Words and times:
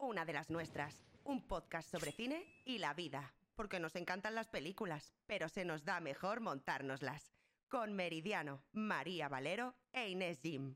una 0.00 0.24
de 0.24 0.32
las 0.32 0.50
nuestras, 0.50 1.04
un 1.24 1.46
podcast 1.46 1.90
sobre 1.90 2.12
cine 2.12 2.44
y 2.64 2.78
la 2.78 2.94
vida, 2.94 3.32
porque 3.54 3.78
nos 3.80 3.96
encantan 3.96 4.34
las 4.34 4.48
películas, 4.48 5.12
pero 5.26 5.48
se 5.48 5.64
nos 5.64 5.84
da 5.84 6.00
mejor 6.00 6.40
montárnoslas. 6.40 7.32
Con 7.68 7.92
Meridiano, 7.94 8.62
María 8.72 9.28
Valero 9.28 9.74
e 9.92 10.08
Inés 10.08 10.40
Jim. 10.42 10.74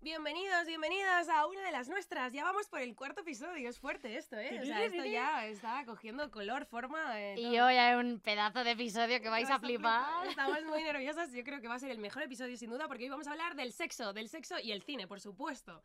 Bienvenidos, 0.00 0.66
bienvenidas 0.66 1.28
a 1.30 1.46
una 1.46 1.62
de 1.62 1.72
las 1.72 1.88
nuestras. 1.88 2.32
Ya 2.32 2.44
vamos 2.44 2.68
por 2.68 2.80
el 2.80 2.94
cuarto 2.94 3.22
episodio. 3.22 3.68
Es 3.70 3.78
fuerte 3.80 4.16
esto, 4.18 4.36
¿eh? 4.36 4.60
O 4.62 4.64
sea, 4.66 4.84
esto 4.84 5.02
ya 5.04 5.46
está 5.46 5.82
cogiendo 5.86 6.30
color, 6.30 6.66
forma. 6.66 7.18
eh, 7.18 7.40
Y 7.40 7.58
hoy 7.58 7.74
hay 7.74 7.94
un 7.94 8.20
pedazo 8.20 8.62
de 8.62 8.72
episodio 8.72 9.20
que 9.22 9.30
vais 9.30 9.48
a 9.50 9.58
flipar. 9.58 10.26
Estamos 10.28 10.62
muy 10.64 10.82
nerviosas. 10.84 11.32
Yo 11.32 11.42
creo 11.42 11.60
que 11.62 11.68
va 11.68 11.76
a 11.76 11.78
ser 11.78 11.90
el 11.90 11.98
mejor 11.98 12.22
episodio 12.22 12.54
sin 12.58 12.68
duda 12.70 12.86
porque 12.86 13.04
hoy 13.04 13.10
vamos 13.10 13.26
a 13.26 13.32
hablar 13.32 13.56
del 13.56 13.72
sexo, 13.72 14.12
del 14.12 14.28
sexo 14.28 14.58
y 14.60 14.72
el 14.72 14.82
cine, 14.82 15.08
por 15.08 15.20
supuesto. 15.20 15.82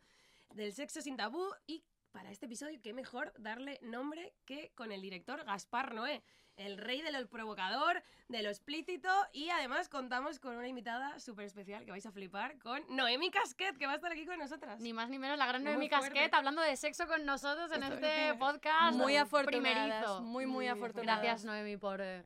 Del 0.50 0.74
sexo 0.74 1.00
sin 1.00 1.16
tabú 1.16 1.48
y 1.66 1.82
para 2.12 2.30
este 2.30 2.46
episodio 2.46 2.80
qué 2.82 2.92
mejor 2.92 3.32
darle 3.38 3.78
nombre 3.82 4.32
que 4.44 4.72
con 4.74 4.92
el 4.92 5.00
director 5.00 5.44
Gaspar 5.44 5.94
Noé, 5.94 6.22
el 6.56 6.76
rey 6.76 7.00
de 7.00 7.10
lo 7.12 7.26
provocador, 7.28 8.02
de 8.28 8.42
lo 8.42 8.50
explícito 8.50 9.08
y 9.32 9.48
además 9.50 9.88
contamos 9.88 10.38
con 10.40 10.56
una 10.56 10.68
invitada 10.68 11.18
súper 11.18 11.46
especial 11.46 11.84
que 11.84 11.90
vais 11.90 12.04
a 12.04 12.12
flipar 12.12 12.58
con 12.58 12.82
Noemi 12.94 13.30
Casquet 13.30 13.76
que 13.78 13.86
va 13.86 13.92
a 13.92 13.96
estar 13.96 14.12
aquí 14.12 14.26
con 14.26 14.38
nosotras. 14.38 14.80
Ni 14.80 14.92
más 14.92 15.08
ni 15.08 15.18
menos 15.18 15.38
la 15.38 15.46
gran 15.46 15.64
Noemi. 15.64 15.88
Casquet 15.88 16.32
hablando 16.34 16.60
de 16.62 16.76
sexo 16.76 17.06
con 17.06 17.24
nosotros 17.24 17.70
en 17.72 17.82
Esto- 17.84 17.94
este 17.94 18.34
podcast. 18.34 18.96
Muy 18.96 19.16
afortunadas, 19.16 19.80
primerizo. 19.88 20.20
muy, 20.22 20.46
muy 20.46 20.54
Muy 20.54 20.68
afortunadas. 20.68 21.22
Gracias 21.22 21.44
Noemi 21.44 21.76
por 21.76 22.00
eh, 22.02 22.24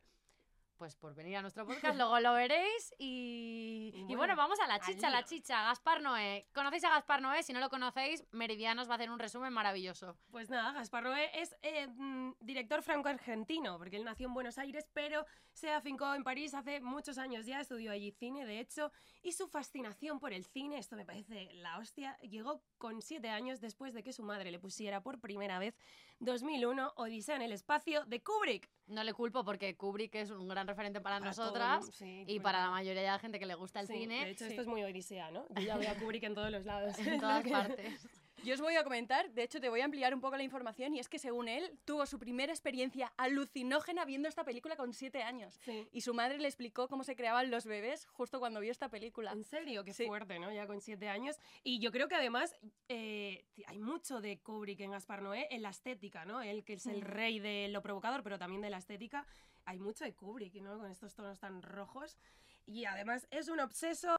pues 0.76 0.96
por 0.96 1.14
venir 1.14 1.36
a 1.36 1.42
nuestro 1.42 1.66
podcast, 1.92 1.96
luego 1.96 2.18
lo 2.20 2.32
veréis 2.34 2.94
y, 2.98 3.92
Y 3.94 4.00
y 4.00 4.16
bueno, 4.16 4.34
bueno, 4.34 4.36
vamos 4.36 4.58
a 4.60 4.66
la 4.66 4.80
chicha, 4.80 5.10
la 5.10 5.24
chicha, 5.24 5.62
Gaspar 5.64 6.00
Noé. 6.00 6.46
¿Conocéis 6.54 6.84
a 6.84 6.90
Gaspar 6.90 7.20
Noé? 7.20 7.42
Si 7.42 7.52
no 7.52 7.60
lo 7.60 7.68
conocéis, 7.68 8.24
Meridiano 8.32 8.82
os 8.82 8.88
va 8.88 8.94
a 8.94 8.96
hacer 8.96 9.10
un 9.10 9.18
resumen 9.18 9.52
maravilloso. 9.52 10.16
Pues 10.30 10.50
nada, 10.50 10.72
Gaspar 10.72 11.04
Noé 11.04 11.30
es 11.40 11.54
eh, 11.62 11.86
mm, 11.86 12.32
director 12.40 12.82
franco-argentino, 12.82 13.78
porque 13.78 13.96
él 13.96 14.04
nació 14.04 14.28
en 14.28 14.34
Buenos 14.34 14.58
Aires, 14.58 14.88
pero 14.92 15.24
se 15.52 15.70
afincó 15.70 16.14
en 16.14 16.24
París 16.24 16.54
hace 16.54 16.80
muchos 16.80 17.18
años 17.18 17.46
ya, 17.46 17.60
estudió 17.60 17.92
allí 17.92 18.10
cine, 18.12 18.44
de 18.44 18.60
hecho, 18.60 18.90
y 19.22 19.32
su 19.32 19.46
fascinación 19.46 20.18
por 20.18 20.32
el 20.32 20.44
cine, 20.44 20.78
esto 20.78 20.96
me 20.96 21.04
parece 21.04 21.52
la 21.54 21.78
hostia, 21.78 22.18
llegó 22.18 22.62
con 22.78 23.00
siete 23.02 23.28
años 23.28 23.60
después 23.60 23.94
de 23.94 24.02
que 24.02 24.12
su 24.12 24.22
madre 24.22 24.50
le 24.50 24.58
pusiera 24.58 25.02
por 25.02 25.20
primera 25.20 25.58
vez 25.58 25.76
2001 26.20 26.94
Odisea 26.96 27.36
en 27.36 27.42
el 27.42 27.52
espacio 27.52 28.04
de 28.06 28.22
Kubrick. 28.22 28.70
No 28.86 29.02
le 29.02 29.14
culpo 29.14 29.44
porque 29.44 29.76
Kubrick 29.76 30.14
es 30.16 30.30
un 30.30 30.46
gran 30.46 30.66
referente 30.66 31.00
para 31.00 31.18
nosotras 31.18 31.88
sí, 31.92 32.24
y 32.26 32.40
para 32.40 32.60
la 32.60 32.70
mayoría 32.70 33.00
de 33.00 33.08
la 33.08 33.18
gente 33.18 33.38
que 33.38 33.46
le 33.46 33.54
gusta 33.54 33.80
el 33.80 33.86
Sí, 33.86 33.94
cine 33.94 34.24
De 34.24 34.30
hecho, 34.32 34.44
sí, 34.44 34.50
esto 34.50 34.62
es 34.62 34.68
muy 34.68 34.82
Odisea, 34.82 35.30
¿no? 35.30 35.46
Yo 35.54 35.62
ya 35.62 35.76
veo 35.78 35.90
a 35.90 35.94
Kubrick 35.94 36.24
en 36.24 36.34
todos 36.34 36.50
los 36.50 36.64
lados. 36.64 36.98
en 36.98 37.18
todas 37.18 37.42
partes. 37.48 38.06
Yo 38.44 38.52
os 38.54 38.60
voy 38.60 38.76
a 38.76 38.84
comentar, 38.84 39.30
de 39.30 39.42
hecho 39.42 39.58
te 39.58 39.70
voy 39.70 39.80
a 39.80 39.86
ampliar 39.86 40.12
un 40.14 40.20
poco 40.20 40.36
la 40.36 40.42
información 40.42 40.94
y 40.94 41.00
es 41.00 41.08
que 41.08 41.18
según 41.18 41.48
él 41.48 41.78
tuvo 41.86 42.04
su 42.04 42.18
primera 42.18 42.52
experiencia 42.52 43.10
alucinógena 43.16 44.04
viendo 44.04 44.28
esta 44.28 44.44
película 44.44 44.76
con 44.76 44.92
7 44.92 45.22
años. 45.22 45.58
Sí. 45.64 45.88
Y 45.92 46.02
su 46.02 46.12
madre 46.12 46.38
le 46.38 46.46
explicó 46.46 46.86
cómo 46.86 47.04
se 47.04 47.16
creaban 47.16 47.50
los 47.50 47.64
bebés 47.64 48.04
justo 48.06 48.38
cuando 48.40 48.60
vio 48.60 48.70
esta 48.70 48.90
película. 48.90 49.32
En 49.32 49.44
serio, 49.44 49.82
qué 49.82 49.94
Sí. 49.94 50.04
fuerte, 50.06 50.38
¿no? 50.38 50.52
Ya 50.52 50.66
con 50.66 50.82
siete 50.82 51.08
años. 51.08 51.38
Y 51.62 51.78
yo 51.80 51.90
creo 51.90 52.06
que 52.06 52.16
además 52.16 52.54
eh, 52.88 53.46
hay 53.66 53.78
mucho 53.78 54.20
de 54.20 54.38
Kubrick 54.40 54.80
en 54.80 54.90
Gaspar 54.90 55.22
Noé 55.22 55.48
en 55.50 55.62
la 55.62 55.70
estética, 55.70 56.26
¿no? 56.26 56.42
Él 56.42 56.64
que 56.64 56.74
es 56.74 56.86
el 56.86 57.00
rey 57.00 57.38
de 57.38 57.68
lo 57.68 57.80
provocador, 57.80 58.22
pero 58.22 58.38
también 58.38 58.60
de 58.60 58.68
la 58.68 58.76
estética. 58.78 59.26
Hay 59.64 59.78
mucho 59.78 60.04
de 60.04 60.12
Kubrick, 60.14 60.54
¿no? 60.56 60.78
Con 60.78 60.90
estos 60.90 61.14
tonos 61.14 61.38
tan 61.40 61.62
rojos. 61.62 62.18
Y 62.66 62.84
además 62.84 63.26
es 63.30 63.48
un 63.48 63.60
obseso 63.60 64.16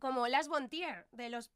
como 0.00 0.28
Las 0.28 0.48
Bontier, 0.48 1.06
de 1.12 1.28
los 1.28 1.50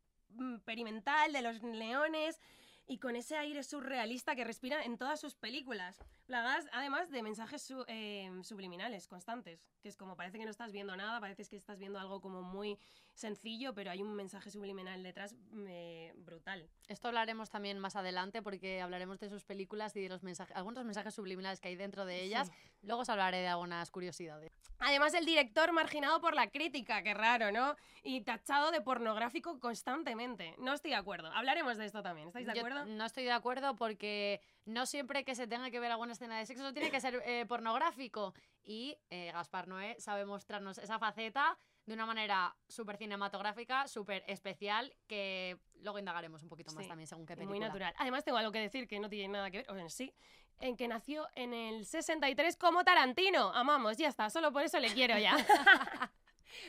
perimental, 0.64 1.32
de 1.32 1.42
los 1.42 1.62
leones. 1.62 2.40
Y 2.86 2.98
con 2.98 3.14
ese 3.14 3.36
aire 3.36 3.62
surrealista 3.62 4.34
que 4.34 4.42
respira 4.42 4.82
en 4.84 4.98
todas 4.98 5.20
sus 5.20 5.36
películas. 5.36 6.02
Plagadas 6.26 6.66
además 6.72 7.08
de 7.10 7.22
mensajes 7.22 7.72
eh, 7.86 8.30
subliminales 8.42 9.06
constantes. 9.06 9.68
Que 9.80 9.88
es 9.88 9.96
como 9.96 10.16
parece 10.16 10.38
que 10.38 10.44
no 10.44 10.50
estás 10.50 10.72
viendo 10.72 10.96
nada, 10.96 11.20
parece 11.20 11.44
que 11.44 11.56
estás 11.56 11.78
viendo 11.78 12.00
algo 12.00 12.20
como 12.20 12.42
muy 12.42 12.78
sencillo, 13.20 13.74
pero 13.74 13.90
hay 13.90 14.02
un 14.02 14.14
mensaje 14.14 14.50
subliminal 14.50 15.02
detrás 15.02 15.36
eh, 15.68 16.12
brutal. 16.16 16.68
Esto 16.88 17.08
hablaremos 17.08 17.50
también 17.50 17.78
más 17.78 17.94
adelante 17.94 18.42
porque 18.42 18.80
hablaremos 18.80 19.20
de 19.20 19.28
sus 19.28 19.44
películas 19.44 19.94
y 19.94 20.00
de 20.00 20.08
los 20.08 20.22
mensajes, 20.22 20.56
algunos 20.56 20.84
mensajes 20.84 21.14
subliminales 21.14 21.60
que 21.60 21.68
hay 21.68 21.76
dentro 21.76 22.04
de 22.04 22.22
ellas. 22.22 22.48
Sí. 22.48 22.54
Luego 22.82 23.02
os 23.02 23.08
hablaré 23.08 23.38
de 23.38 23.48
algunas 23.48 23.90
curiosidades. 23.90 24.50
Además, 24.78 25.12
el 25.14 25.26
director 25.26 25.72
marginado 25.72 26.20
por 26.20 26.34
la 26.34 26.48
crítica, 26.50 27.02
qué 27.02 27.12
raro, 27.12 27.52
¿no? 27.52 27.76
Y 28.02 28.22
tachado 28.22 28.70
de 28.70 28.80
pornográfico 28.80 29.60
constantemente. 29.60 30.54
No 30.58 30.72
estoy 30.72 30.92
de 30.92 30.96
acuerdo. 30.96 31.28
Hablaremos 31.32 31.76
de 31.76 31.84
esto 31.84 32.02
también. 32.02 32.28
¿Estáis 32.28 32.46
de 32.46 32.54
Yo 32.54 32.60
acuerdo? 32.60 32.86
no 32.86 33.04
estoy 33.04 33.24
de 33.24 33.32
acuerdo 33.32 33.76
porque 33.76 34.40
no 34.64 34.86
siempre 34.86 35.24
que 35.24 35.34
se 35.34 35.46
tenga 35.46 35.70
que 35.70 35.80
ver 35.80 35.92
alguna 35.92 36.12
escena 36.12 36.38
de 36.38 36.46
sexo 36.46 36.72
tiene 36.72 36.90
que 36.90 37.00
ser 37.00 37.22
eh, 37.26 37.44
pornográfico. 37.46 38.34
Y 38.64 38.96
eh, 39.10 39.30
Gaspar 39.32 39.68
Noé 39.68 39.96
sabe 39.98 40.24
mostrarnos 40.24 40.78
esa 40.78 40.98
faceta 40.98 41.58
de 41.90 41.94
una 41.94 42.06
manera 42.06 42.54
súper 42.68 42.96
cinematográfica, 42.96 43.88
súper 43.88 44.22
especial, 44.28 44.94
que 45.08 45.58
luego 45.80 45.98
indagaremos 45.98 46.40
un 46.40 46.48
poquito 46.48 46.70
más 46.72 46.84
Sí, 46.84 46.88
también 46.88 47.08
según 47.08 47.26
qué 47.26 47.34
película. 47.34 47.58
Muy 47.58 47.66
natural. 47.66 47.92
Además, 47.98 48.22
tengo 48.22 48.38
algo 48.38 48.52
que 48.52 48.60
decir 48.60 48.86
que 48.86 49.00
no 49.00 49.08
tiene 49.08 49.26
nada 49.26 49.50
que 49.50 49.58
ver, 49.58 49.70
o 49.72 49.76
en 49.76 49.90
sí, 49.90 50.14
en 50.60 50.76
que 50.76 50.86
nació 50.86 51.26
en 51.34 51.52
el 51.52 51.84
63 51.84 52.56
como 52.56 52.84
Tarantino. 52.84 53.52
Amamos, 53.54 53.96
ya 53.96 54.06
está, 54.06 54.30
solo 54.30 54.52
por 54.52 54.62
eso 54.62 54.78
le 54.78 54.94
quiero 54.94 55.18
ya. 55.18 55.34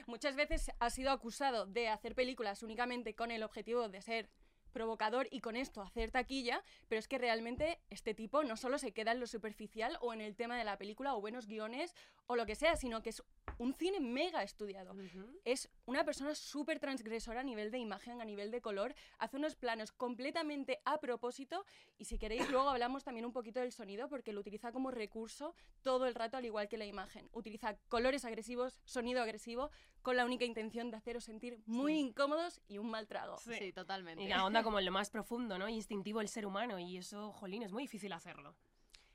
Muchas 0.08 0.36
veces 0.36 0.72
ha 0.80 0.90
sido 0.90 1.12
acusado 1.12 1.68
de 1.68 1.90
hacer 1.90 2.16
películas 2.16 2.64
únicamente 2.64 3.14
con 3.14 3.30
el 3.30 3.44
objetivo 3.44 3.90
de 3.90 4.02
ser 4.02 4.28
provocador 4.72 5.28
y 5.32 5.40
con 5.42 5.56
esto 5.56 5.82
hacer 5.82 6.12
taquilla, 6.12 6.64
pero 6.88 7.00
es 7.00 7.08
que 7.08 7.18
realmente 7.18 7.80
este 7.90 8.14
tipo 8.14 8.44
no 8.44 8.58
solo 8.58 8.78
se 8.78 8.92
queda 8.94 9.12
en 9.12 9.20
lo 9.20 9.28
superficial 9.28 9.98
o 10.02 10.14
en 10.14 10.22
el 10.22 10.36
tema 10.36 10.58
de 10.58 10.64
la 10.64 10.78
película 10.78 11.14
o 11.16 11.22
buenos 11.22 11.48
guiones 11.48 11.94
o 12.28 12.36
lo 12.36 12.46
que 12.46 12.56
sea, 12.56 12.76
sino 12.76 13.02
que 13.02 13.10
es 13.10 13.22
un 13.58 13.74
cine 13.74 14.00
mega 14.00 14.42
estudiado. 14.44 14.96
Es 15.44 15.70
una 15.86 16.04
persona 16.06 16.34
súper 16.34 16.80
transgresora 16.80 17.42
a 17.42 17.44
nivel 17.44 17.70
de 17.72 17.78
imagen, 17.78 18.22
a 18.22 18.26
nivel 18.26 18.50
de 18.52 18.62
color, 18.62 18.96
hace 19.20 19.38
unos 19.38 19.56
planos 19.56 19.92
completamente 19.92 20.80
a 20.86 21.00
propósito 21.00 21.66
y 21.98 22.06
si 22.06 22.18
queréis 22.18 22.50
luego 22.50 22.70
hablamos 22.70 23.04
también 23.04 23.26
un 23.26 23.34
poquito 23.34 23.60
del 23.60 23.72
sonido 23.72 24.08
porque 24.08 24.34
lo 24.34 24.40
utiliza 24.42 24.72
como 24.72 24.90
recurso 24.92 25.54
todo 25.82 26.06
el 26.08 26.16
rato 26.16 26.38
al 26.38 26.46
igual 26.46 26.70
que 26.70 26.78
la 26.78 26.86
imagen. 26.86 27.28
Utiliza 27.34 27.76
colores 27.90 28.24
agresivos, 28.26 28.80
sonido 28.86 29.22
agresivo, 29.22 29.70
con 30.02 30.16
la 30.16 30.26
única 30.26 30.46
intención 30.46 30.90
de 30.90 30.98
haceros 30.98 31.26
sentir 31.26 31.60
muy 31.66 31.94
Sí. 31.94 32.00
incómodos 32.00 32.62
y 32.68 32.78
un 32.78 32.90
mal 32.90 33.08
trago. 33.08 33.38
Sí. 33.38 33.54
Sí, 33.60 33.74
totalmente. 33.74 34.24
Y 34.24 34.28
la 34.28 34.46
onda 34.46 34.61
como 34.64 34.80
en 34.80 34.86
lo 34.86 34.92
más 34.92 35.10
profundo, 35.10 35.58
¿no? 35.58 35.68
Instintivo 35.68 36.20
del 36.20 36.28
ser 36.30 36.46
humano. 36.46 36.80
Y 36.80 36.98
eso, 36.98 37.32
jolín, 37.34 37.64
es 37.64 37.72
muy 37.72 37.84
difícil 37.84 38.12
hacerlo. 38.14 38.56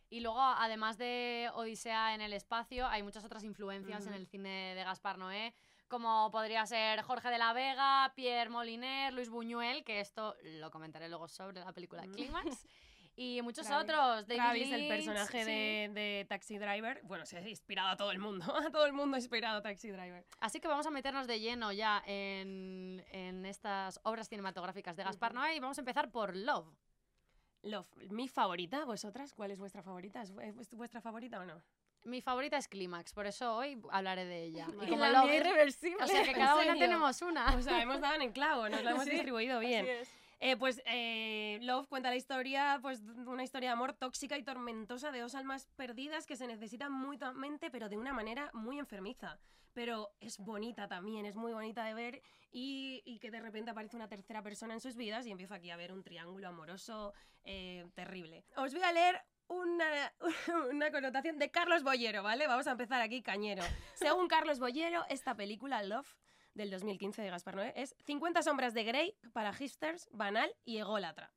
Y 0.09 0.21
luego, 0.21 0.41
además 0.41 0.99
de 0.99 1.51
Odisea 1.55 2.15
en 2.15 2.21
el 2.21 2.33
espacio, 2.33 2.87
hay 2.87 3.03
muchas 3.03 3.25
otras 3.25 3.43
influencias 3.43 4.07
en 4.07 4.15
el 4.15 4.27
cine 4.29 4.75
de 4.77 4.85
Gaspar 4.85 5.19
Noé, 5.19 5.53
como 5.89 6.31
podría 6.31 6.65
ser 6.67 7.03
Jorge 7.03 7.29
de 7.29 7.39
la 7.39 7.53
Vega, 7.53 8.13
Pierre 8.15 8.49
Moliner, 8.51 9.13
Luis 9.13 9.29
Buñuel, 9.29 9.83
que 9.85 10.01
esto 10.01 10.37
lo 10.61 10.71
comentaré 10.71 11.09
luego 11.09 11.27
sobre 11.29 11.61
la 11.61 11.73
película 11.73 12.07
Mm. 12.07 12.13
Clímax, 12.13 12.67
y 13.17 13.41
muchos 13.43 13.67
Travis. 13.67 13.85
otros. 13.91 14.27
David 14.27 14.41
Travis, 14.43 14.71
el 14.73 14.81
Lynch, 14.81 14.89
personaje 14.89 15.39
sí. 15.45 15.51
de, 15.51 15.91
de 15.95 16.27
Taxi 16.29 16.59
Driver, 16.59 17.01
bueno, 17.05 17.25
se 17.27 17.39
ha 17.39 17.49
inspirado 17.49 17.89
a 17.89 17.97
todo 17.97 18.13
el 18.13 18.19
mundo. 18.19 18.45
A 18.67 18.71
todo 18.71 18.85
el 18.87 18.93
mundo 18.93 19.17
ha 19.17 19.19
inspirado 19.19 19.59
a 19.59 19.63
Taxi 19.63 19.91
Driver. 19.91 20.25
Así 20.41 20.61
que 20.61 20.69
vamos 20.69 20.87
a 20.87 20.91
meternos 20.91 21.27
de 21.27 21.41
lleno 21.41 21.73
ya 21.73 22.03
en, 22.07 23.05
en 23.11 23.47
estas 23.47 23.99
obras 24.05 24.29
cinematográficas 24.29 24.97
de 24.97 25.05
Gaspar 25.05 25.33
Ujú. 25.33 25.41
Noé 25.41 25.57
y 25.57 25.61
vamos 25.61 25.79
a 25.79 25.81
empezar 25.81 26.11
por 26.11 26.37
Love. 26.37 26.69
Love, 27.63 27.89
mi 28.11 28.29
favorita, 28.29 28.85
vosotras, 28.85 29.33
¿cuál 29.35 29.51
es 29.51 29.59
vuestra 29.59 29.83
favorita? 29.83 30.23
¿Es, 30.23 30.31
es 30.61 30.71
vuestra 30.75 31.01
favorita 31.01 31.41
o 31.41 31.45
no? 31.47 31.63
Mi 32.05 32.21
favorita 32.21 32.57
es 32.57 32.69
Clímax, 32.69 33.13
por 33.13 33.27
eso 33.27 33.57
hoy 33.57 33.81
hablaré 33.91 34.25
de 34.27 34.45
ella. 34.45 34.67
Y 34.83 34.89
como 34.91 35.05
la 35.07 35.25
mía 35.25 35.37
irreversible. 35.37 36.05
o 36.05 36.07
sea 36.07 36.23
que 36.23 36.31
¿En 36.33 36.37
cada 36.37 36.57
una 36.63 36.75
tenemos 36.75 37.21
una. 37.23 37.57
O 37.57 37.63
sea, 37.63 37.83
hemos 37.83 38.01
dado 38.01 38.15
en 38.15 38.23
el 38.23 38.33
clavo, 38.33 38.69
nos 38.69 38.85
la 38.85 38.91
hemos 38.93 39.05
Sí, 39.05 39.11
distribuido 39.11 39.59
Así 39.59 39.67
bien. 39.67 39.87
es. 39.89 40.09
Eh, 40.39 40.57
pues 40.57 40.83
eh, 40.85 41.59
Love 41.63 41.89
cuenta 41.89 42.11
la 42.11 42.17
historia, 42.17 42.79
pues 42.83 43.01
una 43.27 43.43
historia 43.43 43.71
de 43.71 43.73
amor 43.73 43.95
tóxica 43.95 44.37
y 44.37 44.43
tormentosa 44.43 45.11
de 45.11 45.21
dos 45.21 45.35
almas 45.35 45.67
perdidas 45.77 46.27
que 46.27 46.37
se 46.37 46.47
necesitan 46.47 46.93
mutuamente, 46.93 47.71
pero 47.71 47.89
de 47.89 47.97
una 47.97 48.13
manera 48.13 48.51
muy 48.53 48.79
enfermiza. 48.79 49.39
Pero 49.73 50.11
es 50.21 50.39
bonita 50.39 50.89
también, 50.89 51.27
es 51.27 51.37
muy 51.37 51.53
bonita 51.53 51.85
de 51.85 51.95
ver 51.95 52.23
y, 52.51 53.19
que 53.21 53.31
de 53.31 53.41
repente 53.41 53.71
aparece 53.71 53.97
una 53.97 54.09
tercera 54.09 54.43
persona 54.43 54.75
en 54.75 54.81
sus 54.81 54.97
vidas 54.97 55.27
y 55.27 55.31
empieza 55.31 55.57
aquí 55.57 55.71
a 55.71 55.75
haber 55.75 55.93
un 55.93 56.03
triángulo 56.03 56.49
amoroso 56.49 57.13
eh, 57.45 57.87
terrible. 57.95 58.45
Os 58.57 58.73
voy 58.73 58.83
a 58.83 58.93
leer 58.93 59.23
una, 59.49 60.13
una 60.71 60.91
connotación 60.91 61.39
de 61.39 61.51
Carlos 61.51 61.83
Boyero, 61.83 62.23
¿vale? 62.23 62.47
Vamos 62.47 62.67
a 62.67 62.73
empezar 62.73 63.03
aquí 63.03 63.23
cañero. 63.23 63.63
Según 63.95 64.29
Carlos 64.29 64.59
Boyero, 64.59 65.05
esta 65.09 65.35
película, 65.35 65.83
Love, 65.83 66.17
del 66.57 66.71
2015 66.71 67.23
de 67.23 67.31
Gaspar 67.31 67.55
Noé, 67.55 67.73
es 67.77 67.95
50 68.07 68.43
sombras 68.43 68.73
de 68.75 68.83
Grey 68.83 69.15
para 69.33 69.53
hipsters, 69.53 70.09
banal 70.11 70.51
y 70.65 70.79
ególatra. 70.79 71.31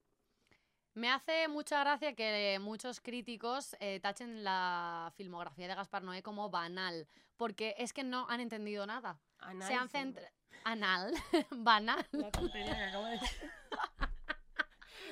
Me 0.94 1.10
hace 1.12 1.48
mucha 1.48 1.80
gracia 1.82 2.16
que 2.16 2.58
muchos 2.60 3.00
críticos 3.00 3.76
eh, 3.80 4.00
tachen 4.00 4.44
la 4.44 5.14
filmografía 5.16 5.68
de 5.68 5.76
Gaspar 5.76 6.04
Noé 6.04 6.24
como 6.24 6.50
banal, 6.50 7.08
porque 7.38 7.76
es 7.78 7.94
que 7.94 8.04
no 8.04 8.28
han 8.30 8.40
entendido 8.40 8.86
nada. 8.86 9.20
Anal, 9.40 9.68
Se 9.68 9.74
han 9.74 9.90
sí. 9.90 9.98
centrado... 9.98 10.28
Anal, 10.64 11.14
banal. 11.52 12.06
La 12.12 12.32
tontería 12.32 12.76
que 12.76 12.84
acabo 12.84 13.06
de 13.06 13.12
decir. 13.12 13.52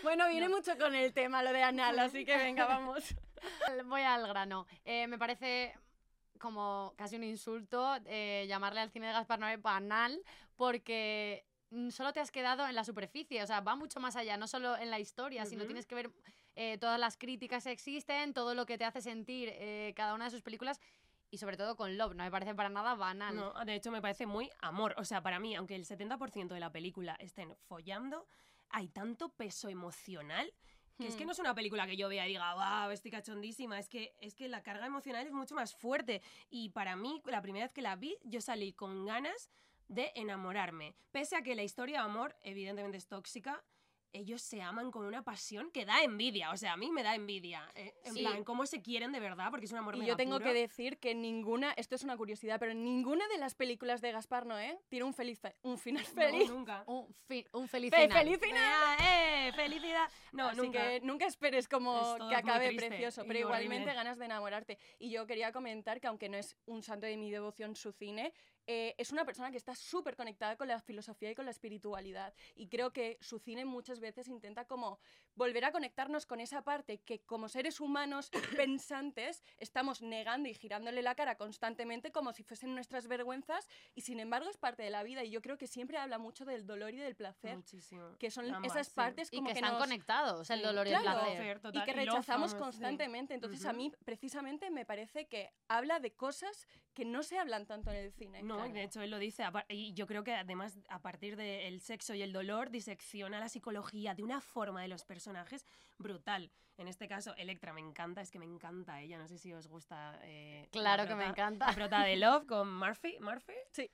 Bueno, 0.04 0.30
viene 0.30 0.48
mucho 0.48 0.78
con 0.78 0.94
el 0.94 1.12
tema 1.12 1.42
lo 1.44 1.52
de 1.52 1.64
anal, 1.64 1.98
así 2.00 2.24
que 2.24 2.38
venga, 2.38 2.66
vamos. 2.66 3.16
Voy 3.88 4.02
al 4.04 4.28
grano. 4.28 4.68
Eh, 4.86 5.08
me 5.08 5.18
parece 5.18 5.74
como 6.38 6.94
casi 6.98 7.16
un 7.16 7.24
insulto 7.24 7.98
eh, 8.06 8.46
llamarle 8.48 8.82
al 8.82 8.92
cine 8.92 9.08
de 9.08 9.14
Gaspar 9.14 9.40
Noé 9.40 9.58
banal 9.58 10.22
porque 10.56 11.46
solo 11.90 12.14
te 12.14 12.20
has 12.20 12.32
quedado 12.32 12.66
en 12.68 12.76
la 12.76 12.84
superficie, 12.84 13.44
o 13.44 13.48
sea, 13.48 13.62
va 13.62 13.76
mucho 13.76 14.00
más 14.00 14.16
allá, 14.16 14.38
no 14.38 14.48
solo 14.48 14.78
en 14.78 14.90
la 14.90 15.00
historia, 15.00 15.46
sino 15.46 15.66
tienes 15.66 15.86
que 15.86 15.96
ver 15.96 16.12
eh, 16.56 16.78
todas 16.78 17.00
las 17.00 17.18
críticas 17.18 17.66
que 17.66 17.72
existen, 17.72 18.34
todo 18.34 18.56
lo 18.56 18.66
que 18.66 18.78
te 18.78 18.86
hace 18.86 19.02
sentir 19.02 19.50
eh, 19.54 19.94
cada 19.96 20.16
una 20.16 20.26
de 20.26 20.32
sus 20.32 20.42
películas 20.42 20.80
y 21.30 21.38
sobre 21.38 21.58
todo 21.58 21.76
con 21.76 21.98
Love, 21.98 22.16
no 22.16 22.24
me 22.24 22.32
parece 22.32 22.56
para 22.56 22.70
nada 22.70 22.96
banal. 22.96 23.36
No, 23.36 23.54
de 23.66 23.76
hecho 23.76 23.92
me 23.92 24.02
parece 24.02 24.26
muy 24.26 24.50
amor. 24.62 24.96
O 24.98 25.04
sea, 25.04 25.22
para 25.22 25.40
mí, 25.40 25.56
aunque 25.56 25.76
el 25.76 25.86
70% 25.86 26.48
de 26.48 26.60
la 26.60 26.72
película 26.72 27.18
estén 27.20 27.54
follando, 27.68 28.28
hay 28.70 28.88
tanto 28.88 29.30
peso 29.30 29.68
emocional 29.70 30.52
que 30.98 31.08
es 31.08 31.16
que 31.16 31.24
Hmm. 31.24 31.28
no 31.28 31.32
es 31.34 31.40
una 31.40 31.54
película 31.54 31.86
que 31.86 31.96
yo 31.96 32.10
vea 32.10 32.26
y 32.26 32.30
diga, 32.30 32.54
wow, 32.56 32.92
estoy 32.92 33.12
cachondísima. 33.12 33.78
Es 33.80 33.88
que, 33.90 34.16
es 34.20 34.34
que 34.34 34.48
la 34.48 34.64
carga 34.64 34.86
emocional 34.86 35.26
es 35.26 35.32
mucho 35.32 35.56
más 35.56 35.76
fuerte. 35.76 36.22
Y 36.50 36.70
para 36.70 36.96
mí, 36.96 37.22
la 37.26 37.42
primera 37.42 37.66
vez 37.66 37.74
que 37.74 37.82
la 37.82 37.96
vi, 37.96 38.18
yo 38.24 38.42
salí 38.42 38.74
con 38.74 39.06
ganas 39.06 39.50
de 39.88 40.12
enamorarme. 40.16 40.96
Pese 41.12 41.36
a 41.36 41.42
que 41.44 41.56
la 41.56 41.64
historia 41.64 42.00
de 42.00 42.06
amor, 42.06 42.36
evidentemente, 42.42 42.98
es 42.98 43.08
tóxica. 43.08 43.64
Ellos 44.14 44.42
se 44.42 44.62
aman 44.62 44.90
con 44.90 45.06
una 45.06 45.22
pasión 45.24 45.70
que 45.72 45.86
da 45.86 46.02
envidia. 46.02 46.52
O 46.52 46.58
sea, 46.58 46.74
a 46.74 46.78
mí 46.78 46.90
me 46.92 47.04
da 47.04 47.14
envidia. 47.16 47.70
eh, 47.76 47.94
en 48.06 48.14
Sí. 48.14 48.20
plan, 48.22 48.44
cómo 48.44 48.66
se 48.66 48.82
quieren 48.82 49.12
de 49.12 49.20
verdad, 49.20 49.50
porque 49.52 49.66
es 49.66 49.72
un 49.72 49.78
amor 49.78 49.96
Y 49.96 50.00
mega 50.00 50.10
yo 50.14 50.18
tengo 50.18 50.38
puro. 50.40 50.46
que 50.46 50.54
decir 50.60 50.98
que 50.98 51.14
ninguna, 51.14 51.74
esto 51.74 51.96
es 51.96 52.04
una 52.04 52.16
curiosidad, 52.18 52.60
pero 52.60 52.74
ninguna 52.74 53.28
de 53.28 53.38
las 53.38 53.54
películas 53.56 54.02
de 54.02 54.12
Gaspar 54.12 54.46
Noé 54.46 54.80
tiene 54.90 55.06
un, 55.06 55.14
feliz, 55.14 55.40
fe- 55.40 55.56
un 55.62 55.78
final 55.78 56.04
No, 56.16 56.22
feliz. 56.22 56.50
nunca. 56.50 56.84
Un, 56.88 57.14
fi- 57.28 57.46
un 57.54 57.68
feliz 57.68 57.92
Fe- 57.92 58.04
final. 58.08 58.18
feliz 58.24 58.40
final. 58.40 58.98
¡Eh! 59.04 59.52
¡Felicidad! 59.56 60.10
No, 60.32 60.48
Así 60.48 60.58
nunca. 60.62 60.82
que 60.82 61.00
nunca 61.02 61.26
esperes 61.28 61.68
como 61.68 62.18
que 62.30 62.36
acabe 62.36 62.74
precioso, 62.76 63.24
pero 63.28 63.40
igualmente 63.40 63.94
ganas 63.94 64.18
de 64.18 64.26
enamorarte. 64.26 64.78
Y 65.00 65.10
yo 65.10 65.26
quería 65.28 65.52
comentar 65.52 66.00
que 66.00 66.08
aunque 66.08 66.30
no 66.30 66.38
es 66.38 66.56
un 66.66 66.82
santo 66.82 67.06
de 67.06 67.18
mi 67.18 67.30
devoción 67.30 67.76
su 67.76 67.92
cine, 67.92 68.34
eh, 68.68 68.94
es 68.98 69.12
una 69.12 69.24
persona 69.26 69.50
que 69.50 69.58
está 69.58 69.74
súper 69.76 70.16
conectada 70.16 70.58
con 70.58 70.68
la 70.68 70.80
filosofía 70.82 71.32
y 71.32 71.36
con 71.36 71.46
la 71.46 71.52
espiritualidad. 71.52 72.34
Y 72.56 72.68
creo 72.68 72.92
que 72.92 73.18
su 73.22 73.40
cine 73.40 73.64
muchas 73.66 74.00
veces 74.00 74.28
intenta 74.28 74.66
como 74.66 75.00
volver 75.36 75.64
a 75.66 75.72
conectarnos 75.72 76.26
con 76.26 76.40
esa 76.42 76.64
parte 76.64 77.00
que 77.00 77.20
como 77.22 77.48
seres 77.48 77.80
humanos 77.80 78.30
pensantes 78.68 79.44
estamos 79.58 80.02
negando 80.02 80.50
y 80.50 80.54
girándole 80.54 81.02
la 81.02 81.16
cara 81.16 81.36
constantemente 81.38 82.12
como 82.12 82.34
si 82.34 82.44
fuesen 82.44 82.76
nuestras 82.76 83.08
vergüenzas 83.08 83.68
y 83.96 84.02
sin 84.02 84.20
embargo 84.20 84.50
es 84.50 84.58
parte 84.58 84.84
de 84.84 84.90
la 84.90 85.04
vida. 85.04 85.24
Y 85.24 85.30
yo 85.32 85.42
creo 85.42 85.58
que 85.58 85.68
siempre 85.68 85.98
habla 85.98 86.18
mucho 86.18 86.44
del 86.46 86.66
dolor 86.68 86.94
y 86.94 86.98
del 86.98 87.16
placer. 87.16 87.56
Muchísimo. 87.56 88.18
Que 88.20 88.32
son 88.32 88.54
Ambas, 88.54 88.72
esas 88.72 88.88
sí. 88.88 88.94
partes 88.96 89.30
Y 89.32 89.38
como 89.38 89.48
que, 89.48 89.54
que 89.54 89.60
están 89.60 89.74
nos- 89.74 89.82
conectados, 89.84 90.50
el 90.50 90.60
Sí. 90.60 90.66
dolor 90.66 90.88
y 90.88 90.92
el 90.94 91.02
Claro. 91.02 91.20
placer. 91.22 91.38
Placer, 91.38 91.60
total. 91.62 91.82
y 91.82 91.86
que 91.86 91.94
rechazamos 91.94 92.52
sí. 92.52 92.58
constantemente. 92.58 93.34
Entonces 93.34 93.66
a 93.66 93.70
Ujú. 93.70 93.78
mí 93.78 93.92
precisamente 94.04 94.70
me 94.72 94.86
parece 94.86 95.28
que 95.28 95.52
habla 95.70 96.00
de 96.00 96.12
cosas 96.14 96.68
que 96.94 97.06
no 97.06 97.24
se 97.24 97.38
hablan 97.38 97.66
tanto 97.68 97.92
en 97.92 97.98
el 97.98 98.12
cine. 98.12 98.42
No, 98.42 98.57
claro. 98.66 98.74
de 98.74 98.84
hecho 98.84 99.02
él 99.02 99.12
lo 99.12 99.20
dice. 99.20 99.44
Y 99.70 99.94
yo 99.94 100.08
creo 100.08 100.24
que 100.24 100.34
además, 100.34 100.78
a 100.90 101.00
partir 101.00 101.36
del 101.36 101.82
sexo 101.82 102.14
y 102.14 102.22
el 102.22 102.34
dolor, 102.34 102.70
disecciona 102.70 103.40
la 103.40 103.50
psicología 103.50 104.14
de 104.16 104.24
una 104.24 104.42
forma 104.42 104.82
de 104.82 104.88
los 104.88 105.04
personajes 105.06 105.66
brutal. 105.98 106.52
En 106.78 106.88
este 106.88 107.08
caso, 107.08 107.34
Electra 107.38 107.74
me 107.74 107.82
encanta, 107.82 108.22
es 108.22 108.30
que 108.30 108.38
me 108.38 108.46
encanta 108.46 109.02
ella. 109.02 109.18
No 109.18 109.28
sé 109.28 109.38
si 109.40 109.52
os 109.54 109.68
gusta. 109.68 110.20
eh, 110.24 110.64
la 110.66 110.70
Claro 110.72 111.04
que 111.08 111.16
me 111.16 111.24
prota- 111.26 111.30
encanta. 111.30 111.68
La 111.68 111.74
prota 111.74 112.02
de 112.04 112.16
Love 112.18 112.46
con 112.46 112.78
Murphy. 112.78 113.18
¿Murphy? 113.20 113.54
Sí. 113.72 113.90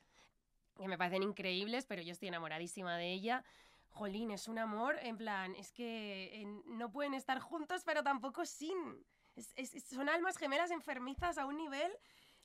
Que 0.76 0.88
me 0.88 0.98
parecen 0.98 1.24
increíbles, 1.24 1.86
pero 1.86 2.02
yo 2.02 2.12
estoy 2.12 2.28
enamoradísima 2.30 2.98
de 2.98 3.14
ella. 3.14 3.44
Jolín, 3.92 4.32
es 4.32 4.48
un 4.48 4.58
amor, 4.58 4.98
en 5.04 5.18
plan, 5.18 5.54
es 5.56 5.72
que 5.72 6.42
eh, 6.42 6.46
no 6.66 6.92
pueden 6.92 7.14
estar 7.14 7.40
juntos, 7.40 7.84
pero 7.86 8.04
tampoco 8.04 8.44
sin. 8.46 8.76
Es- 9.36 9.54
es- 9.56 9.84
son 9.86 10.10
almas 10.10 10.36
gemelas 10.38 10.72
enfermizas 10.72 11.38
a 11.38 11.46
un 11.46 11.58
nivel 11.58 11.92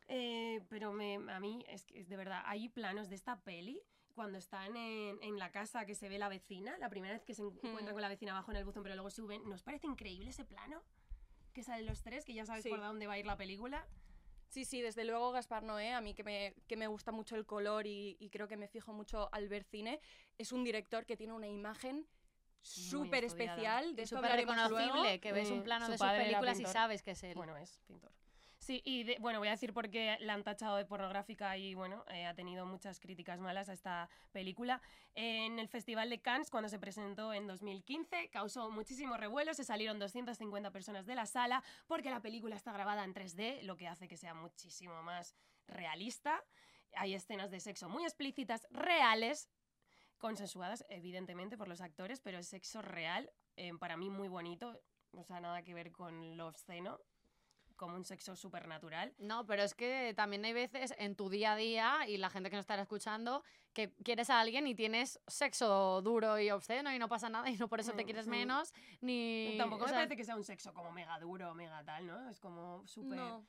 eh, 0.08 0.60
pero 0.68 0.92
me, 0.92 1.14
a 1.30 1.38
mí 1.40 1.64
es 1.68 1.84
que 1.84 2.00
es 2.00 2.08
de 2.08 2.16
verdad, 2.16 2.42
hay 2.46 2.68
planos 2.68 3.08
de 3.08 3.14
esta 3.14 3.40
peli 3.40 3.80
cuando 4.14 4.38
están 4.38 4.76
en, 4.76 5.22
en 5.22 5.38
la 5.38 5.52
casa 5.52 5.86
que 5.86 5.94
se 5.94 6.08
ve 6.08 6.18
la 6.18 6.28
vecina, 6.28 6.76
la 6.78 6.88
primera 6.90 7.14
vez 7.14 7.24
que 7.24 7.34
se 7.34 7.42
encuentran 7.42 7.84
Hmm. 7.86 7.92
con 7.92 8.02
la 8.02 8.08
vecina 8.08 8.32
abajo 8.32 8.50
en 8.50 8.56
el 8.56 8.64
buzón, 8.64 8.82
pero 8.82 8.94
luego 8.96 9.10
suben. 9.10 9.48
¿Nos 9.48 9.62
parece 9.62 9.86
increíble 9.86 10.30
ese 10.30 10.44
plano? 10.44 10.82
Que 11.52 11.62
salen 11.62 11.86
los 11.86 12.02
tres, 12.02 12.24
que 12.24 12.34
ya 12.34 12.44
sabes 12.44 12.64
Sí. 12.64 12.68
por 12.70 12.80
dónde 12.80 13.06
va 13.06 13.12
a 13.14 13.18
ir 13.18 13.26
la 13.26 13.36
película. 13.36 13.86
Sí, 14.48 14.64
sí, 14.64 14.80
desde 14.80 15.04
luego 15.04 15.30
Gaspar 15.30 15.62
Noé, 15.62 15.92
a 15.92 16.00
mí 16.00 16.14
que 16.14 16.24
me, 16.24 16.54
que 16.66 16.76
me 16.76 16.86
gusta 16.86 17.12
mucho 17.12 17.36
el 17.36 17.44
color 17.46 17.86
y, 17.86 18.16
y 18.18 18.30
creo 18.30 18.48
que 18.48 18.56
me 18.56 18.66
fijo 18.66 18.92
mucho 18.92 19.28
al 19.32 19.48
ver 19.48 19.62
cine, 19.64 20.00
es 20.38 20.52
un 20.52 20.64
director 20.64 21.04
que 21.04 21.16
tiene 21.16 21.34
una 21.34 21.46
imagen 21.48 22.06
súper 22.60 23.24
especial, 23.24 23.94
de 23.94 24.06
súper 24.06 24.32
reconocible, 24.32 24.86
luego. 24.86 25.20
que 25.20 25.32
ves 25.32 25.50
un 25.50 25.62
plano 25.62 25.86
su 25.86 25.92
de 25.92 25.98
sus 25.98 26.06
películas 26.08 26.58
y 26.60 26.64
sabes 26.66 27.02
que 27.02 27.12
es 27.12 27.22
él. 27.22 27.34
Bueno, 27.34 27.56
es 27.56 27.78
pintor. 27.86 28.10
Sí, 28.58 28.82
y 28.84 29.04
de- 29.04 29.16
bueno, 29.20 29.38
voy 29.38 29.48
a 29.48 29.52
decir 29.52 29.72
por 29.72 29.88
qué 29.88 30.16
la 30.20 30.34
han 30.34 30.42
tachado 30.42 30.76
de 30.76 30.84
pornográfica 30.84 31.56
y 31.56 31.74
bueno, 31.74 32.04
eh, 32.10 32.26
ha 32.26 32.34
tenido 32.34 32.66
muchas 32.66 32.98
críticas 33.00 33.38
malas 33.40 33.68
a 33.68 33.72
esta 33.72 34.10
película. 34.32 34.82
En 35.14 35.58
el 35.58 35.68
Festival 35.68 36.10
de 36.10 36.20
Cannes, 36.20 36.50
cuando 36.50 36.68
se 36.68 36.78
presentó 36.78 37.32
en 37.32 37.46
2015, 37.46 38.28
causó 38.30 38.68
muchísimo 38.70 39.16
revuelo, 39.16 39.54
se 39.54 39.64
salieron 39.64 39.98
250 39.98 40.70
personas 40.72 41.06
de 41.06 41.14
la 41.14 41.24
sala 41.26 41.62
porque 41.86 42.10
la 42.10 42.20
película 42.20 42.56
está 42.56 42.72
grabada 42.72 43.04
en 43.04 43.14
3D, 43.14 43.62
lo 43.62 43.76
que 43.76 43.86
hace 43.88 44.08
que 44.08 44.16
sea 44.16 44.34
muchísimo 44.34 45.02
más 45.02 45.34
realista. 45.68 46.44
Hay 46.96 47.14
escenas 47.14 47.50
de 47.50 47.60
sexo 47.60 47.88
muy 47.88 48.02
explícitas, 48.04 48.66
reales, 48.70 49.48
consensuadas 50.18 50.84
evidentemente 50.90 51.56
por 51.56 51.68
los 51.68 51.80
actores, 51.80 52.20
pero 52.20 52.38
es 52.38 52.48
sexo 52.48 52.82
real, 52.82 53.30
eh, 53.56 53.72
para 53.78 53.96
mí 53.96 54.10
muy 54.10 54.28
bonito, 54.28 54.80
o 55.12 55.22
sea, 55.22 55.40
nada 55.40 55.62
que 55.62 55.74
ver 55.74 55.92
con 55.92 56.36
lo 56.36 56.48
obsceno, 56.48 57.00
como 57.78 57.94
un 57.94 58.04
sexo 58.04 58.36
supernatural. 58.36 59.14
No, 59.18 59.46
pero 59.46 59.62
es 59.62 59.74
que 59.74 60.12
también 60.14 60.44
hay 60.44 60.52
veces 60.52 60.92
en 60.98 61.16
tu 61.16 61.30
día 61.30 61.52
a 61.54 61.56
día 61.56 62.06
y 62.06 62.18
la 62.18 62.28
gente 62.28 62.50
que 62.50 62.56
nos 62.56 62.64
estará 62.64 62.82
escuchando 62.82 63.42
que 63.72 63.92
quieres 64.04 64.28
a 64.28 64.40
alguien 64.40 64.66
y 64.66 64.74
tienes 64.74 65.20
sexo 65.26 66.02
duro 66.02 66.38
y 66.38 66.50
obsceno 66.50 66.92
y 66.92 66.98
no 66.98 67.08
pasa 67.08 67.30
nada 67.30 67.48
y 67.48 67.56
no 67.56 67.68
por 67.68 67.80
eso 67.80 67.92
te 67.92 68.02
Mm, 68.02 68.06
quieres 68.06 68.24
sí. 68.24 68.30
menos 68.30 68.74
ni 69.00 69.54
Tampoco 69.56 69.84
o 69.84 69.86
me 69.86 69.94
parece 69.94 70.16
que 70.16 70.24
sea 70.24 70.36
un 70.36 70.44
sexo 70.44 70.74
como 70.74 70.90
mega 70.92 71.18
duro, 71.18 71.54
mega 71.54 71.82
tal, 71.84 72.06
¿no? 72.06 72.28
Es 72.28 72.40
como 72.40 72.86
súper... 72.86 73.16
No. 73.16 73.46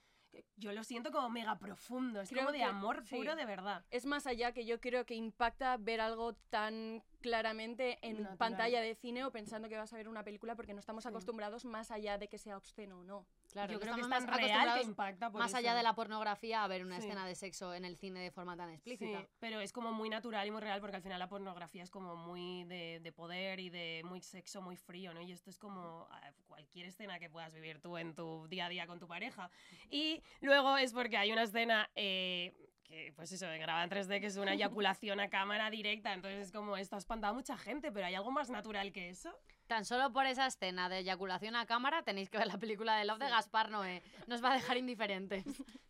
Yo 0.58 0.72
lo 0.74 0.84
siento 0.84 1.12
como 1.12 1.28
mega 1.32 1.58
profundo, 1.58 2.22
es 2.22 2.30
Creo 2.30 2.42
como 2.44 2.52
de 2.52 2.60
que- 2.60 2.64
amor 2.64 3.04
sí. 3.04 3.16
puro 3.16 3.36
de 3.36 3.46
verdad. 3.46 3.84
Es 3.90 4.06
más 4.06 4.28
allá 4.28 4.52
que 4.52 4.64
yo 4.64 4.80
creo 4.80 5.04
que 5.04 5.16
impacta 5.16 5.76
ver 5.78 6.00
algo 6.02 6.34
tan 6.52 7.04
claramente 7.20 7.98
en 8.04 8.18
Natural. 8.18 8.38
pantalla 8.38 8.82
de 8.82 8.94
cine 8.94 9.24
o 9.26 9.32
pensando 9.32 9.70
que 9.70 9.78
vas 9.78 9.92
a 9.92 9.98
ver 9.98 10.08
una 10.08 10.24
película 10.24 10.56
porque 10.56 10.74
no 10.76 10.80
estamos 10.82 11.04
Sí. 11.04 11.10
acostumbrados 11.10 11.66
más 11.66 11.90
allá 11.90 12.20
de 12.20 12.28
que 12.28 12.38
sea 12.38 12.58
obsceno 12.58 13.00
o 13.00 13.04
no. 13.04 13.26
Claro, 13.52 13.74
Yo 13.74 13.80
creo 13.80 13.96
que 13.96 14.02
es 14.02 14.06
estamos 14.08 14.26
tan 14.26 14.30
más 14.32 14.42
real 14.42 14.80
que 14.80 14.86
impacta 14.86 15.30
por 15.32 15.40
más 15.40 15.54
allá 15.54 15.70
eso. 15.72 15.78
de 15.78 15.84
la 15.84 15.94
pornografía 15.94 16.64
a 16.64 16.68
ver 16.68 16.84
una 16.86 17.00
Sí. 17.00 17.06
escena 17.08 17.26
de 17.26 17.36
sexo 17.36 17.74
en 17.74 17.86
el 17.86 17.98
cine 17.98 18.20
de 18.20 18.32
forma 18.32 18.56
tan 18.56 18.70
explícita. 18.70 19.20
Sí, 19.22 19.28
pero 19.40 19.60
es 19.62 19.72
como 19.72 19.92
muy 19.92 20.10
natural 20.10 20.48
y 20.48 20.52
muy 20.52 20.62
real 20.62 20.80
porque 20.82 20.96
al 20.98 21.02
final 21.02 21.20
la 21.20 21.28
pornografía 21.28 21.84
es 21.84 21.90
como 21.90 22.16
muy 22.16 22.64
de, 22.66 23.00
de 23.02 23.12
poder 23.12 23.60
y 23.60 23.70
de 23.70 24.02
muy 24.06 24.22
sexo, 24.22 24.62
muy 24.62 24.76
frío, 24.78 25.14
¿no? 25.14 25.22
Y 25.22 25.32
esto 25.32 25.50
es 25.50 25.58
como 25.58 26.08
ah, 26.12 26.32
cualquier 26.48 26.86
escena 26.88 27.20
que 27.20 27.30
puedas 27.30 27.54
vivir 27.54 27.80
tú 27.80 27.98
en 27.98 28.16
tu 28.16 28.48
día 28.48 28.68
a 28.68 28.70
día 28.70 28.88
con 28.88 29.00
tu 29.00 29.08
pareja. 29.08 29.50
Y 29.90 30.22
luego 30.42 30.78
es 30.78 30.94
porque 30.94 31.18
hay 31.18 31.32
una 31.32 31.44
escena... 31.44 31.90
eh, 31.96 32.54
que 32.84 33.14
pues 33.16 33.32
eso, 33.32 33.46
de 33.46 33.60
grabada 33.60 33.84
en 33.84 33.92
3D, 33.92 34.20
que 34.20 34.26
es 34.26 34.38
una 34.38 34.54
eyaculación 34.56 35.20
a 35.20 35.30
cámara 35.30 35.70
directa, 35.70 36.12
entonces 36.12 36.48
es 36.48 36.52
como, 36.52 36.76
esto 36.76 36.96
ha 36.96 36.98
espantado 36.98 37.34
a 37.34 37.36
mucha 37.36 37.56
gente, 37.56 37.92
pero 37.92 38.08
¿hay 38.08 38.16
algo 38.16 38.32
más 38.32 38.50
natural 38.50 38.92
que 38.92 39.10
eso? 39.10 39.32
Tan 39.70 39.86
solo 39.86 40.12
por 40.12 40.26
esa 40.26 40.48
escena 40.48 40.90
de 40.90 40.98
eyaculación 40.98 41.56
a 41.56 41.68
cámara 41.68 42.02
tenéis 42.02 42.28
que 42.32 42.40
ver 42.40 42.48
la 42.48 42.58
película 42.58 42.98
de 42.98 43.06
Love 43.06 43.20
de 43.20 43.30
Gaspar 43.30 43.70
Noé. 43.70 44.02
Nos 44.26 44.44
va 44.44 44.52
a 44.52 44.56
dejar 44.56 44.78
indiferentes. 44.78 45.46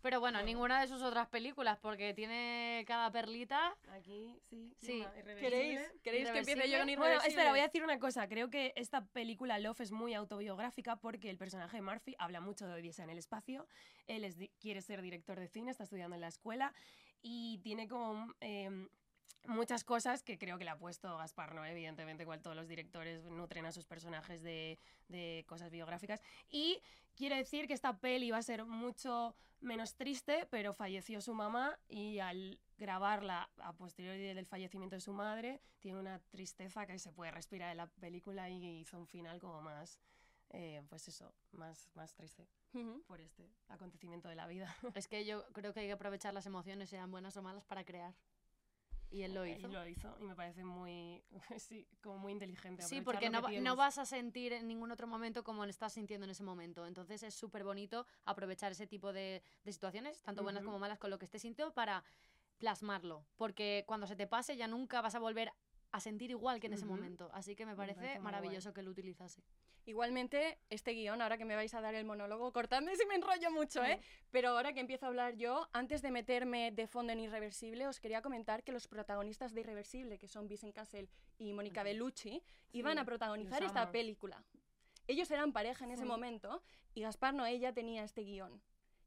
Pero 0.00 0.20
bueno, 0.20 0.40
ninguna 0.40 0.80
de 0.80 0.88
sus 0.88 1.02
otras 1.02 1.28
películas, 1.28 1.78
porque 1.78 2.14
tiene 2.14 2.82
cada 2.86 3.10
perlita. 3.12 3.76
Aquí, 3.90 4.40
sí. 4.48 4.72
Sí. 4.80 5.04
¿Queréis, 5.38 5.80
¿queréis 6.02 6.30
que 6.30 6.38
empiece 6.38 6.70
yo 6.70 6.78
con 6.78 6.96
Bueno, 6.96 7.20
espera, 7.26 7.50
voy 7.50 7.60
a 7.60 7.64
decir 7.64 7.84
una 7.84 7.98
cosa. 7.98 8.26
Creo 8.26 8.48
que 8.48 8.72
esta 8.74 9.04
película 9.04 9.58
Love 9.58 9.82
es 9.82 9.92
muy 9.92 10.14
autobiográfica 10.14 10.96
porque 10.96 11.28
el 11.28 11.36
personaje 11.36 11.76
de 11.76 11.82
Murphy 11.82 12.16
habla 12.18 12.40
mucho 12.40 12.66
de 12.66 12.72
Odisea 12.72 13.04
en 13.04 13.10
el 13.10 13.18
espacio. 13.18 13.66
Él 14.06 14.24
es 14.24 14.38
quiere 14.60 14.80
ser 14.80 15.02
director 15.02 15.38
de 15.38 15.48
cine, 15.48 15.72
está 15.72 15.84
estudiando 15.84 16.14
en 16.14 16.22
la 16.22 16.28
escuela 16.28 16.72
y 17.20 17.58
tiene 17.58 17.86
como 17.86 18.32
em, 18.40 18.88
muchas 19.46 19.84
cosas 19.84 20.22
que 20.22 20.38
creo 20.38 20.58
que 20.58 20.64
le 20.64 20.70
ha 20.70 20.78
puesto 20.78 21.16
Gaspar 21.16 21.54
Noé, 21.54 21.70
evidentemente, 21.70 22.22
igual 22.22 22.42
todos 22.42 22.56
los 22.56 22.68
directores 22.68 23.24
nutren 23.24 23.66
a 23.66 23.72
sus 23.72 23.86
personajes 23.86 24.42
de, 24.42 24.78
de 25.08 25.44
cosas 25.46 25.70
biográficas. 25.70 26.22
Y 26.50 26.80
quiere 27.14 27.36
decir 27.36 27.66
que 27.66 27.74
esta 27.74 27.98
peli 27.98 28.30
va 28.30 28.38
a 28.38 28.42
ser 28.42 28.64
mucho 28.64 29.34
menos 29.60 29.94
triste, 29.94 30.46
pero 30.50 30.74
falleció 30.74 31.20
su 31.20 31.34
mamá 31.34 31.78
y 31.88 32.18
al 32.18 32.60
grabarla 32.78 33.48
a 33.58 33.72
posteriori 33.72 34.34
del 34.34 34.46
fallecimiento 34.46 34.96
de 34.96 35.00
su 35.00 35.12
madre, 35.12 35.60
tiene 35.80 35.98
una 35.98 36.18
tristeza 36.30 36.86
que 36.86 36.98
se 36.98 37.12
puede 37.12 37.30
respirar 37.30 37.70
en 37.70 37.78
la 37.78 37.86
película 37.86 38.50
y 38.50 38.80
hizo 38.80 38.98
un 38.98 39.06
final 39.06 39.40
como 39.40 39.62
más, 39.62 39.98
eh, 40.50 40.82
pues 40.88 41.08
eso, 41.08 41.32
más, 41.52 41.90
más 41.94 42.14
triste 42.14 42.46
por 43.06 43.22
este 43.22 43.50
acontecimiento 43.68 44.28
de 44.28 44.34
la 44.34 44.46
vida. 44.46 44.76
Es 44.94 45.08
que 45.08 45.24
yo 45.24 45.46
creo 45.52 45.72
que 45.72 45.80
hay 45.80 45.86
que 45.86 45.92
aprovechar 45.92 46.34
las 46.34 46.44
emociones, 46.44 46.90
sean 46.90 47.10
buenas 47.10 47.36
o 47.38 47.42
malas, 47.42 47.64
para 47.64 47.84
crear. 47.84 48.14
Y 49.10 49.22
él 49.22 49.34
lo 49.34 49.46
hizo. 49.46 49.68
lo 49.68 49.86
hizo 49.86 50.16
y 50.20 50.24
me 50.24 50.34
parece 50.34 50.64
muy, 50.64 51.22
sí, 51.58 51.86
como 52.02 52.18
muy 52.18 52.32
inteligente. 52.32 52.82
Sí, 52.82 53.00
porque 53.00 53.30
lo 53.30 53.40
no, 53.40 53.48
no 53.48 53.76
vas 53.76 53.98
a 53.98 54.04
sentir 54.04 54.52
en 54.52 54.66
ningún 54.66 54.90
otro 54.90 55.06
momento 55.06 55.44
como 55.44 55.64
estás 55.64 55.92
sintiendo 55.92 56.24
en 56.24 56.30
ese 56.30 56.42
momento. 56.42 56.86
Entonces 56.86 57.22
es 57.22 57.34
súper 57.34 57.64
bonito 57.64 58.06
aprovechar 58.24 58.72
ese 58.72 58.86
tipo 58.86 59.12
de, 59.12 59.42
de 59.64 59.72
situaciones, 59.72 60.22
tanto 60.22 60.42
buenas 60.42 60.64
como 60.64 60.78
malas, 60.78 60.98
con 60.98 61.10
lo 61.10 61.18
que 61.18 61.24
estés 61.24 61.42
sintiendo 61.42 61.72
para 61.72 62.04
plasmarlo. 62.58 63.24
Porque 63.36 63.84
cuando 63.86 64.06
se 64.06 64.16
te 64.16 64.26
pase 64.26 64.56
ya 64.56 64.66
nunca 64.66 65.00
vas 65.00 65.14
a 65.14 65.18
volver 65.18 65.52
a 65.92 66.00
sentir 66.00 66.30
igual 66.30 66.60
que 66.60 66.66
en 66.66 66.74
ese 66.74 66.84
momento. 66.86 67.30
Así 67.32 67.54
que 67.56 67.64
me 67.64 67.72
Me 67.72 67.76
parece, 67.76 68.18
maravilloso 68.18 68.72
que 68.72 68.82
lo 68.82 68.90
utilizase. 68.90 69.42
Igualmente, 69.86 70.58
este 70.68 70.92
guion, 70.92 71.22
ahora 71.22 71.38
que 71.38 71.44
me 71.44 71.54
vais 71.54 71.72
a 71.72 71.80
dar 71.80 71.94
el 71.94 72.04
monólogo, 72.04 72.52
cortadme 72.52 72.96
si 72.96 73.06
me 73.06 73.14
enrollo 73.14 73.50
mucho, 73.52 73.84
¿eh? 73.84 74.00
Pero 74.32 74.48
ahora 74.50 74.72
que 74.72 74.80
empiezo 74.80 75.06
a 75.06 75.08
hablar 75.08 75.36
yo, 75.36 75.68
antes 75.72 76.02
de 76.02 76.10
meterme 76.10 76.72
de 76.72 76.86
fondo 76.88 77.12
en 77.12 77.20
Irreversible, 77.20 77.86
os 77.86 78.00
quería 78.00 78.20
comentar 78.20 78.64
que 78.64 78.72
los 78.72 78.88
protagonistas 78.88 79.54
de 79.54 79.60
Irreversible, 79.60 80.18
que 80.18 80.26
son 80.26 80.48
Vincent 80.48 80.74
Castle 80.74 81.08
y 81.38 81.52
Mónica. 81.52 81.84
Bellucci, 81.84 82.42
iban 82.72 82.98
a 82.98 83.02
Sí, 83.02 83.06
protagonizar 83.06 83.62
esta 83.62 83.92
película. 83.92 84.42
Ellos 85.06 85.30
eran 85.30 85.52
pareja 85.52 85.84
en 85.84 85.92
ese 85.92 86.02
Sí. 86.02 86.08
momento 86.08 86.62
y 86.94 87.02
Gaspar 87.02 87.32
Noé 87.34 87.58
ya 87.60 87.72
tenía 87.72 88.02
este 88.02 88.22
guion. 88.22 88.60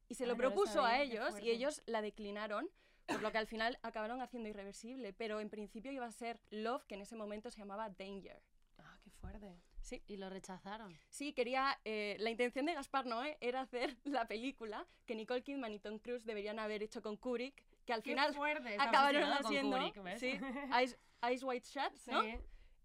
Y 0.07 0.15
se 0.15 0.25
lo 0.25 0.33
no 0.35 0.41
lo 0.41 0.49
propuso 0.49 0.85
a 0.85 1.01
ellos 1.01 1.35
y 1.41 1.51
ellos 1.51 1.83
la 1.85 2.01
declinaron, 2.01 2.69
por 3.09 3.21
lo 3.21 3.31
que 3.31 3.37
al 3.37 3.47
final 3.47 3.77
acabaron 3.81 4.21
haciendo 4.21 4.49
Irreversible, 4.49 5.13
pero 5.13 5.39
en 5.39 5.49
principio 5.49 5.91
iba 5.91 6.05
a 6.05 6.11
ser 6.11 6.39
Love, 6.51 6.85
que 6.85 6.95
en 6.95 7.01
ese 7.01 7.15
momento 7.15 7.49
se 7.51 7.57
llamaba 7.59 7.89
Danger. 7.89 8.41
Ah, 8.77 8.97
qué 9.03 9.09
fuerte. 9.11 9.55
Sí. 9.81 10.03
Y 10.07 10.17
lo 10.17 10.29
rechazaron. 10.29 10.95
Sí, 11.09 11.33
quería. 11.33 11.79
eh, 11.85 12.15
la 12.19 12.29
intención 12.29 12.65
de 12.65 12.73
Gaspar 12.73 13.05
Noé 13.05 13.37
era 13.41 13.61
hacer 13.61 13.97
la 14.03 14.27
película 14.27 14.85
que 15.05 15.15
Nicole 15.15 15.41
Kidman 15.43 15.73
y 15.73 15.79
Tom 15.79 15.99
Cruise 15.99 16.25
deberían 16.25 16.59
haber 16.59 16.83
hecho 16.83 17.01
con 17.01 17.17
Kubrick, 17.17 17.63
que 17.85 17.93
al 17.93 18.03
Qué 18.03 18.11
final 18.11 18.33
fuerte. 18.33 18.75
acabaron 18.79 19.23
haciendo. 19.31 19.77
Kubrick, 19.77 20.03
¿ves? 20.03 20.19
sí, 20.19 20.39
Eyes, 20.77 20.97
Eyes 21.21 21.43
White 21.43 21.67
Shut, 21.67 21.93
¿no? 22.07 22.21
Sí. 22.23 22.35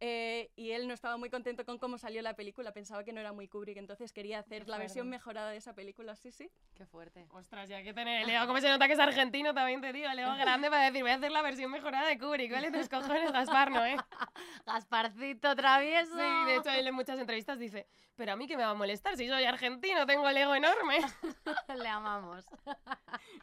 Eh, 0.07 0.51
y 0.55 0.73
él 0.73 0.87
no 0.87 0.93
estaba 0.93 1.17
muy 1.17 1.31
contento 1.31 1.65
con 1.65 1.79
cómo 1.79 1.97
salió 1.97 2.21
la 2.21 2.35
película, 2.35 2.73
pensaba 2.73 3.05
que 3.05 3.13
no 3.15 3.21
era 3.21 3.33
muy 3.33 3.49
Kubrick, 3.49 3.79
entonces 3.79 4.13
quería 4.13 4.39
hacer 4.39 4.69
la 4.69 4.77
versión 4.77 5.09
mejorada 5.09 5.51
de 5.51 5.57
esa 5.57 5.73
película, 5.73 6.15
sí, 6.15 6.31
sí. 6.31 6.51
Qué 6.75 6.85
fuerte. 6.85 7.27
Ostras, 7.31 7.71
ya 7.71 7.79
hay 7.79 7.85
que 7.85 7.95
tener 7.95 8.23
el 8.23 8.29
ego. 8.29 8.47
¿Cómo 8.47 8.61
se 8.61 8.69
nota 8.69 8.87
que 8.87 8.93
es 8.93 8.99
argentino? 8.99 9.55
También 9.55 9.81
te 9.81 9.95
digo, 9.95 10.07
el 10.11 10.19
ego 10.19 10.35
grande 10.37 10.69
para 10.69 10.85
decir, 10.85 11.01
voy 11.01 11.11
a 11.11 11.15
hacer 11.15 11.33
la 11.33 11.41
versión 11.41 11.71
mejorada 11.71 12.07
de 12.07 12.19
Kubrick. 12.19 12.53
¿Vale? 12.53 12.71
Tus 12.71 12.91
cojones, 12.91 13.33
Gaspar, 13.33 13.71
¿no, 13.71 13.83
eh? 13.83 13.97
Gasparcito 14.67 15.57
travieso. 15.57 16.13
Sí, 16.13 16.47
de 16.49 16.57
hecho, 16.57 16.69
él 16.69 16.87
en 16.87 16.95
muchas 16.95 17.19
entrevistas 17.19 17.59
dice, 17.59 17.87
pero 18.15 18.33
a 18.33 18.37
mí 18.37 18.47
que 18.47 18.59
me 18.59 18.65
va 18.65 18.73
a 18.73 18.75
molestar 18.75 19.17
si 19.17 19.27
soy 19.27 19.45
argentino, 19.45 20.05
tengo 20.05 20.29
el 20.29 20.37
ego 20.37 20.55
enorme. 20.55 20.99
Le 21.83 21.89
amamos. 21.89 22.45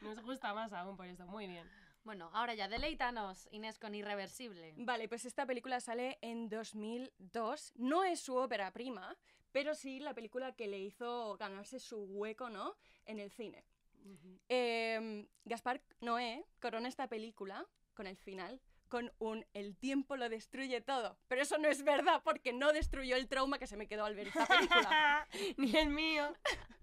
Nos 0.01 0.21
gusta 0.21 0.53
más 0.53 0.71
aún 0.73 0.95
por 0.95 1.07
eso. 1.07 1.25
Muy 1.25 1.47
bien. 1.47 1.67
Bueno, 2.03 2.29
ahora 2.33 2.53
ya, 2.55 2.67
deleítanos, 2.67 3.47
Inés, 3.51 3.77
con 3.77 3.93
Irreversible. 3.93 4.73
Vale, 4.77 5.07
pues 5.07 5.25
esta 5.25 5.45
película 5.45 5.79
sale 5.79 6.17
en 6.21 6.49
2002. 6.49 7.73
No 7.75 8.03
es 8.03 8.19
su 8.19 8.35
ópera 8.35 8.71
prima, 8.71 9.15
pero 9.51 9.75
sí 9.75 9.99
la 9.99 10.13
película 10.13 10.53
que 10.53 10.67
le 10.67 10.79
hizo 10.79 11.37
ganarse 11.37 11.79
su 11.79 12.03
hueco, 12.03 12.49
¿no? 12.49 12.75
En 13.05 13.19
el 13.19 13.31
cine. 13.31 13.63
Eh, 14.49 15.27
Gaspar 15.45 15.79
Noé 15.99 16.43
corona 16.59 16.87
esta 16.87 17.07
película 17.07 17.67
con 17.93 18.07
el 18.07 18.17
final 18.17 18.59
con 18.91 19.09
un 19.19 19.45
el 19.53 19.77
tiempo 19.77 20.17
lo 20.17 20.27
destruye 20.27 20.81
todo. 20.81 21.17
Pero 21.29 21.41
eso 21.41 21.57
no 21.57 21.69
es 21.69 21.83
verdad 21.83 22.21
porque 22.25 22.51
no 22.51 22.73
destruyó 22.73 23.15
el 23.15 23.29
trauma 23.29 23.57
que 23.57 23.65
se 23.65 23.77
me 23.77 23.87
quedó 23.87 24.03
al 24.03 24.15
ver 24.15 24.27
esta 24.27 24.45
película. 24.45 25.27
Ni 25.57 25.75
el 25.77 25.89
mío. 25.89 26.33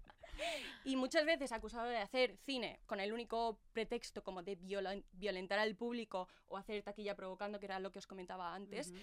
y 0.83 0.95
muchas 0.95 1.25
veces 1.25 1.51
acusado 1.51 1.87
de 1.87 1.97
hacer 1.97 2.37
cine 2.37 2.79
con 2.85 2.99
el 2.99 3.13
único 3.13 3.59
pretexto 3.73 4.23
como 4.23 4.43
de 4.43 4.57
violen- 4.57 5.03
violentar 5.11 5.59
al 5.59 5.75
público 5.75 6.27
o 6.47 6.57
hacer 6.57 6.83
taquilla 6.83 7.15
provocando, 7.15 7.59
que 7.59 7.65
era 7.65 7.79
lo 7.79 7.91
que 7.91 7.99
os 7.99 8.07
comentaba 8.07 8.53
antes, 8.53 8.93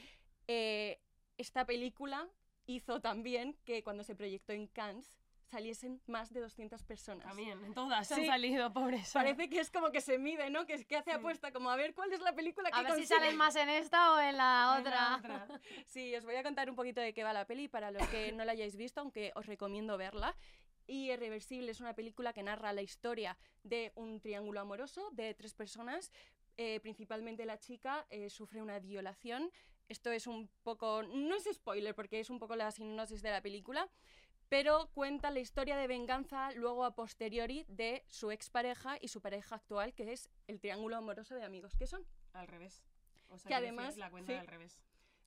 eh, 0.48 1.00
esta 1.38 1.64
película 1.66 2.28
hizo 2.66 3.00
también 3.00 3.56
que 3.64 3.82
cuando 3.82 4.02
se 4.04 4.14
proyectó 4.14 4.52
en 4.52 4.66
Cannes 4.66 5.18
saliesen 5.48 6.02
más 6.06 6.32
de 6.32 6.40
200 6.40 6.82
personas. 6.82 7.24
También, 7.24 7.64
en 7.64 7.72
todas 7.72 8.10
han 8.10 8.18
Sí. 8.20 8.26
salido, 8.26 8.72
pobres. 8.72 9.12
Parece 9.12 9.48
que 9.48 9.60
es 9.60 9.70
como 9.70 9.92
que 9.92 10.00
se 10.00 10.18
mide, 10.18 10.50
¿no? 10.50 10.66
Que, 10.66 10.74
es- 10.74 10.84
que 10.84 10.96
hace 10.96 11.12
Sí. 11.12 11.16
apuesta, 11.16 11.52
como 11.52 11.70
a 11.70 11.76
ver 11.76 11.94
cuál 11.94 12.12
es 12.12 12.20
la 12.20 12.32
película 12.34 12.68
que 12.72 12.76
A 12.80 12.82
ver 12.82 12.94
si 12.96 13.06
salen 13.06 13.36
más 13.36 13.54
en 13.54 13.68
esta 13.68 14.12
o 14.14 14.18
en 14.18 14.36
la 14.36 14.74
En 14.78 14.84
la 14.84 15.16
otra. 15.20 15.44
otra. 15.44 15.60
Sí, 15.86 16.16
os 16.16 16.24
voy 16.24 16.34
a 16.34 16.42
contar 16.42 16.68
un 16.68 16.74
poquito 16.74 17.00
de 17.00 17.14
qué 17.14 17.22
va 17.22 17.32
la 17.32 17.44
peli 17.46 17.68
para 17.68 17.92
los 17.92 18.04
que 18.08 18.32
no 18.32 18.44
la 18.44 18.52
hayáis 18.52 18.74
visto, 18.74 19.00
aunque 19.00 19.30
os 19.36 19.46
recomiendo 19.46 19.96
verla. 19.96 20.34
Y 20.86 21.10
Irreversible 21.10 21.70
es 21.70 21.80
una 21.80 21.94
película 21.94 22.32
que 22.32 22.42
narra 22.42 22.72
la 22.72 22.82
historia 22.82 23.36
de 23.62 23.92
un 23.96 24.20
triángulo 24.20 24.60
amoroso 24.60 25.10
de 25.12 25.34
tres 25.34 25.54
personas. 25.54 26.12
Eh, 26.56 26.80
principalmente 26.80 27.44
la 27.44 27.58
chica 27.58 28.06
eh, 28.10 28.30
sufre 28.30 28.62
una 28.62 28.78
violación. 28.78 29.50
Esto 29.88 30.10
es 30.10 30.26
un 30.26 30.48
poco, 30.62 31.02
no 31.02 31.36
es 31.36 31.48
spoiler 31.52 31.94
porque 31.94 32.20
es 32.20 32.30
un 32.30 32.38
poco 32.38 32.56
la 32.56 32.70
sinopsis 32.70 33.22
de 33.22 33.30
la 33.30 33.40
película, 33.42 33.88
pero 34.48 34.90
cuenta 34.94 35.30
la 35.30 35.40
historia 35.40 35.76
de 35.76 35.86
venganza 35.86 36.50
luego 36.52 36.84
a 36.84 36.94
posteriori 36.94 37.64
de 37.68 38.04
su 38.08 38.30
expareja 38.30 38.96
y 39.00 39.08
su 39.08 39.20
pareja 39.20 39.56
actual, 39.56 39.92
que 39.94 40.12
es 40.12 40.30
el 40.46 40.60
triángulo 40.60 40.96
amoroso 40.96 41.34
de 41.34 41.44
amigos 41.44 41.74
que 41.76 41.86
son. 41.86 42.04
Al 42.32 42.48
revés. 42.48 42.82
O 43.28 43.38
sea, 43.38 43.48
Que 43.48 43.54
además, 43.54 43.96
La 43.96 44.10
cuenta 44.10 44.32
sí. 44.32 44.38
al 44.38 44.46
revés. 44.46 44.78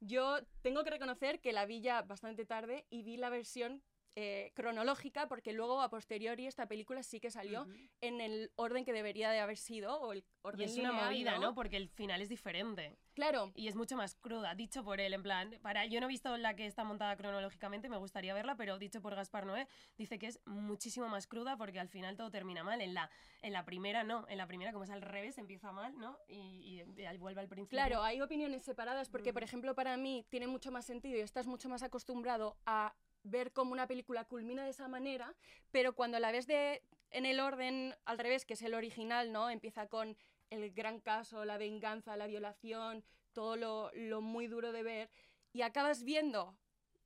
Yo 0.02 0.40
tengo 0.62 0.84
que 0.84 0.90
reconocer 0.92 1.42
que 1.42 1.52
la 1.52 1.66
vi 1.66 1.82
ya 1.82 2.02
bastante 2.02 2.46
tarde 2.46 2.86
y 2.90 3.04
vi 3.04 3.18
la 3.18 3.30
versión 3.30 3.84
eh, 4.16 4.52
cronológica 4.56 5.28
porque 5.28 5.54
luego 5.54 5.82
a 5.82 5.90
posteriori 5.90 6.48
esta 6.48 6.68
película 6.68 7.04
sí 7.04 7.20
que 7.20 7.32
salió 7.32 7.64
Ujú. 7.64 7.72
en 8.02 8.22
el 8.22 8.52
orden 8.56 8.84
que 8.86 8.94
debería 8.94 9.30
de 9.32 9.40
haber 9.40 9.58
sido 9.58 10.00
o 10.00 10.14
el 10.14 10.20
Y 10.20 10.42
orden 10.42 10.70
es 10.70 10.78
una 10.78 10.92
movida, 10.92 11.38
¿no? 11.38 11.54
Porque 11.54 11.78
el 11.78 11.90
final 11.90 12.22
es 12.22 12.30
diferente. 12.30 12.98
Claro, 13.14 13.52
Y 13.56 13.68
es 13.68 13.76
mucho 13.76 13.98
más 13.98 14.16
cruda, 14.16 14.56
dicho 14.56 14.84
por 14.84 15.00
él, 15.02 15.14
en 15.14 15.22
plan, 15.22 15.54
para 15.62 15.86
yo 15.86 16.00
no 16.00 16.06
he 16.06 16.10
visto 16.10 16.36
la 16.38 16.56
que 16.56 16.66
está 16.66 16.84
montada 16.86 17.16
cronológicamente, 17.18 17.90
me 17.90 17.98
gustaría 17.98 18.34
verla, 18.34 18.56
pero 18.56 18.80
dicho 18.80 19.02
por 19.02 19.14
Gaspar 19.16 19.46
Noé, 19.46 19.68
dice 19.98 20.18
que 20.18 20.28
es 20.28 20.40
muchísimo 20.46 21.08
más 21.10 21.28
cruda 21.28 21.58
porque 21.58 21.80
al 21.80 21.90
final 21.90 22.16
todo 22.16 22.32
termina 22.32 22.64
mal. 22.64 22.80
En 22.82 22.94
la, 22.94 23.10
en 23.42 23.52
la 23.54 23.66
primera 23.66 24.04
no, 24.04 24.26
en 24.30 24.38
la 24.38 24.48
primera 24.48 24.72
como 24.72 24.86
es 24.86 24.90
al 24.90 25.02
revés, 25.02 25.38
empieza 25.38 25.72
mal, 25.72 25.98
¿no? 25.98 26.18
Y, 26.30 26.36
y, 26.36 27.04
y 27.04 27.18
vuelve 27.18 27.42
al 27.42 27.50
principio. 27.50 27.78
claro, 27.78 28.04
hay 28.04 28.22
opiniones 28.22 28.64
separadas 28.64 29.10
porque, 29.10 29.34
por 29.34 29.44
Ujú. 29.44 29.50
ejemplo, 29.50 29.76
para 29.76 29.98
mí 29.98 30.26
tiene 30.30 30.48
mucho 30.48 30.72
más 30.72 30.86
sentido 30.86 31.18
y 31.18 31.22
estás 31.22 31.46
mucho 31.48 31.68
más 31.68 31.84
acostumbrado 31.84 32.58
a 32.66 32.96
ver 33.30 33.52
cómo 33.52 33.72
una 33.72 33.88
película 33.88 34.26
culmina 34.26 34.64
de 34.64 34.72
esa 34.72 34.88
manera, 34.88 35.36
pero 35.72 35.94
cuando 35.94 36.20
la 36.20 36.32
ves 36.32 36.48
de 36.48 36.84
en 37.12 37.26
el 37.26 37.40
orden 37.40 37.96
al 38.06 38.20
revés, 38.20 38.46
que 38.46 38.54
es 38.54 38.62
el 38.62 38.74
original, 38.74 39.32
¿no? 39.32 39.50
Empieza 39.50 39.88
con 39.88 40.16
el 40.50 40.72
gran 40.72 41.00
caso, 41.00 41.46
la 41.46 41.58
venganza, 41.58 42.18
la 42.18 42.28
violación, 42.28 43.04
todo 43.34 43.56
lo, 43.56 43.92
lo 43.94 44.22
muy 44.22 44.48
duro 44.48 44.72
de 44.72 44.84
ver, 44.84 45.10
y 45.52 45.62
acabas 45.62 46.04
viendo 46.04 46.56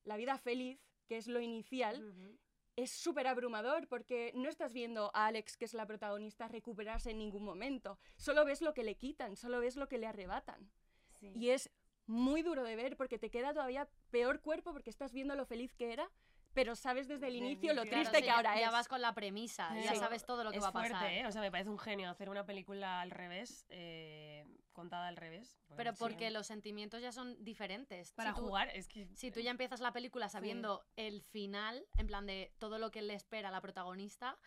la 0.03 0.18
vida 0.18 0.38
feliz, 0.38 0.80
que 1.08 1.18
es 1.18 1.27
lo 1.27 1.39
inicial, 1.39 2.38
es 2.75 2.92
súper 2.92 3.27
abrumador 3.27 3.88
porque 3.88 4.32
no 4.36 4.50
estás 4.50 4.74
viendo 4.74 5.12
a 5.13 5.27
Alex, 5.27 5.58
que 5.58 5.65
es 5.65 5.74
la 5.74 5.86
protagonista, 5.86 6.48
recuperarse 6.48 7.12
en 7.12 7.20
ningún 7.20 7.44
momento. 7.44 8.00
Solo 8.18 8.46
ves 8.46 8.62
lo 8.62 8.74
que 8.74 8.84
le 8.84 8.96
quitan, 8.96 9.36
solo 9.36 9.60
ves 9.60 9.75
lo 9.75 9.88
que 9.88 9.98
le 9.98 10.08
arrebatan. 10.08 10.72
Sí. 11.20 11.32
Y 11.36 11.50
es 11.51 11.70
muy 12.06 12.42
duro 12.42 12.63
de 12.63 12.75
ver 12.75 12.98
porque 12.98 13.20
te 13.20 13.30
queda 13.30 13.53
todavía 13.53 13.88
peor 14.13 14.39
cuerpo 14.41 14.72
porque 14.72 14.91
estás 14.91 15.12
viendo 15.12 15.36
lo 15.36 15.43
feliz 15.46 15.74
que 15.74 15.91
era, 15.91 16.08
pero 16.53 16.75
sabes 16.75 17.08
desde 17.08 17.27
el 17.29 17.36
inicio 17.36 17.74
lo. 17.74 17.82
Claro, 17.82 17.98
triste 17.98 18.17
sí, 18.17 18.24
que 18.24 18.29
ahora 18.29 18.60
ya 18.60 18.67
es. 18.67 18.72
vas 18.72 18.88
con 18.88 19.01
la 19.01 19.13
premisa, 19.15 19.75
ya 19.82 19.96
sabes 19.96 20.24
todo 20.24 20.43
lo 20.43 20.51
que 20.51 20.58
es 20.58 20.63
va 20.63 20.67
a 20.67 20.72
fuerte, 20.72 20.93
pasar. 20.93 21.12
¿eh? 21.12 21.25
O 21.25 21.32
sea, 21.32 21.41
me 21.41 21.50
parece 21.50 21.72
un 21.72 21.79
genio 21.79 22.08
hacer 22.12 22.29
una 22.29 22.46
película 22.46 23.01
al 23.01 23.10
revés, 23.10 23.65
eh, 23.70 24.46
contada 24.72 25.08
al 25.08 25.17
revés. 25.17 25.58
Pero 25.75 25.93
porque 25.96 26.27
sí. 26.27 26.34
los 26.34 26.46
sentimientos 26.46 27.01
ya 27.01 27.12
son 27.12 27.43
diferentes. 27.43 28.12
Para 28.13 28.29
Si 28.32 28.36
tú- 28.39 28.46
jugar, 28.46 28.70
es 28.75 28.88
que... 28.88 29.08
Si 29.15 29.32
tú 29.32 29.39
ya 29.39 29.50
empiezas 29.50 29.79
la 29.79 29.91
película 29.93 30.29
sabiendo 30.29 30.86
el 30.96 31.24
final, 31.24 31.84
en 31.98 32.05
plan 32.05 32.27
de 32.27 32.53
todo 32.60 32.77
lo 32.77 32.91
que 32.91 33.01
le 33.01 33.15
espera 33.15 33.50
a 33.50 33.51
la 33.51 33.62
protagonista, 33.62 34.38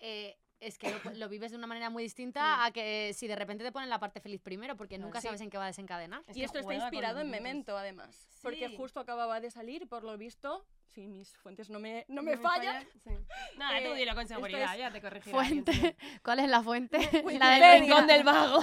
eh, 0.00 0.38
es 0.62 0.78
que 0.78 0.90
lo, 0.90 1.10
lo 1.14 1.28
vives 1.28 1.50
de 1.50 1.58
una 1.58 1.66
manera 1.66 1.90
muy 1.90 2.02
distinta 2.02 2.40
Sí. 2.56 2.60
a 2.68 2.70
que 2.72 3.12
si 3.14 3.26
de 3.26 3.36
repente 3.36 3.64
te 3.64 3.72
ponen 3.72 3.90
la 3.90 3.98
parte 3.98 4.20
feliz 4.20 4.40
primero, 4.40 4.76
porque 4.76 4.94
Claro, 4.96 5.06
nunca 5.08 5.20
sí. 5.20 5.26
sabes 5.28 5.40
en 5.40 5.50
qué 5.50 5.58
va 5.58 5.64
a 5.64 5.66
desencadenar. 5.68 6.22
Es 6.28 6.36
y 6.36 6.44
esto 6.44 6.58
está 6.58 6.74
inspirado 6.74 7.20
en. 7.20 7.30
Memento, 7.30 7.76
además. 7.76 8.28
Porque 8.42 8.74
justo 8.76 9.00
acababa 9.00 9.40
de 9.40 9.50
salir, 9.50 9.88
por 9.88 10.04
lo 10.04 10.16
visto, 10.18 10.64
si 10.86 11.06
mis 11.06 11.36
fuentes 11.38 11.70
no 11.70 11.78
me, 11.78 12.04
no 12.08 12.16
¿No 12.16 12.22
me 12.22 12.36
fallan, 12.36 12.86
Sí. 13.04 13.10
Nada, 13.56 13.78
tú 13.80 13.92
Eh, 13.92 13.96
dilo 13.96 14.14
con 14.14 14.26
seguridad, 14.28 14.72
es 14.74 14.78
ya 14.78 14.90
te 14.90 15.00
corregiré. 15.00 15.32
Fuente. 15.32 15.96
¿Cuál 16.22 16.40
es 16.40 16.48
la 16.48 16.62
fuente? 16.62 16.98
la 17.38 17.50
del 17.58 17.80
Rincón 17.80 18.06
del 18.06 18.22
vago. 18.24 18.60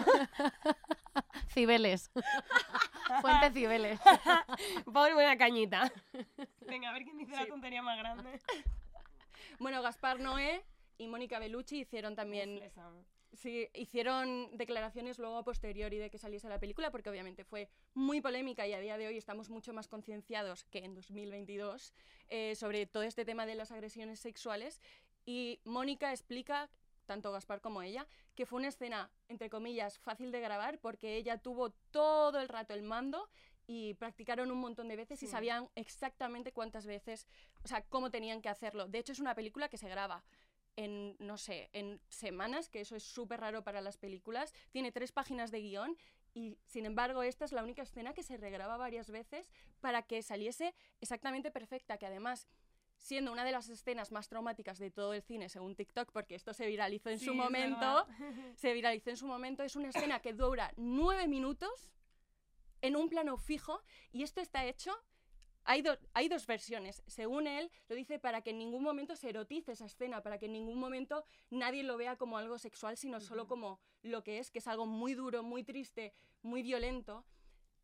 Cibeles. 1.50 2.12
Fuente 3.22 3.52
Cibeles. 3.52 4.00
Pon 4.86 5.14
una 5.14 5.38
cañita. 5.38 5.92
Venga, 6.62 6.90
a 6.90 6.94
ver 6.94 7.04
quién 7.04 7.18
dice 7.18 7.36
la 7.36 7.48
tontería 7.48 7.82
más 7.82 7.98
grande. 7.98 8.40
bueno, 9.60 9.82
Gaspar 9.82 10.20
Noé 10.20 10.64
y 11.00 11.08
Mónica 11.08 11.40
Bellucci 11.40 11.80
hicieron 11.80 12.16
también 12.16 12.62
Uf. 12.64 13.08
Sí, 13.34 13.70
hicieron 13.76 14.50
declaraciones 14.58 15.20
luego 15.20 15.38
a 15.38 15.44
posteriori 15.44 15.98
de 16.00 16.10
que 16.10 16.18
saliese 16.18 16.50
la 16.50 16.60
película, 16.60 16.90
porque 16.90 17.10
obviamente 17.12 17.44
fue 17.44 17.70
muy 17.94 18.22
polémica 18.22 18.66
y 18.68 18.74
a 18.74 18.80
día 18.80 18.98
de 18.98 19.06
hoy 19.08 19.18
estamos 19.18 19.50
mucho 19.52 19.72
más 19.72 19.88
concienciados 19.88 20.66
que 20.66 20.80
en 20.80 20.96
2022 20.96 21.94
eh, 22.30 22.56
sobre 22.56 22.88
todo 22.88 23.04
este 23.04 23.26
tema 23.26 23.46
de 23.46 23.54
las 23.56 23.72
agresiones 23.72 24.20
sexuales. 24.20 24.82
Y 25.26 25.60
Mónica 25.64 26.12
explica 26.12 26.70
tanto 27.06 27.32
Gaspar 27.32 27.62
como 27.62 27.82
ella, 27.84 28.08
que 28.36 28.46
fue 28.48 28.58
una 28.60 28.68
escena, 28.70 29.12
entre 29.28 29.50
comillas, 29.50 30.00
fácil 30.00 30.32
de 30.32 30.42
grabar 30.42 30.80
porque 30.80 31.16
ella 31.16 31.38
tuvo 31.38 31.70
todo 31.92 32.40
el 32.40 32.48
rato 32.50 32.74
el 32.74 32.82
mando 32.84 33.30
y 33.68 33.94
practicaron 33.94 34.50
un 34.52 34.58
montón 34.60 34.88
de 34.88 34.96
veces 34.96 35.22
y 35.22 35.28
Sí. 35.28 35.32
sabían 35.32 35.70
exactamente 35.76 36.52
cuántas 36.52 36.88
veces, 36.88 37.28
o 37.64 37.68
sea, 37.68 37.84
cómo 37.84 38.10
tenían 38.10 38.42
que 38.42 38.50
hacerlo. 38.50 38.88
De 38.88 38.98
hecho, 38.98 39.12
es 39.12 39.20
una 39.20 39.36
película 39.36 39.70
que 39.70 39.78
se 39.78 39.88
graba 39.88 40.24
en, 40.84 41.18
no 41.20 41.38
sé, 41.38 41.70
en 41.74 42.00
semanas, 42.08 42.70
que 42.70 42.80
eso 42.80 42.96
es 42.96 43.04
súper 43.04 43.42
raro 43.42 43.64
para 43.66 43.82
las 43.82 43.98
películas. 43.98 44.54
Tiene 44.72 44.94
tres 44.94 45.12
páginas 45.12 45.52
de 45.52 45.60
guion 45.60 45.98
y, 46.34 46.58
sin 46.64 46.86
embargo, 46.86 47.22
esta 47.22 47.44
es 47.44 47.52
la 47.52 47.64
única 47.64 47.82
escena 47.82 48.14
que 48.14 48.24
se 48.24 48.38
regraba 48.38 48.78
varias 48.78 49.10
veces 49.12 49.52
para 49.82 50.04
que 50.04 50.22
saliese 50.24 50.74
exactamente 51.02 51.52
perfecta, 51.52 51.98
que 51.98 52.06
además 52.06 52.48
siendo 52.98 53.32
una 53.34 53.44
de 53.44 53.52
las 53.52 53.68
escenas 53.68 54.12
más 54.14 54.30
traumáticas 54.30 54.80
de 54.80 54.90
todo 54.90 55.14
el 55.14 55.22
cine 55.22 55.50
según 55.50 55.76
TikTok, 55.76 56.12
porque 56.14 56.36
esto 56.36 56.54
se 56.54 56.66
viralizó 56.68 57.10
en 57.10 57.20
Sí, 57.20 57.26
su 57.26 57.34
momento, 57.34 58.08
se 58.56 58.74
viralizó 58.74 59.10
en 59.10 59.18
su 59.18 59.28
momento, 59.28 59.64
es 59.64 59.76
una 59.76 59.90
escena 59.90 60.22
que 60.22 60.34
dura 60.34 60.72
nueve 60.78 61.28
minutos 61.28 61.90
en 62.82 62.96
un 62.96 63.10
plano 63.10 63.36
fijo 63.38 63.82
y 64.14 64.24
esto 64.24 64.40
está 64.40 64.66
hecho... 64.66 64.96
Hay, 65.72 65.84
do- 65.84 66.00
hay 66.16 66.28
dos 66.30 66.48
versiones. 66.48 67.04
Según 67.06 67.46
él, 67.46 67.70
lo 67.90 67.96
dice 67.96 68.18
para 68.18 68.42
que 68.42 68.50
en 68.50 68.58
ningún 68.58 68.82
momento 68.82 69.16
se 69.16 69.30
erotice 69.30 69.74
esa 69.74 69.86
escena, 69.86 70.24
para 70.24 70.40
que 70.40 70.48
en 70.48 70.54
ningún 70.54 70.80
momento 70.80 71.24
nadie 71.52 71.84
lo 71.84 71.96
vea 71.96 72.16
como 72.16 72.40
algo 72.40 72.58
sexual, 72.58 72.98
sino 72.98 73.20
solo 73.20 73.48
como 73.48 73.80
lo 74.02 74.24
que 74.24 74.40
es, 74.40 74.50
que 74.50 74.58
es 74.58 74.68
algo 74.68 74.88
muy 74.88 75.14
duro, 75.14 75.44
muy 75.44 75.64
triste, 75.64 76.12
muy 76.42 76.64
violento. 76.64 77.24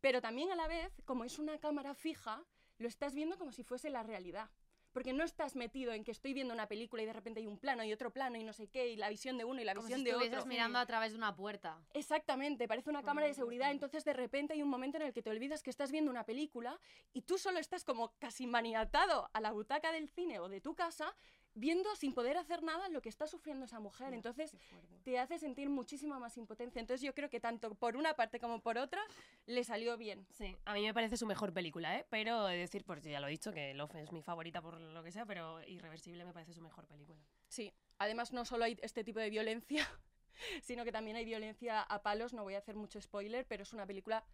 Pero 0.00 0.20
también 0.20 0.50
a 0.50 0.56
la 0.56 0.66
vez, 0.66 1.00
como 1.04 1.22
es 1.22 1.38
una 1.38 1.58
cámara 1.58 1.94
fija, 1.94 2.42
lo 2.78 2.88
estás 2.88 3.14
viendo 3.14 3.38
como 3.38 3.52
si 3.52 3.62
fuese 3.62 3.88
la 3.88 4.02
realidad. 4.02 4.50
Porque 4.96 5.12
no 5.12 5.24
estás 5.24 5.56
metido 5.56 5.92
en 5.92 6.04
que 6.04 6.10
estoy 6.10 6.32
viendo 6.32 6.54
una 6.54 6.68
película 6.68 7.02
y 7.02 7.04
de 7.04 7.12
repente 7.12 7.40
hay 7.40 7.46
un 7.46 7.58
plano 7.58 7.84
y 7.84 7.92
otro 7.92 8.10
plano 8.14 8.38
y 8.38 8.44
no 8.44 8.54
sé 8.54 8.66
qué, 8.68 8.88
y 8.88 8.96
la 8.96 9.10
visión 9.10 9.36
de 9.36 9.44
uno 9.44 9.60
y 9.60 9.64
la 9.64 9.74
Como 9.74 9.86
si 9.86 9.92
visión 9.92 10.04
de 10.04 10.10
estuvieses 10.12 10.38
otro. 10.38 10.48
mirando 10.48 10.78
a 10.78 10.86
través 10.86 11.12
de 11.12 11.18
una 11.18 11.36
puerta. 11.36 11.78
Exactamente, 11.92 12.66
parece 12.66 12.88
una 12.88 13.02
cámara 13.02 13.26
de 13.26 13.34
seguridad, 13.34 13.70
entonces 13.72 14.06
de 14.06 14.14
repente 14.14 14.54
hay 14.54 14.62
un 14.62 14.70
momento 14.70 14.96
en 14.96 15.02
el 15.02 15.12
que 15.12 15.20
te 15.20 15.28
olvidas 15.28 15.62
que 15.62 15.68
estás 15.68 15.92
viendo 15.92 16.10
una 16.10 16.24
película 16.24 16.80
y 17.12 17.20
tú 17.20 17.36
solo 17.36 17.58
estás 17.58 17.84
como 17.84 18.14
casi 18.18 18.46
maniatado 18.46 19.28
a 19.34 19.40
la 19.42 19.52
butaca 19.52 19.92
del 19.92 20.08
cine 20.08 20.38
o 20.38 20.48
de 20.48 20.62
tu 20.62 20.74
casa 20.74 21.14
viendo 21.56 21.94
sin 21.96 22.12
poder 22.12 22.36
hacer 22.36 22.62
nada 22.62 22.88
lo 22.90 23.02
que 23.02 23.08
está 23.08 23.26
sufriendo 23.26 23.64
esa 23.64 23.80
mujer. 23.80 24.14
Entonces 24.14 24.54
te 25.02 25.18
hace 25.18 25.38
sentir 25.38 25.68
muchísima 25.68 26.18
más 26.18 26.36
impotencia. 26.36 26.78
Entonces 26.78 27.02
yo 27.02 27.14
creo 27.14 27.28
que 27.28 27.40
tanto 27.40 27.74
por 27.74 27.96
una 27.96 28.14
parte 28.14 28.38
como 28.38 28.60
por 28.60 28.78
otra 28.78 29.02
le 29.46 29.64
salió 29.64 29.96
bien. 29.96 30.26
Sí, 30.30 30.54
a 30.64 30.74
mí 30.74 30.82
me 30.82 30.94
parece 30.94 31.16
su 31.16 31.26
mejor 31.26 31.52
película, 31.52 31.98
¿eh? 31.98 32.06
Pero 32.10 32.48
he 32.48 32.52
de 32.52 32.58
decir, 32.60 32.84
pues 32.84 33.02
ya 33.02 33.18
lo 33.18 33.26
he 33.26 33.30
dicho, 33.30 33.52
que 33.52 33.74
Love 33.74 33.96
es 33.96 34.12
mi 34.12 34.22
favorita 34.22 34.62
por 34.62 34.80
lo 34.80 35.02
que 35.02 35.10
sea, 35.10 35.26
pero 35.26 35.62
Irreversible 35.66 36.24
me 36.24 36.32
parece 36.32 36.52
su 36.52 36.60
mejor 36.60 36.86
película. 36.86 37.18
Sí, 37.48 37.72
además 37.98 38.32
no 38.32 38.44
solo 38.44 38.64
hay 38.64 38.78
este 38.82 39.02
tipo 39.02 39.18
de 39.18 39.30
violencia, 39.30 39.88
sino 40.62 40.84
que 40.84 40.92
también 40.92 41.16
hay 41.16 41.24
violencia 41.24 41.82
a 41.82 42.02
palos, 42.02 42.34
no 42.34 42.42
voy 42.44 42.54
a 42.54 42.58
hacer 42.58 42.76
mucho 42.76 43.00
spoiler, 43.00 43.46
pero 43.46 43.62
es 43.62 43.72
una 43.72 43.86
película 43.86 44.24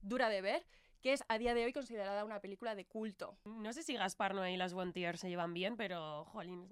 dura 0.00 0.28
de 0.28 0.40
ver, 0.40 0.66
que 1.02 1.12
es 1.12 1.22
a 1.28 1.36
día 1.38 1.52
de 1.54 1.64
hoy 1.64 1.72
considerada 1.72 2.24
una 2.24 2.40
película 2.40 2.74
de 2.74 2.86
culto. 2.86 3.36
No 3.44 3.72
sé 3.72 3.82
si 3.82 3.94
Gaspar 3.94 4.34
Noé 4.34 4.52
y 4.52 4.56
las 4.56 4.72
One 4.72 4.92
Tear 4.92 5.18
se 5.18 5.28
llevan 5.28 5.52
bien, 5.52 5.76
pero, 5.76 6.24
jolín, 6.26 6.68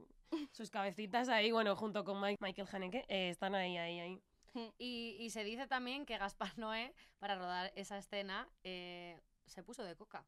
sus 0.52 0.70
cabecitas 0.70 1.28
ahí, 1.28 1.50
bueno, 1.50 1.74
junto 1.76 2.04
con 2.04 2.20
Mike- 2.20 2.38
Michael 2.40 2.68
Haneke, 2.72 3.04
eh, 3.08 3.28
están 3.30 3.54
ahí, 3.54 3.76
ahí, 3.76 3.98
ahí. 3.98 4.22
Y, 4.78 5.16
y 5.20 5.30
se 5.30 5.44
dice 5.44 5.66
también 5.66 6.06
que 6.06 6.16
Gaspar 6.18 6.56
Noé, 6.58 6.94
para 7.18 7.36
rodar 7.36 7.72
esa 7.74 7.98
escena, 7.98 8.48
eh, 8.64 9.20
se 9.46 9.62
puso 9.62 9.84
de 9.84 9.96
coca. 9.96 10.24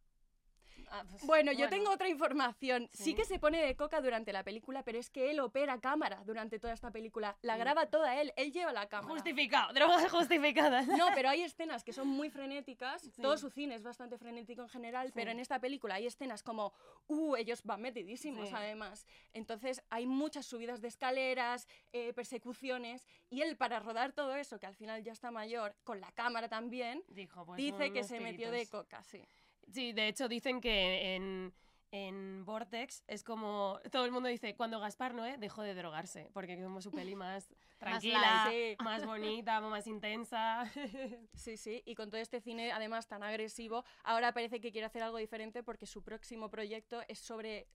Ah, 0.95 1.05
pues, 1.09 1.25
Bueno, 1.25 1.53
yo 1.53 1.71
tengo 1.71 1.91
otra 1.91 2.09
información. 2.09 2.89
Sí. 2.93 3.05
Sí. 3.05 3.15
que 3.15 3.25
se 3.25 3.39
pone 3.39 3.63
de 3.63 3.77
coca 3.77 4.01
durante 4.01 4.33
la 4.33 4.43
película, 4.43 4.83
pero 4.83 4.99
es 4.99 5.09
que 5.11 5.31
él 5.31 5.41
opera 5.41 5.79
cámara 5.81 6.23
durante 6.25 6.59
toda 6.59 6.73
esta 6.73 6.91
película. 6.91 7.37
La 7.43 7.55
Sí. 7.55 7.61
graba 7.61 7.87
toda 7.87 8.21
él, 8.21 8.33
él 8.37 8.53
lleva 8.53 8.73
la 8.73 8.89
cámara. 8.89 9.13
Justificado, 9.13 9.73
drogas 9.73 10.11
justificadas. 10.11 10.87
No, 10.87 11.09
pero 11.15 11.29
hay 11.31 11.43
escenas 11.43 11.83
que 11.85 11.93
son 11.93 12.09
muy 12.09 12.31
frenéticas. 12.31 13.03
Sí. 13.03 13.23
Todo 13.23 13.37
su 13.39 13.49
cine 13.51 13.75
es 13.75 13.83
bastante 13.83 14.19
frenético 14.19 14.63
en 14.63 14.69
general, 14.69 15.13
pero 15.15 15.31
en 15.31 15.41
esta 15.41 15.59
película 15.61 15.95
hay 15.95 16.07
escenas 16.07 16.43
como, 16.43 16.73
uh, 17.09 17.37
ellos 17.37 17.63
van 17.65 17.81
metidísimos 17.81 18.53
además. 18.53 19.07
Entonces 19.33 19.83
hay 19.91 20.07
muchas 20.07 20.47
subidas 20.47 20.81
de 20.81 20.89
escaleras, 20.89 21.67
eh, 21.93 22.13
persecuciones, 22.13 23.07
y 23.31 23.43
él 23.43 23.57
para 23.57 23.81
rodar 23.81 24.13
todo 24.13 24.35
eso, 24.37 24.59
que 24.59 24.67
al 24.67 24.75
final 24.75 25.03
ya 25.03 25.13
está 25.13 25.31
mayor, 25.31 25.75
con 25.85 26.01
la 26.01 26.13
cámara 26.13 26.49
también, 26.49 27.03
Dijo, 27.09 27.45
pues, 27.47 27.57
dice 27.57 27.93
que 27.93 28.05
se 28.05 28.21
metió 28.21 28.51
de 28.51 28.67
coca, 28.69 29.03
sí. 29.05 29.23
Sí, 29.73 29.93
de 29.93 30.09
hecho 30.09 30.29
dicen 30.29 30.61
que 30.61 31.15
en, 31.15 31.55
en 31.91 32.45
Vortex 32.45 33.03
es 33.07 33.23
como. 33.25 33.79
Todo 33.91 34.05
el 34.05 34.13
mundo 34.13 34.29
dice, 34.29 34.55
cuando 34.55 34.81
Gaspar 34.81 35.15
Noé 35.15 35.37
dejó 35.39 35.63
de 35.63 35.75
drogarse, 35.75 36.31
porque 36.33 36.55
es 36.55 36.63
como 36.63 36.81
su 36.81 36.91
peli 36.91 37.15
más 37.15 37.49
tranquila, 37.79 38.47
light. 38.47 38.81
más 38.83 39.05
bonita, 39.07 39.61
más 39.61 39.87
intensa. 39.87 40.71
Sí, 41.35 41.57
sí, 41.57 41.83
y 41.87 41.95
con 41.95 42.11
todo 42.11 42.21
este 42.21 42.41
cine 42.41 42.73
además 42.73 43.09
tan 43.09 43.23
agresivo, 43.23 43.85
ahora 44.05 44.33
parece 44.33 44.61
que 44.61 44.71
quiere 44.73 44.87
hacer 44.87 45.03
algo 45.03 45.19
diferente 45.19 45.63
porque 45.63 45.87
su 45.87 46.03
próximo 46.03 46.51
proyecto 46.51 47.03
es 47.09 47.19
sobre 47.19 47.67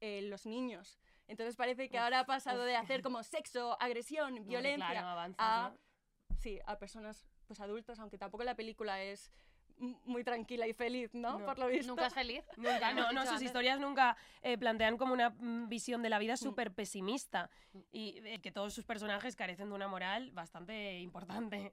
eh, 0.00 0.22
los 0.22 0.46
niños. 0.46 0.98
Entonces 1.26 1.56
parece 1.56 1.88
que 1.88 1.96
Uf, 1.96 2.02
ahora 2.02 2.20
ha 2.20 2.26
pasado 2.26 2.60
uf. 2.60 2.66
de 2.66 2.76
hacer 2.76 3.02
como 3.02 3.22
sexo, 3.22 3.76
agresión, 3.80 4.46
violencia 4.46 4.90
claro, 4.90 5.08
avanzas, 5.08 5.46
a, 5.46 5.70
¿no? 5.70 6.36
sí, 6.36 6.60
a 6.66 6.78
personas 6.78 7.26
pues 7.46 7.60
adultas, 7.60 7.98
aunque 7.98 8.18
tampoco 8.18 8.44
la 8.44 8.54
película 8.54 9.02
es 9.02 9.30
muy 9.78 10.22
tranquila 10.24 10.66
y 10.66 10.72
feliz, 10.72 11.12
¿no? 11.14 11.38
No, 11.38 11.44
Por 11.46 11.58
lo 11.58 11.68
visto. 11.68 11.88
Nunca 11.88 12.06
es 12.06 12.14
feliz. 12.14 12.44
Nunca, 12.56 12.92
no, 12.92 13.12
no, 13.12 13.22
sus 13.22 13.30
antes. 13.30 13.42
historias 13.46 13.80
nunca 13.80 14.16
eh, 14.42 14.56
plantean 14.56 14.96
como 14.96 15.12
una 15.12 15.30
mm, 15.30 15.68
visión 15.68 16.02
de 16.02 16.08
la 16.10 16.18
vida 16.18 16.36
súper 16.36 16.72
pesimista 16.72 17.50
y 17.92 18.18
eh, 18.24 18.40
que 18.40 18.52
todos 18.52 18.72
sus 18.72 18.84
personajes 18.84 19.36
carecen 19.36 19.68
de 19.68 19.74
una 19.74 19.88
moral 19.88 20.30
bastante 20.32 21.00
importante. 21.00 21.72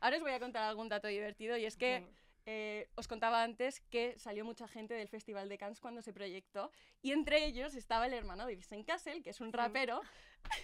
Ahora 0.00 0.16
os 0.16 0.22
voy 0.22 0.32
a 0.32 0.40
contar 0.40 0.64
algún 0.64 0.88
dato 0.88 1.08
divertido 1.08 1.56
y 1.56 1.64
es 1.64 1.76
que 1.76 2.06
eh, 2.44 2.88
os 2.96 3.06
contaba 3.06 3.42
antes 3.44 3.80
que 3.82 4.18
salió 4.18 4.44
mucha 4.44 4.66
gente 4.66 4.94
del 4.94 5.06
Festival 5.08 5.48
de 5.48 5.58
Cannes 5.58 5.78
cuando 5.80 6.02
se 6.02 6.12
proyectó 6.12 6.72
y 7.00 7.12
entre 7.12 7.44
ellos 7.46 7.74
estaba 7.76 8.06
el 8.06 8.14
hermano 8.14 8.44
de 8.46 8.54
Vincent 8.56 8.84
Castle, 8.84 9.22
que 9.22 9.30
es 9.30 9.40
un 9.40 9.50
Sí. 9.52 9.56
rapero, 9.56 10.00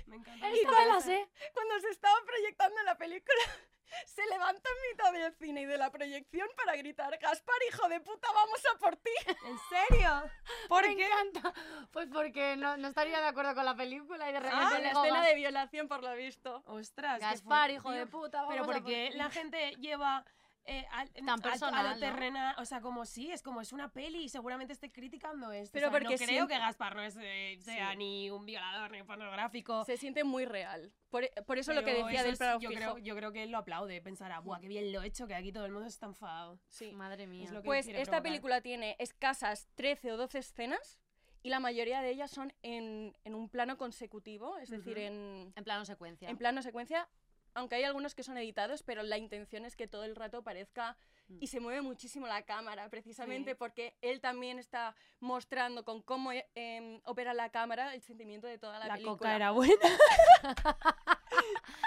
Me 0.07 0.17
encanta. 0.17 0.51
Esta 0.51 0.71
me 0.71 0.87
la 0.87 1.01
sé. 1.01 1.29
cuando 1.55 1.81
se 1.81 1.91
estaba 1.91 2.17
proyectando 2.25 2.83
la 2.83 2.97
película, 2.99 3.43
se 4.07 4.27
levanta 4.27 4.69
en 4.71 4.91
mitad 4.91 5.13
del 5.13 5.35
cine 5.35 5.63
y 5.63 5.67
de 5.67 5.79
la 5.79 5.91
proyección 5.91 6.49
para 6.57 6.77
gritar, 6.77 7.17
Gaspar, 7.19 7.57
hijo 7.69 7.89
de 7.89 8.01
puta, 8.01 8.29
vamos 8.33 8.61
a 8.75 8.79
por 8.79 8.97
ti. 8.97 9.11
¿En 9.47 9.59
serio? 9.69 10.31
¿Por 10.69 10.87
Me 10.87 10.97
qué? 10.97 11.07
encanta. 11.07 11.53
Pues 11.93 12.09
porque 12.13 12.57
no, 12.57 12.77
no 12.77 12.89
estaría 12.89 13.21
de 13.21 13.27
acuerdo 13.29 13.55
con 13.55 13.65
la 13.65 13.75
película 13.77 14.29
y 14.29 14.33
de 14.33 14.41
repente 14.41 14.65
Ah, 14.67 14.79
la 14.81 14.91
escena 14.91 15.23
de 15.25 15.35
violación, 15.35 15.89
por 15.89 16.03
lo 16.03 16.15
visto. 16.15 16.63
Ostras. 16.67 17.21
Gaspar, 17.21 17.71
hijo 17.71 17.91
de 17.91 18.07
puta, 18.07 18.39
vamos 18.43 18.53
Pero 18.53 18.65
a 18.65 18.67
por 18.67 18.75
porque 18.77 19.09
ti. 19.13 19.17
la 19.17 19.31
gente 19.31 19.71
lleva 19.77 20.25
eh, 20.71 20.87
al- 20.93 21.09
Tan 21.11 21.29
a- 21.31 21.35
a, 21.35 21.39
personal, 21.39 21.85
lo 21.87 21.95
¿no? 21.95 21.99
terrena, 22.01 22.55
o 22.59 22.65
sea, 22.65 22.81
como 22.81 23.05
sí, 23.07 23.33
es 23.33 23.43
como 23.43 23.61
es 23.61 23.73
una 23.73 23.91
peli 23.91 24.25
y 24.25 24.29
seguramente 24.29 24.73
esté 24.75 24.93
criticando 24.93 25.51
esto. 25.51 25.73
Pero 25.73 25.89
o 25.89 25.91
sea, 25.91 25.99
porque 26.01 26.17
no 26.17 26.27
creo 26.27 26.47
que 26.47 26.59
Gaspar 26.59 26.95
no 26.95 27.03
es, 27.03 27.17
eh, 27.21 27.59
sea 27.63 27.93
Sí. 27.93 27.97
ni 27.97 28.31
un 28.31 28.45
violador 28.45 28.91
ni 28.91 29.03
pornográfico. 29.03 29.85
Se 29.85 29.97
siente 29.97 30.25
muy 30.25 30.45
real. 30.45 30.93
Por, 31.11 31.29
por 31.47 31.57
eso 31.59 31.73
lo 31.73 31.81
que 31.81 31.93
pero 31.93 32.07
decía 32.07 32.23
del 32.23 32.35
es- 32.35 32.39
yo 32.61 32.69
creo, 32.71 32.99
yo 32.99 33.17
creo 33.17 33.33
que 33.33 33.43
él 33.45 33.51
lo 33.51 33.59
aplaude, 33.59 34.01
pensará, 34.03 34.41
buah, 34.41 34.61
qué 34.61 34.69
bien 34.69 34.93
lo 34.93 35.03
he 35.03 35.07
hecho, 35.07 35.27
que 35.27 35.35
aquí 35.35 35.53
todo 35.53 35.65
el 35.65 35.73
mundo 35.73 35.89
está 35.89 36.07
enfadado. 36.07 36.61
Sí. 36.69 36.93
Madre 36.93 37.27
mía. 37.27 37.45
Es 37.45 37.51
lo 37.51 37.63
que 37.63 37.67
Pues 37.67 37.87
esta 37.87 37.95
provocar. 38.03 38.23
película 38.23 38.61
tiene 38.61 38.95
escasas 38.99 39.69
13 39.75 40.13
o 40.13 40.17
12 40.19 40.39
escenas 40.39 40.99
y 41.43 41.49
la 41.49 41.61
mayoría 41.61 42.03
de 42.03 42.11
ellas 42.11 42.31
son 42.31 42.53
en, 42.63 43.17
en 43.25 43.35
un 43.35 43.49
plano 43.49 43.79
consecutivo, 43.79 44.59
es 44.59 44.69
decir, 44.71 44.99
Ujú. 44.99 45.01
en, 45.07 45.53
En 45.57 45.65
plano 45.65 45.85
secuencia. 45.87 46.29
en 46.29 46.37
plano 46.37 46.61
secuencia, 46.63 47.09
aunque 47.55 47.77
hay 47.77 47.85
algunos 47.85 48.15
que 48.15 48.23
son 48.23 48.37
editados, 48.39 48.83
pero 48.83 49.03
la 49.03 49.19
intención 49.19 49.65
es 49.65 49.77
que 49.77 49.87
todo 49.89 50.05
el 50.05 50.15
rato 50.17 50.43
parezca 50.43 50.97
Mm. 51.29 51.39
y 51.43 51.47
se 51.49 51.61
mueve 51.61 51.83
muchísimo 51.83 52.27
la 52.27 52.41
cámara, 52.43 52.89
precisamente 52.89 53.51
Sí. 53.51 53.57
porque 53.59 53.95
él 54.01 54.19
también 54.23 54.59
está 54.59 54.97
mostrando 55.21 55.85
con 55.85 56.01
cómo 56.01 56.33
eh, 56.33 56.49
em, 56.55 57.03
opera 57.05 57.35
la 57.35 57.51
cámara 57.51 57.93
el 57.95 58.01
sentimiento 58.01 58.47
de 58.47 58.57
toda 58.59 58.79
la, 58.79 58.87
La 58.87 58.95
película. 58.95 59.17
coca 59.19 59.37
era 59.37 59.51
buena. 59.51 59.75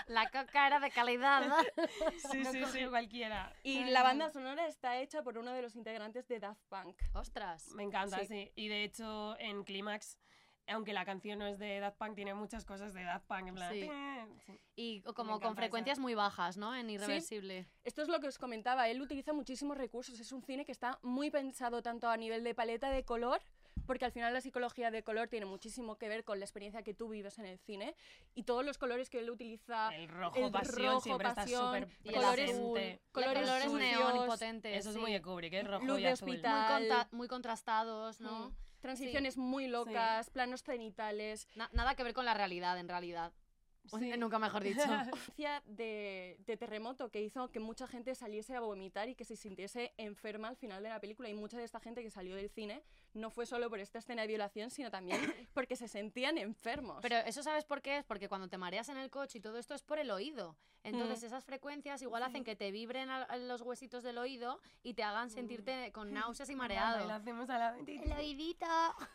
La 0.08 0.30
coca 0.30 0.68
era 0.68 0.80
de 0.80 0.92
calidad. 0.92 1.44
sí, 2.32 2.40
No 2.40 2.52
sí, 2.52 2.66
sí, 2.66 2.86
cualquiera. 2.88 3.54
Y 3.64 3.78
Ay, 3.80 3.92
la 3.92 4.04
banda 4.04 4.30
sonora 4.30 4.68
está 4.68 4.98
hecha 5.00 5.24
por 5.24 5.38
uno 5.38 5.52
de 5.54 5.62
los 5.62 5.76
integrantes 5.76 6.28
de 6.28 6.40
Daft 6.40 6.62
Punk. 6.70 6.96
Ostras. 7.14 7.68
Me 7.76 7.84
encanta, 7.84 8.20
Sí. 8.20 8.26
sí. 8.28 8.52
Y 8.56 8.68
de 8.68 8.84
hecho, 8.84 9.38
en 9.40 9.64
Clímax, 9.64 10.18
aunque 10.68 10.94
la 10.94 11.06
canción 11.06 11.40
no 11.40 11.48
es 11.48 11.60
de 11.60 11.80
Daft 11.80 11.98
Punk, 11.98 12.16
tiene 12.16 12.34
muchas 12.34 12.66
cosas 12.66 12.94
de 12.94 13.04
Daft 13.04 13.26
Punk. 13.28 13.48
En 13.48 13.56
plan, 13.56 13.74
Sí. 13.74 13.82
"Eh", 13.92 14.26
sí. 14.46 14.60
Y 14.76 15.02
como 15.02 15.40
con 15.40 15.50
esa. 15.52 15.56
frecuencias 15.56 16.00
muy 16.00 16.14
bajas, 16.16 16.58
¿no? 16.58 16.76
En 16.76 16.90
irreversible. 16.90 17.68
Esto 17.84 18.02
es 18.02 18.08
lo 18.08 18.20
que 18.20 18.28
os 18.28 18.38
comentaba, 18.38 18.88
él 18.90 19.02
utiliza 19.02 19.34
muchísimos 19.34 19.78
recursos, 19.78 20.20
es 20.20 20.32
un 20.32 20.42
cine 20.44 20.66
que 20.66 20.72
está 20.72 20.98
muy 21.02 21.30
pensado 21.30 21.82
tanto 21.82 22.10
a 22.10 22.18
nivel 22.18 22.44
de 22.44 22.56
paleta 22.56 22.90
de 22.90 23.04
color, 23.04 23.42
porque 23.88 24.06
al 24.06 24.12
final 24.12 24.34
la 24.34 24.42
psicología 24.42 24.92
de 24.92 25.04
color 25.04 25.28
tiene 25.28 25.46
muchísimo 25.46 25.98
que 25.98 26.08
ver 26.08 26.24
con 26.24 26.40
la 26.40 26.46
experiencia 26.46 26.84
que 26.84 26.94
tú 26.94 27.10
vives 27.10 27.38
en 27.40 27.46
el 27.46 27.58
cine, 27.60 27.96
y 28.36 28.44
todos 28.44 28.64
los 28.66 28.78
colores 28.78 29.10
que 29.10 29.20
él 29.20 29.30
utiliza, 29.30 29.94
El 29.96 30.08
rojo, 30.08 30.38
el 30.46 30.52
pasión, 30.52 30.86
rojo, 30.86 31.02
siempre 31.02 31.28
pasión, 31.34 31.76
está 31.76 31.88
súper 31.88 32.14
colores, 32.14 32.52
colores, 32.52 33.00
colores 33.12 33.74
neón 33.74 34.24
y 34.24 34.28
potentes. 34.28 34.78
Eso 34.78 34.90
es 34.90 34.96
sí. 34.96 35.02
muy 35.02 35.12
de 35.12 35.22
Kubrick, 35.22 35.54
el 35.54 35.66
rojo 35.66 35.86
Luz 35.86 36.00
y 36.00 36.04
de 36.04 36.10
azul. 36.10 36.30
hospital. 36.30 36.88
muy, 37.12 37.18
muy 37.20 37.28
contrastados, 37.28 38.22
¿no? 38.22 38.50
mm, 38.50 38.56
transiciones 38.82 39.38
muy 39.38 39.68
locas, 39.68 40.30
planos 40.30 40.64
cenitales. 40.64 41.48
Na- 41.56 41.70
nada 41.74 41.96
que 41.96 42.04
ver 42.04 42.14
con 42.14 42.26
la 42.26 42.34
realidad, 42.34 42.78
en 42.80 42.88
realidad. 42.90 43.32
Sí. 43.86 44.12
Nunca 44.18 44.40
mejor 44.40 44.64
dicho. 44.64 44.80
de, 45.66 46.38
de 46.46 46.58
terremoto 46.58 47.10
que 47.10 47.22
hizo 47.22 47.50
que 47.52 47.60
mucha 47.60 47.88
gente 47.88 48.16
saliese 48.16 48.56
a 48.56 48.60
vomitar 48.60 49.10
y 49.10 49.16
que 49.16 49.26
se 49.26 49.36
sintiese 49.36 49.94
enferma 49.98 50.48
al 50.50 50.56
final 50.56 50.84
de 50.84 50.90
la 50.90 51.00
película. 51.00 51.30
Y 51.30 51.34
mucha 51.34 51.58
de 51.58 51.64
esta 51.64 51.80
gente 51.80 52.02
que 52.04 52.10
salió 52.12 52.36
del 52.36 52.50
cine 52.50 52.84
no 53.14 53.30
fue 53.30 53.46
solo 53.46 53.70
por 53.70 53.80
esta 53.80 54.00
escena 54.00 54.22
de 54.22 54.28
violación, 54.28 54.70
sino 54.70 54.92
también 54.92 55.20
porque 55.54 55.76
se 55.76 55.88
sentían 55.88 56.38
enfermos. 56.38 57.00
Pero 57.02 57.18
eso 57.18 57.44
sabes 57.44 57.66
por 57.66 57.82
qué 57.82 57.98
es, 57.98 58.06
porque 58.06 58.30
cuando 58.30 58.48
te 58.48 58.58
mareas 58.58 58.90
en 58.90 58.98
el 58.98 59.10
coche 59.10 59.40
y 59.40 59.42
todo 59.42 59.58
esto 59.58 59.74
es 59.74 59.84
por 59.84 60.00
el 60.00 60.12
oído. 60.12 60.56
Entonces 60.84 61.22
Mm. 61.22 61.26
esas 61.28 61.46
frecuencias 61.46 62.02
igual 62.02 62.24
hacen 62.24 62.44
que 62.44 62.56
te 62.56 62.72
vibren 62.72 63.10
a- 63.12 63.24
a 63.24 63.38
los 63.38 63.62
huesitos 63.62 64.02
del 64.04 64.18
oído 64.18 64.60
y 64.82 64.94
te 64.96 65.04
hagan 65.04 65.30
sentirte 65.30 65.92
con 65.92 66.12
náuseas 66.14 66.50
y 66.50 66.54
Lo 66.54 66.58
mareado. 66.58 67.10
hacemos 67.12 67.50
a 67.50 67.58
la 67.60 67.72
23. 67.74 68.18
oídito. 68.18 68.66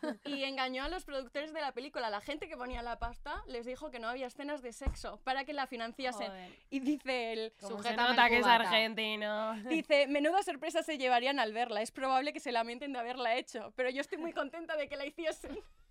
Y 0.25 0.43
engañó 0.43 0.83
a 0.83 0.89
los 0.89 1.03
productores 1.05 1.53
de 1.53 1.61
la 1.61 1.71
película. 1.73 2.09
La 2.09 2.21
gente 2.21 2.47
que 2.47 2.55
ponía 2.57 2.81
la 2.81 2.99
pasta 2.99 3.43
les 3.47 3.65
dijo 3.65 3.89
que 3.91 3.99
no 3.99 4.07
había 4.07 4.27
escenas 4.27 4.56
de 4.61 4.73
sexo 4.73 5.19
para 5.23 5.45
que 5.45 5.53
la 5.53 5.67
financiasen. 5.67 6.27
Joder. 6.27 6.55
Y 6.69 6.79
dice 6.79 7.33
el 7.33 7.53
nota 7.95 8.29
que 8.29 8.39
es 8.39 8.45
argentino. 8.45 9.53
dice, 9.69 10.07
menuda 10.07 10.43
sorpresa 10.43 10.83
se 10.83 10.97
llevarían 10.97 11.39
al 11.39 11.53
verla. 11.53 11.81
Es 11.81 11.91
probable 11.91 12.33
que 12.33 12.39
se 12.39 12.51
lamenten 12.51 12.93
de 12.93 12.99
haberla 12.99 13.35
hecho, 13.35 13.71
pero 13.75 13.89
yo 13.89 14.01
estoy 14.01 14.17
muy 14.17 14.33
contenta 14.33 14.75
de 14.75 14.87
que 14.87 14.97
la 14.97 15.05
hiciesen. 15.05 15.57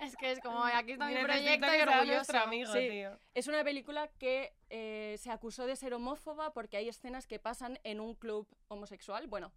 Es 0.00 0.16
que 0.16 0.32
es 0.32 0.40
como, 0.40 0.62
aquí 0.64 0.92
está 0.92 1.06
mi 1.06 1.14
proyecto 1.16 1.66
y 1.72 1.80
orgulloso. 1.80 2.36
amigo, 2.38 2.72
Sí. 2.72 2.88
tío. 2.90 3.16
Es 3.32 3.46
una 3.46 3.62
película 3.62 4.08
que 4.18 4.52
eh, 4.68 5.16
se 5.20 5.30
acusó 5.30 5.66
de 5.66 5.76
ser 5.76 5.94
homófoba 5.94 6.52
porque 6.52 6.76
hay 6.76 6.88
escenas 6.88 7.26
que 7.28 7.38
pasan 7.38 7.78
en 7.84 8.00
un 8.00 8.14
club 8.16 8.46
homosexual. 8.68 9.28
Bueno, 9.28 9.52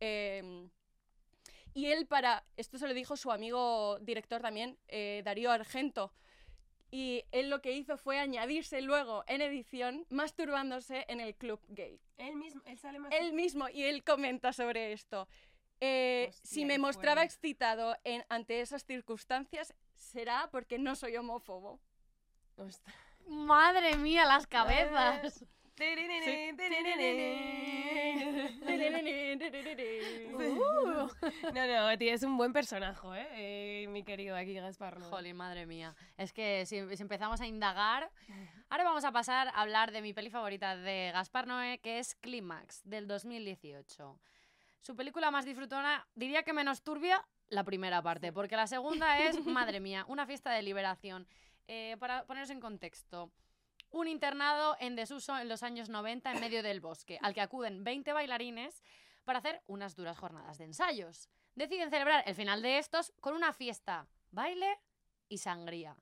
em, 0.00 0.70
y 1.74 1.86
él 1.86 2.06
para, 2.06 2.44
esto 2.56 2.78
se 2.78 2.86
lo 2.86 2.94
dijo 2.94 3.16
su 3.16 3.30
amigo 3.30 3.98
director 4.00 4.40
también, 4.40 4.78
eh, 4.88 5.22
Darío 5.24 5.50
Argento, 5.50 6.12
y 6.94 7.24
él 7.32 7.50
lo 7.50 7.60
que 7.60 7.72
hizo 7.72 7.96
fue 7.96 8.20
añadirse 8.20 8.80
luego 8.80 9.24
en 9.26 9.40
edición 9.40 10.06
masturbándose 10.10 11.04
en 11.08 11.18
el 11.18 11.34
club 11.34 11.60
gay. 11.66 11.98
Él 12.18 12.36
mismo, 12.36 12.62
él 12.66 12.78
sale 12.78 13.00
más... 13.00 13.10
Él 13.12 13.32
mismo, 13.32 13.68
y 13.68 13.82
él 13.82 14.04
comenta 14.04 14.52
sobre 14.52 14.92
esto. 14.92 15.26
eh, 15.80 16.28
Hostia, 16.28 16.48
si 16.48 16.64
me 16.64 16.78
mostraba 16.78 17.24
excitado 17.24 17.96
en, 18.04 18.24
ante 18.28 18.60
esas 18.60 18.84
circunstancias, 18.84 19.74
será 19.96 20.48
porque 20.52 20.78
no 20.78 20.94
soy 20.94 21.16
homófobo. 21.16 21.80
Madre 23.26 23.96
mía, 23.96 24.24
las 24.24 24.46
cabezas. 24.46 25.44
Uh. 30.34 31.08
No, 31.52 31.66
no, 31.66 31.98
tío, 31.98 32.14
es 32.14 32.22
un 32.22 32.36
buen 32.36 32.52
personaje, 32.52 33.06
¿eh? 33.14 33.28
Eh, 33.84 33.88
mi 33.88 34.04
querido 34.04 34.36
aquí 34.36 34.54
Gaspar. 34.54 34.98
Noé. 34.98 35.10
Jolín, 35.10 35.36
madre 35.36 35.66
mía. 35.66 35.96
Es 36.16 36.32
que 36.32 36.64
si, 36.66 36.96
si 36.96 37.02
empezamos 37.02 37.40
a 37.40 37.46
indagar. 37.46 38.10
Ahora 38.68 38.84
vamos 38.84 39.04
a 39.04 39.12
pasar 39.12 39.48
a 39.48 39.62
hablar 39.62 39.90
de 39.92 40.02
mi 40.02 40.12
peli 40.12 40.30
favorita 40.30 40.76
de 40.76 41.10
Gaspar 41.12 41.46
Noé, 41.46 41.78
que 41.78 41.98
es 41.98 42.14
Clímax, 42.16 42.82
del 42.84 43.06
2018. 43.06 44.18
Su 44.80 44.96
película 44.96 45.30
más 45.30 45.44
disfrutona, 45.44 46.06
diría 46.14 46.42
que 46.42 46.52
menos 46.52 46.82
turbia, 46.82 47.26
la 47.48 47.64
primera 47.64 48.02
parte, 48.02 48.32
porque 48.32 48.56
la 48.56 48.66
segunda 48.66 49.18
es, 49.18 49.44
madre 49.46 49.80
mía, 49.80 50.04
una 50.08 50.26
fiesta 50.26 50.52
de 50.52 50.62
liberación. 50.62 51.26
Eh, 51.66 51.96
para 51.98 52.24
poneros 52.26 52.50
en 52.50 52.60
contexto, 52.60 53.30
un 53.94 54.08
internado 54.08 54.76
en 54.80 54.96
desuso 54.96 55.38
en 55.38 55.48
los 55.48 55.62
años 55.62 55.88
90 55.88 56.32
en 56.32 56.40
medio 56.40 56.62
del 56.62 56.80
bosque, 56.80 57.18
al 57.22 57.32
que 57.32 57.40
acuden 57.40 57.84
20 57.84 58.12
bailarines 58.12 58.82
para 59.24 59.38
hacer 59.38 59.62
unas 59.68 59.94
duras 59.94 60.18
jornadas 60.18 60.58
de 60.58 60.64
ensayos. 60.64 61.28
Deciden 61.54 61.90
celebrar 61.90 62.24
el 62.26 62.34
final 62.34 62.60
de 62.60 62.78
estos 62.78 63.12
con 63.20 63.34
una 63.34 63.52
fiesta, 63.52 64.08
baile 64.32 64.80
y 65.28 65.38
sangría. 65.38 65.96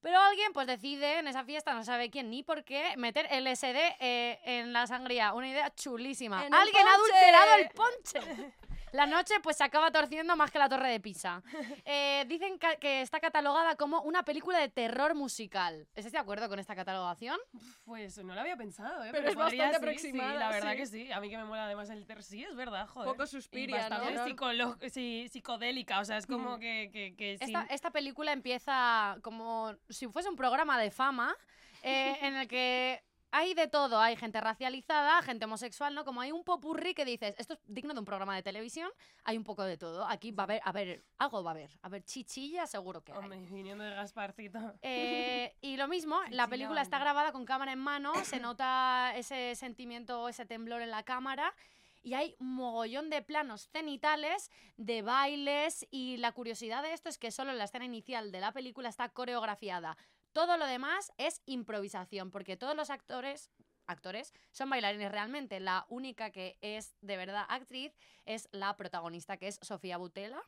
Pero 0.00 0.20
alguien 0.20 0.52
pues 0.52 0.68
decide 0.68 1.18
en 1.18 1.26
esa 1.26 1.44
fiesta, 1.44 1.74
no 1.74 1.82
sabe 1.82 2.08
quién 2.08 2.30
ni 2.30 2.44
por 2.44 2.62
qué, 2.62 2.94
meter 2.96 3.26
LSD 3.32 3.96
eh, 3.98 4.38
en 4.44 4.72
la 4.72 4.86
sangría. 4.86 5.34
Una 5.34 5.48
idea 5.48 5.74
chulísima. 5.74 6.46
¡En 6.46 6.54
el 6.54 6.60
Alguien 6.60 6.86
ha 6.86 6.94
adulterado 6.94 7.54
el 7.56 7.68
ponche. 7.70 8.54
La 8.92 9.06
noche 9.06 9.34
pues 9.42 9.56
se 9.56 9.64
acaba 9.64 9.90
torciendo 9.90 10.34
más 10.36 10.50
que 10.50 10.58
la 10.58 10.68
torre 10.68 10.90
de 10.90 11.00
Pisa. 11.00 11.42
Eh, 11.84 12.24
dicen 12.28 12.58
que 12.80 13.00
está 13.00 13.18
catalogada 13.20 13.76
como 13.76 14.02
una 14.02 14.22
película 14.22 14.58
de 14.58 14.68
terror 14.68 15.14
musical. 15.14 15.86
¿Estás 15.94 16.12
de 16.12 16.18
acuerdo 16.18 16.48
con 16.48 16.58
esta 16.58 16.74
catalogación? 16.76 17.38
Pues 17.84 18.18
no 18.18 18.34
lo 18.34 18.40
había 18.40 18.56
pensado, 18.56 19.04
¿eh? 19.04 19.08
Pero 19.12 19.28
es 19.28 19.34
podría 19.34 19.70
bastante 19.70 19.92
sí, 19.98 19.98
sí, 19.98 20.08
aproximada, 20.08 20.38
la 20.38 20.48
verdad 20.50 20.72
sí. 20.72 20.76
que 20.76 20.86
sí. 20.86 21.12
A 21.12 21.20
mí 21.20 21.30
que 21.30 21.36
me 21.38 21.44
mola 21.44 21.64
además 21.64 21.88
el 21.90 22.04
ter... 22.06 22.22
Sí, 22.22 22.44
es 22.44 22.54
verdad, 22.54 22.86
joder. 22.88 23.10
Poco 23.10 23.26
suspiria, 23.26 23.88
¿no? 23.88 23.96
bastante 23.96 24.14
¿no? 24.14 24.26
psicolo- 24.26 24.90
sí, 24.90 25.28
psicodélica, 25.30 26.00
o 26.00 26.04
sea, 26.04 26.18
es 26.18 26.26
como 26.26 26.56
Mm. 26.56 26.60
que, 26.60 26.90
que, 26.92 27.16
que 27.16 27.38
sin- 27.38 27.56
Esta, 27.56 27.72
esta 27.74 27.90
película 27.90 28.32
empieza 28.32 29.16
como 29.22 29.74
si 29.88 30.06
fuese 30.08 30.28
un 30.28 30.36
programa 30.36 30.78
de 30.78 30.90
fama 30.90 31.34
eh, 31.82 32.16
en 32.22 32.34
el 32.36 32.48
que 32.48 33.02
hay 33.30 33.54
de 33.54 33.68
todo. 33.68 34.00
Hay 34.00 34.16
gente 34.16 34.40
racializada, 34.40 35.22
gente 35.22 35.44
homosexual, 35.44 35.94
¿no? 35.94 36.04
Como 36.04 36.20
hay 36.20 36.32
un 36.32 36.44
popurrí 36.44 36.94
que 36.94 37.04
dices, 37.04 37.34
esto 37.38 37.54
es 37.54 37.60
digno 37.66 37.92
de 37.94 38.00
un 38.00 38.04
programa 38.04 38.34
de 38.34 38.42
televisión, 38.42 38.90
hay 39.24 39.36
un 39.36 39.44
poco 39.44 39.64
de 39.64 39.76
todo. 39.76 40.06
Aquí 40.06 40.30
va 40.30 40.44
a 40.44 40.46
haber, 40.46 40.60
a 40.64 40.72
ver, 40.72 41.04
algo 41.18 41.42
va 41.42 41.50
a 41.50 41.54
haber. 41.54 41.70
A 41.82 41.88
ver, 41.88 42.04
chichilla 42.04 42.66
seguro 42.66 43.02
que 43.02 43.12
hay. 43.12 43.18
Hombre, 43.18 43.38
viniendo 43.50 43.84
de 43.84 43.90
Gasparcito. 43.90 44.74
Eh, 44.82 45.54
y 45.60 45.76
lo 45.76 45.88
mismo, 45.88 46.20
la 46.30 46.48
película 46.48 46.82
está 46.82 46.98
grabada 46.98 47.32
con 47.32 47.44
cámara 47.44 47.72
en 47.72 47.78
mano, 47.78 48.14
se 48.24 48.40
nota 48.40 49.12
ese 49.16 49.54
sentimiento, 49.54 50.28
ese 50.28 50.46
temblor 50.46 50.82
en 50.82 50.90
la 50.90 51.02
cámara. 51.02 51.54
Y 52.00 52.14
hay 52.14 52.36
un 52.38 52.54
mogollón 52.54 53.10
de 53.10 53.22
planos 53.22 53.68
cenitales, 53.68 54.50
de 54.76 55.02
bailes, 55.02 55.86
y 55.90 56.16
la 56.18 56.32
curiosidad 56.32 56.82
de 56.82 56.92
esto 56.92 57.08
es 57.08 57.18
que 57.18 57.30
solo 57.30 57.52
la 57.52 57.64
escena 57.64 57.84
inicial 57.84 58.30
de 58.30 58.40
la 58.40 58.52
película 58.52 58.88
está 58.88 59.08
coreografiada. 59.08 59.96
Todo 60.38 60.56
lo 60.56 60.66
demás 60.66 61.12
es 61.18 61.42
improvisación, 61.46 62.30
porque 62.30 62.56
todos 62.56 62.76
los 62.76 62.90
actores 62.90 63.50
actores 63.88 64.32
son 64.52 64.70
bailarines 64.70 65.10
realmente. 65.10 65.58
La 65.58 65.84
única 65.88 66.30
que 66.30 66.56
es 66.60 66.94
de 67.00 67.16
verdad 67.16 67.44
actriz 67.48 67.92
es 68.24 68.48
la 68.52 68.76
protagonista, 68.76 69.36
que 69.36 69.48
es 69.48 69.58
Sofía 69.62 69.96
Butela. 69.96 70.40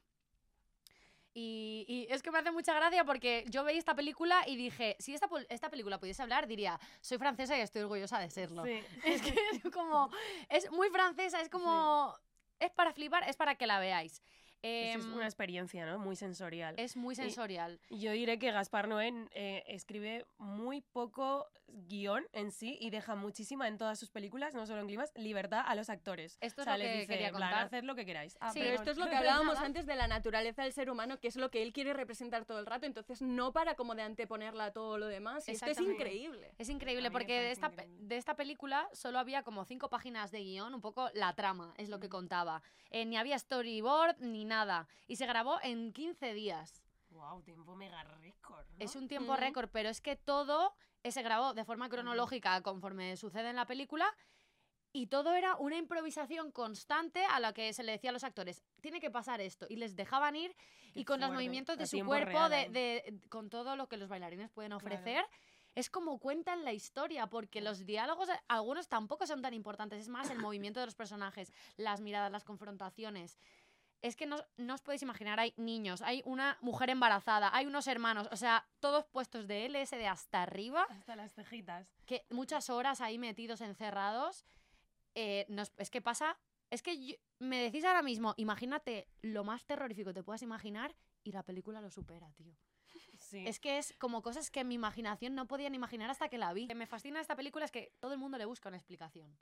Y, 1.35 1.87
y 1.88 2.07
es 2.09 2.22
que 2.22 2.31
me 2.31 2.38
hace 2.38 2.53
mucha 2.53 2.72
gracia 2.72 3.05
porque 3.05 3.44
yo 3.48 3.64
veía 3.64 3.81
esta 3.81 3.96
película 3.96 4.44
y 4.46 4.55
dije, 4.55 4.94
si 5.00 5.12
esta, 5.12 5.29
película 5.68 5.98
pudiese 5.98 6.22
hablar, 6.22 6.46
diría, 6.46 6.79
soy 7.00 7.18
francesa 7.18 7.59
y 7.59 7.61
estoy 7.61 7.83
orgullosa 7.83 8.20
de 8.20 8.31
serlo. 8.31 8.64
Sí. 8.64 8.85
Es 9.05 9.20
que 9.22 9.35
es 9.53 9.72
como, 9.72 10.09
es 10.50 10.70
muy 10.70 10.88
francesa, 10.90 11.40
es 11.40 11.48
como, 11.48 12.14
es 12.61 12.70
para 12.70 12.92
flipar, 12.92 13.29
es 13.29 13.35
para 13.35 13.57
que 13.57 13.66
la 13.66 13.81
veáis. 13.81 14.22
Es, 14.62 14.96
es 14.96 15.04
Em, 15.06 15.14
una 15.14 15.24
experiencia, 15.24 15.86
¿no? 15.86 15.98
Muy 15.98 16.16
sensorial. 16.16 16.74
es 16.78 16.96
muy 16.96 17.12
y- 17.12 17.16
sensorial. 17.16 17.80
Yo 17.90 18.12
diré 18.12 18.38
que 18.38 18.50
Gaspar 18.52 18.88
Noé 18.88 19.12
eh, 19.32 19.62
escribe 19.66 20.26
muy 20.38 20.80
poco 20.82 21.46
guion 21.72 22.26
en 22.32 22.50
sí 22.50 22.76
y 22.80 22.90
deja 22.90 23.14
muchísima 23.14 23.68
en 23.68 23.78
todas 23.78 23.98
sus 23.98 24.10
películas, 24.10 24.54
no 24.54 24.66
solo 24.66 24.80
en 24.80 24.86
Climas, 24.88 25.12
libertad 25.14 25.62
a 25.64 25.74
los 25.76 25.88
actores. 25.88 26.36
Esto 26.40 26.62
es 26.62 26.66
o 26.66 26.70
sea, 26.70 26.76
lo 26.76 26.82
les 26.84 26.92
que 26.92 26.98
dice, 27.00 27.12
quería 27.12 27.30
contar. 27.30 27.54
haced 27.66 27.84
lo 27.84 27.94
que 27.94 28.04
queráis. 28.04 28.36
Ah, 28.40 28.52
Sí, 28.52 28.58
Pero 28.60 28.74
esto 28.74 28.90
es 28.90 28.96
lo 28.98 29.06
que 29.10 29.14
hablábamos 29.16 29.56
antes 29.58 29.86
de 29.86 29.94
la 29.94 30.08
naturaleza 30.08 30.64
del 30.64 30.72
ser 30.72 30.90
humano, 30.90 31.20
que 31.20 31.28
es 31.28 31.36
lo 31.36 31.50
que 31.50 31.62
él 31.62 31.72
quiere 31.72 31.92
representar 31.94 32.44
todo 32.44 32.58
el 32.58 32.66
rato, 32.66 32.86
entonces 32.86 33.22
no 33.22 33.52
para 33.52 33.76
como 33.76 33.94
de 33.94 34.02
anteponerla 34.02 34.66
a 34.66 34.72
todo 34.72 34.98
lo 34.98 35.06
demás. 35.06 35.48
Y 35.48 35.52
esto 35.52 35.66
es 35.66 35.80
increíble. 35.80 36.52
Es 36.58 36.68
increíble 36.68 37.10
porque 37.12 37.40
de 37.40 37.52
esta, 37.52 37.68
increíble. 37.68 37.96
de 38.06 38.16
esta 38.16 38.34
película 38.34 38.88
solo 38.92 39.18
había 39.20 39.42
como 39.44 39.64
cinco 39.64 39.88
páginas 39.90 40.32
de 40.32 40.40
guion, 40.42 40.74
un 40.74 40.80
poco 40.80 41.08
la 41.14 41.34
trama, 41.34 41.72
es 41.78 41.88
lo 41.88 42.00
que 42.00 42.08
contaba. 42.08 42.62
Eh, 42.90 43.06
ni 43.06 43.16
había 43.16 43.38
storyboard 43.38 44.18
ni 44.18 44.44
nada. 44.50 44.86
Y 45.06 45.16
se 45.16 45.26
grabó 45.26 45.58
en 45.62 45.92
15 45.92 46.34
días. 46.34 46.82
Wow, 47.10 47.42
tiempo 47.42 47.74
mega 47.74 48.02
récord. 48.04 48.66
¿no? 48.68 48.76
Es 48.84 48.94
un 48.96 49.08
tiempo 49.08 49.32
Ujú. 49.32 49.40
récord, 49.40 49.70
pero 49.72 49.88
es 49.88 50.00
que 50.00 50.16
todo 50.16 50.74
eh, 51.02 51.10
se 51.12 51.22
grabó 51.22 51.54
de 51.54 51.64
forma 51.64 51.88
cronológica 51.88 52.60
conforme 52.62 53.16
sucede 53.16 53.48
en 53.50 53.56
la 53.56 53.66
película. 53.66 54.06
Y 54.92 55.06
todo 55.06 55.34
era 55.34 55.54
una 55.56 55.76
improvisación 55.76 56.50
constante 56.50 57.24
a 57.24 57.38
la 57.38 57.52
que 57.52 57.72
se 57.72 57.84
le 57.84 57.92
decía 57.92 58.10
a 58.10 58.12
los 58.12 58.24
actores, 58.24 58.64
tiene 58.80 58.98
que 59.00 59.08
pasar 59.10 59.40
esto. 59.40 59.66
Y 59.68 59.76
les 59.76 59.94
dejaban 59.94 60.34
ir 60.34 60.54
Qué 60.92 61.00
y 61.00 61.04
con 61.04 61.20
los 61.20 61.28
fuerte, 61.28 61.44
movimientos 61.44 61.78
de 61.78 61.84
a 61.84 61.86
su 61.86 62.04
cuerpo, 62.04 62.30
real 62.32 62.50
de, 62.50 62.56
ahí. 62.56 62.68
de- 62.72 63.20
con 63.28 63.48
todo 63.50 63.76
lo 63.76 63.86
que 63.88 63.96
los 63.96 64.08
bailarines 64.08 64.50
pueden 64.50 64.70
Claro. 64.72 64.84
ofrecer. 64.84 65.24
Es 65.76 65.88
como 65.88 66.18
cuentan 66.18 66.64
la 66.64 66.72
historia, 66.72 67.28
porque 67.28 67.60
los 67.60 67.86
diálogos, 67.86 68.28
eh, 68.28 68.40
algunos 68.48 68.88
tampoco 68.88 69.24
son 69.28 69.40
tan 69.40 69.54
importantes, 69.54 70.00
es 70.00 70.08
más 70.08 70.28
el 70.28 70.40
movimiento 70.40 70.80
de 70.80 70.86
los 70.86 70.96
personajes, 70.96 71.52
las 71.76 72.00
miradas, 72.00 72.32
las 72.32 72.42
confrontaciones. 72.42 73.38
Es 74.02 74.16
que 74.16 74.24
no, 74.26 74.42
no 74.56 74.74
os 74.74 74.80
podéis 74.82 75.02
imaginar, 75.02 75.38
hay 75.38 75.52
niños, 75.58 76.00
hay 76.00 76.22
una 76.24 76.56
mujer 76.62 76.88
embarazada, 76.88 77.50
hay 77.54 77.66
unos 77.66 77.86
hermanos, 77.86 78.28
o 78.32 78.36
sea, 78.36 78.66
todos 78.80 79.04
puestos 79.06 79.46
de 79.46 79.66
LSD 79.68 80.06
hasta 80.08 80.42
arriba, 80.42 80.86
Hasta 80.88 81.16
las 81.16 81.34
cejitas. 81.34 81.86
que 82.06 82.24
muchas 82.30 82.70
horas 82.70 83.00
ahí 83.00 83.18
metidos, 83.18 83.60
encerrados. 83.60 84.44
eh, 85.16 85.44
nos- 85.48 85.72
es 85.76 85.90
que 85.90 86.00
pasa, 86.00 86.38
es 86.70 86.82
que 86.82 87.04
yo- 87.04 87.16
me 87.40 87.58
decís 87.60 87.84
ahora 87.84 88.00
mismo, 88.00 88.32
imagínate 88.36 89.08
lo 89.22 89.42
más 89.42 89.66
terrorífico 89.66 90.10
que 90.10 90.14
te 90.14 90.22
puedas 90.22 90.40
imaginar 90.42 90.94
y 91.24 91.32
la 91.32 91.42
película 91.42 91.80
lo 91.80 91.90
supera, 91.90 92.30
tío. 92.34 92.54
Sí. 93.18 93.44
Es 93.46 93.58
que 93.58 93.78
es 93.78 93.92
como 93.98 94.22
cosas 94.22 94.50
que 94.52 94.62
mi 94.62 94.76
imaginación 94.76 95.34
no 95.34 95.46
podían 95.48 95.74
imaginar 95.74 96.10
hasta 96.10 96.28
que 96.28 96.38
la 96.38 96.52
vi. 96.52 96.62
Lo 96.62 96.68
que 96.68 96.74
me 96.76 96.86
fascina 96.86 97.20
esta 97.20 97.34
película 97.34 97.64
es 97.64 97.72
que 97.72 97.92
todo 97.98 98.12
el 98.12 98.18
mundo 98.20 98.38
le 98.38 98.44
busca 98.44 98.68
una 98.68 98.78
explicación. 98.78 99.36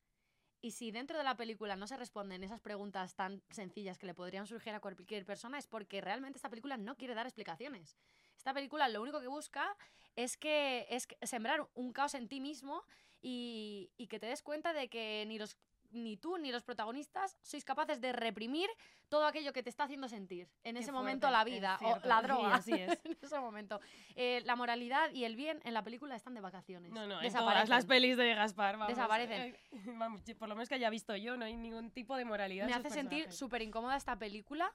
Y 0.61 0.73
si 0.73 0.90
dentro 0.90 1.16
de 1.16 1.25
la 1.25 1.37
película 1.37 1.77
no 1.77 1.87
se 1.87 1.97
responden 1.97 2.42
esas 2.42 2.61
preguntas 2.61 3.14
tan 3.14 3.42
sencillas 3.51 3.97
que 3.97 4.07
le 4.07 4.14
podrían 4.14 4.47
surgir 4.47 4.75
a 4.75 4.81
cualquier 4.81 5.25
persona, 5.25 5.59
es 5.59 5.68
porque 5.68 6.01
realmente 6.01 6.38
esta 6.38 6.51
película 6.51 6.77
no 6.77 6.97
quiere 6.97 7.14
dar 7.14 7.27
explicaciones. 7.27 7.97
Esta 8.37 8.53
película 8.53 8.88
lo 8.88 9.01
único 9.01 9.21
que 9.21 9.29
busca 9.29 9.77
es 10.16 10.37
que 10.37 10.87
es 10.90 11.07
sembrar 11.23 11.68
un 11.75 11.92
caos 11.92 12.14
en 12.14 12.29
ti 12.29 12.40
mismo 12.40 12.85
y, 13.21 13.90
y 13.97 14.09
que 14.09 14.18
te 14.18 14.27
des 14.27 14.42
cuenta 14.42 14.73
de 14.73 14.88
que 14.88 15.25
ni 15.29 15.38
los 15.38 15.57
ni 15.90 16.16
tú 16.16 16.38
ni 16.38 16.53
los 16.53 16.62
protagonistas 16.62 17.37
sois 17.42 17.64
capaces 17.64 18.01
de 18.01 18.12
reprimir 18.12 18.68
todo 19.09 19.27
aquello 19.27 19.53
que 19.53 19.62
te 19.62 19.70
está 19.70 19.85
haciendo 19.85 20.09
sentir 20.09 20.48
en 20.64 20.74
Qué 20.74 20.81
ese 20.81 20.90
fuerte, 20.90 20.92
momento 20.92 21.31
la 21.31 21.44
vida 21.44 21.77
o 21.77 21.79
cierto, 21.79 22.09
la 22.09 22.18
sí, 22.20 22.22
droga 22.27 22.55
así 22.55 22.72
es. 22.74 23.01
en 23.05 23.16
ese 23.22 23.38
momento 23.40 23.81
Eh, 24.16 24.42
la 24.44 24.55
moralidad 24.57 25.11
y 25.12 25.24
el 25.24 25.35
bien 25.37 25.61
en 25.64 25.72
la 25.74 25.83
película 25.83 26.14
están 26.16 26.35
de 26.35 26.40
vacaciones 26.40 26.92
No, 26.92 27.07
no, 27.07 27.16
en 27.18 27.22
Desaparecen. 27.22 27.66
todas 27.66 27.68
las 27.68 27.87
pelis 27.87 28.16
de 28.16 28.35
Gaspar, 28.35 28.77
vamos. 28.77 28.88
Desaparecen. 28.88 29.40
Eh, 29.55 29.61
vamos, 29.96 30.22
por 30.38 30.48
lo 30.48 30.55
menos 30.55 30.68
que 30.68 30.74
haya 30.74 30.90
visto 30.90 31.16
yo, 31.16 31.37
no 31.37 31.44
hay 31.46 31.57
ningún 31.57 31.90
tipo 31.90 32.16
de 32.16 32.24
moralidad. 32.24 32.66
me 32.66 32.74
hace 32.74 32.90
sentir 32.90 33.33
súper 33.33 33.62
incómoda 33.62 33.96
esta 33.96 34.16
película 34.18 34.74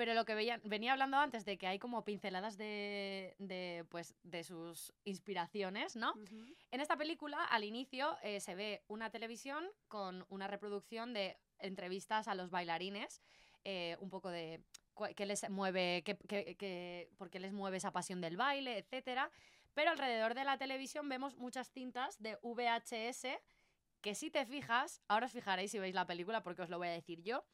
pero 0.00 0.14
lo 0.14 0.24
que 0.24 0.34
veía, 0.34 0.58
venía 0.64 0.92
hablando 0.92 1.18
antes 1.18 1.44
de 1.44 1.58
que 1.58 1.66
hay 1.66 1.78
como 1.78 2.06
pinceladas 2.06 2.56
de, 2.56 3.34
de, 3.38 3.84
pues, 3.90 4.14
de 4.22 4.44
sus 4.44 4.94
inspiraciones, 5.04 5.94
¿no? 5.94 6.12
Ujú. 6.12 6.46
En 6.70 6.80
esta 6.80 6.96
película, 6.96 7.44
al 7.44 7.64
inicio, 7.64 8.16
eh, 8.22 8.40
se 8.40 8.54
ve 8.54 8.82
una 8.88 9.10
televisión 9.10 9.62
con 9.88 10.24
una 10.30 10.46
reproducción 10.46 11.12
de 11.12 11.36
entrevistas 11.58 12.28
a 12.28 12.34
los 12.34 12.48
bailarines, 12.48 13.20
eh, 13.64 13.98
un 14.00 14.08
poco 14.08 14.30
de 14.30 14.62
qué 15.16 15.26
les 15.26 15.50
mueve, 15.50 16.02
qué, 16.02 16.16
qué- 16.26 16.56
qué- 16.56 17.10
por 17.18 17.28
qué 17.28 17.38
les 17.38 17.52
mueve 17.52 17.76
esa 17.76 17.90
pasión 17.92 18.22
del 18.22 18.38
baile, 18.38 18.78
etcétera. 18.78 19.30
Pero 19.74 19.90
alrededor 19.90 20.32
de 20.32 20.44
la 20.44 20.56
televisión 20.56 21.10
vemos 21.10 21.36
muchas 21.36 21.70
cintas 21.72 22.16
de 22.22 22.38
VHS 22.42 23.38
que 24.00 24.14
si 24.14 24.30
te 24.30 24.46
fijas, 24.46 25.02
ahora 25.08 25.26
os 25.26 25.32
fijaréis 25.32 25.72
si 25.72 25.78
veis 25.78 25.94
la 25.94 26.06
película 26.06 26.42
porque 26.42 26.62
os 26.62 26.70
lo 26.70 26.78
voy 26.78 26.88
a 26.88 26.92
decir 26.92 27.22
yo, 27.22 27.44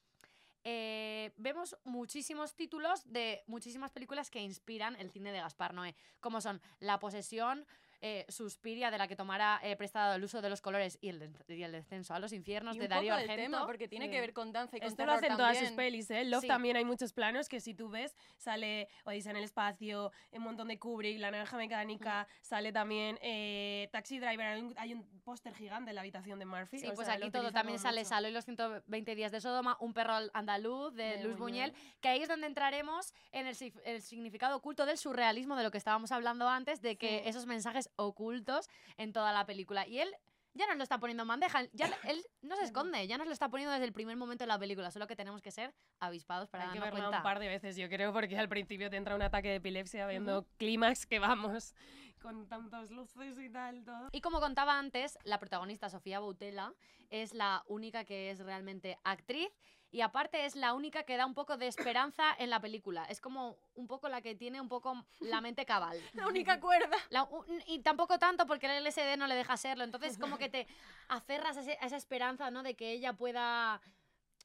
eh, 0.69 1.33
vemos 1.37 1.77
muchísimos 1.85 2.57
títulos 2.57 3.01
de 3.13 3.45
muchísimas 3.47 3.93
películas 3.93 4.31
que 4.31 4.41
inspiran 4.41 4.97
el 4.97 5.13
cine 5.13 5.31
de 5.31 5.39
Gaspar 5.39 5.73
Noé, 5.73 5.95
como 6.19 6.41
son 6.41 6.61
La 6.81 6.99
posesión, 6.99 7.65
eh, 8.01 8.25
Suspiria, 8.29 8.91
de 8.91 8.99
la 8.99 9.09
que 9.09 9.17
tomará 9.17 9.61
eh, 9.63 9.77
prestado 9.77 10.15
el 10.15 10.25
uso 10.25 10.43
de 10.43 10.51
los 10.51 10.61
colores 10.61 10.99
y 11.01 11.09
el, 11.09 11.19
de- 11.19 11.57
y 11.57 11.63
el 11.63 11.73
descenso 11.73 12.15
a 12.15 12.19
los 12.19 12.33
infiernos, 12.33 12.77
Y 12.77 12.81
de 12.81 12.89
Darío 12.89 13.15
Argento. 13.15 13.37
tema, 13.37 13.67
porque 13.67 13.89
tiene 13.89 14.07
Sí. 14.07 14.11
que 14.13 14.21
ver 14.21 14.33
con 14.33 14.53
danza 14.53 14.77
y 14.77 14.81
con 14.81 14.89
Esto 14.89 15.07
lo 15.07 15.13
hacen 15.13 15.37
todas 15.37 15.59
sus 15.59 15.71
pelis, 15.73 16.11
¿eh? 16.11 16.25
Love 16.25 16.43
Sí. 16.43 16.49
también 16.49 16.77
hay 16.77 16.85
muchos 16.85 17.13
planos 17.13 17.49
que 17.49 17.61
si 17.61 17.75
tú 17.75 17.89
ves, 17.89 18.15
sale 18.37 18.89
Odisea 19.05 19.31
en 19.31 19.37
el 19.39 19.45
espacio, 19.45 20.13
un 20.33 20.43
montón 20.43 20.69
de 20.69 20.79
Kubrick, 20.79 21.19
La 21.19 21.31
Naranja 21.31 21.57
Mecánica, 21.57 22.27
sale 22.43 22.73
también 22.73 23.19
eh, 23.23 23.89
Taxi 23.93 24.19
Driver, 24.19 24.47
hay 24.77 24.93
un, 24.95 25.07
póster 25.27 25.55
gigante 25.55 25.91
en 25.91 25.97
la 25.97 26.03
habitación 26.03 26.39
de 26.39 26.45
Murphy. 26.45 26.79
Sí, 26.79 26.87
o 26.87 26.95
pues 26.95 27.07
sea, 27.09 27.17
aquí 27.17 27.31
todo 27.33 27.51
también 27.51 27.81
sale 27.81 28.03
mucho. 28.03 28.11
Salo 28.11 28.29
y 28.29 28.31
los 28.33 28.45
120 28.45 29.15
días 29.17 29.33
de 29.33 29.41
Sodoma, 29.41 29.77
Un 29.81 29.93
perro 29.93 30.13
al- 30.15 30.31
andaluz 30.35 30.95
de, 30.95 31.17
De 31.17 31.25
Luis 31.25 31.37
Buñuel, 31.37 31.73
que 32.01 32.09
ahí 32.09 32.23
es 32.23 32.29
donde 32.29 32.47
entraremos 32.47 33.13
en 33.33 33.49
el, 33.49 33.57
significado 34.03 34.57
oculto 34.57 34.87
del 34.87 34.99
surrealismo 34.99 35.57
de 35.57 35.65
lo 35.65 35.71
que 35.73 35.79
estábamos 35.79 36.13
hablando 36.13 36.49
antes, 36.49 36.81
de 36.81 36.97
que 36.97 37.23
Sí. 37.25 37.29
esos 37.29 37.47
mensajes 37.47 37.86
ocultos 37.97 38.69
en 38.97 39.13
toda 39.13 39.33
la 39.33 39.47
película. 39.47 39.87
Y 39.87 40.01
él 40.01 40.09
ya 40.57 40.67
nos 40.67 40.77
lo 40.77 40.83
está 40.83 40.99
poniendo 40.99 41.23
en 41.23 41.29
bandeja, 41.29 41.65
ya 41.73 41.91
él 42.05 42.25
no 42.43 42.57
se 42.57 42.65
esconde, 42.65 43.07
ya 43.07 43.19
nos 43.19 43.27
lo 43.27 43.33
está 43.33 43.49
poniendo 43.51 43.73
desde 43.73 43.85
el 43.85 43.93
primer 43.93 44.17
momento 44.17 44.45
de 44.45 44.49
la 44.49 44.59
película, 44.59 44.91
solo 44.91 45.07
que 45.07 45.15
tenemos 45.15 45.43
que 45.43 45.51
ser 45.51 45.75
avispados 46.01 46.49
para 46.49 46.65
Hay 46.65 46.71
que 46.73 46.81
verla 46.81 46.91
cuenta. 46.99 47.17
un 47.19 47.23
par 47.23 47.39
de 47.39 47.49
veces, 47.49 47.77
yo 47.77 47.89
creo, 47.89 48.13
porque 48.13 48.39
al 48.39 48.49
principio 48.49 48.89
te 48.91 48.97
entra 48.97 49.15
un 49.15 49.23
ataque 49.23 49.49
de 49.49 49.57
epilepsia 49.57 50.07
viendo 50.07 50.47
clímax 50.57 51.07
que 51.07 51.19
vamos, 51.19 51.75
con 52.23 52.49
tantas 52.49 52.91
luces 52.91 53.39
y 53.39 53.51
tal, 53.51 53.85
todo. 53.85 54.09
Y 54.13 54.21
como 54.21 54.41
contaba 54.41 54.79
antes, 54.79 55.19
la 55.25 55.39
protagonista 55.39 55.89
Sofía 55.91 56.19
Boutella 56.21 56.73
es 57.11 57.35
la 57.35 57.63
única 57.69 58.05
que 58.05 58.31
es 58.31 58.41
realmente 58.41 58.99
actriz 59.05 59.49
y 59.93 60.01
aparte 60.01 60.45
es 60.45 60.57
la 60.57 60.75
única 60.75 61.05
que 61.05 61.17
da 61.17 61.25
un 61.27 61.35
poco 61.35 61.57
de 61.57 61.69
esperanza 61.69 62.35
en 62.39 62.51
la 62.51 62.61
película. 62.61 63.05
Es 63.05 63.21
como 63.21 63.57
un 63.75 63.87
poco 63.87 64.09
la 64.09 64.21
que 64.23 64.35
tiene 64.35 64.61
un 64.61 64.69
poco 64.69 65.05
la 65.21 65.41
mente 65.41 65.65
cabal. 65.65 66.01
La 66.15 66.27
única 66.27 66.61
cuerda. 66.61 66.97
La- 67.11 67.25
un- 67.25 67.63
y 67.67 67.79
tampoco 67.81 68.19
tanto 68.19 68.47
porque 68.47 68.67
el 68.67 68.85
LSD 68.85 69.17
no 69.17 69.27
le 69.27 69.35
deja 69.37 69.57
serlo. 69.57 69.85
Entonces 69.85 70.19
como 70.19 70.39
que 70.39 70.49
te 70.49 70.67
aferras 71.09 71.57
a, 71.57 71.61
ese- 71.61 71.79
a 71.81 71.87
esa 71.87 71.97
esperanza, 71.97 72.51
¿no? 72.51 72.63
De 72.63 72.75
que 72.75 72.91
ella 72.93 73.13
pueda... 73.13 73.81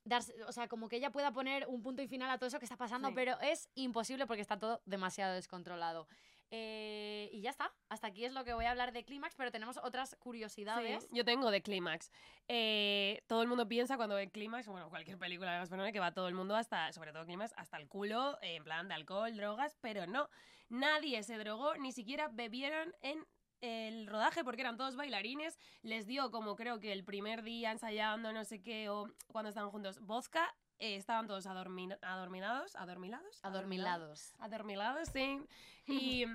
Darse, 0.04 0.34
o 0.46 0.52
sea, 0.52 0.68
como 0.68 0.90
que 0.90 0.96
ella 0.96 1.12
pueda 1.12 1.32
poner 1.32 1.68
un 1.68 1.84
punto 1.84 2.02
y 2.02 2.08
final 2.08 2.28
a 2.32 2.40
todo 2.40 2.48
eso 2.48 2.58
que 2.58 2.66
está 2.66 2.76
pasando, 2.76 3.10
Sí. 3.10 3.14
pero 3.14 3.40
es 3.40 3.70
imposible 3.76 4.26
porque 4.26 4.42
está 4.42 4.58
todo 4.58 4.82
demasiado 4.86 5.36
descontrolado. 5.36 6.08
Eh, 6.54 7.30
y 7.32 7.42
ya 7.42 7.50
está. 7.50 7.74
Hasta 7.88 8.08
aquí 8.08 8.26
es 8.26 8.34
lo 8.34 8.44
que 8.44 8.54
voy 8.54 8.66
a 8.66 8.72
hablar 8.72 8.92
de 8.92 9.06
Clímax, 9.06 9.36
pero 9.36 9.52
tenemos 9.52 9.78
otras 9.78 10.18
curiosidades. 10.20 11.08
Yo 11.12 11.24
tengo 11.24 11.50
de 11.50 11.62
Clímax. 11.62 12.12
Eh, 12.50 13.24
todo 13.28 13.42
el 13.42 13.48
mundo 13.48 13.68
piensa 13.70 13.96
cuando 13.96 14.16
ve 14.16 14.30
Clímax, 14.30 14.68
bueno, 14.68 14.90
cualquier 14.90 15.18
película 15.18 15.54
de 15.54 15.60
Gaspar 15.60 15.80
Noé, 15.80 15.94
que 15.94 16.02
va 16.02 16.14
todo 16.14 16.28
el 16.28 16.34
mundo 16.34 16.56
hasta, 16.56 16.92
sobre 16.92 17.14
todo 17.14 17.26
Clímax, 17.26 17.54
hasta 17.56 17.78
el 17.78 17.88
culo, 17.88 18.38
eh, 18.42 18.56
en 18.56 18.66
plan 18.66 18.90
de 18.90 18.96
alcohol, 18.96 19.36
drogas, 19.36 19.78
pero 19.80 20.06
no. 20.08 20.30
Nadie 20.68 21.24
se 21.24 21.38
drogó, 21.38 21.76
ni 21.78 21.94
siquiera 21.94 22.28
bebieron 22.28 22.94
en 23.02 23.26
el 23.62 24.08
rodaje 24.08 24.44
porque 24.44 24.62
eran 24.62 24.76
todos 24.76 24.98
bailarines. 24.98 25.58
Les 25.84 26.06
dio 26.06 26.32
como 26.32 26.58
creo 26.58 26.80
que 26.80 26.92
el 26.92 27.06
primer 27.06 27.44
día 27.44 27.72
ensayando, 27.72 28.34
no 28.34 28.44
sé 28.44 28.62
qué, 28.62 28.90
o 28.90 29.08
cuando 29.28 29.50
estaban 29.50 29.72
juntos, 29.72 30.00
vodka. 30.02 30.54
Eh, 30.82 30.96
estaban 30.98 31.28
todos 31.28 31.46
adormi- 31.46 31.98
adorminados, 32.02 32.76
adormilados, 32.76 33.40
Adormilados. 33.44 34.34
Adormilados, 34.40 35.08
sí. 35.14 35.40
Y, 35.88 36.26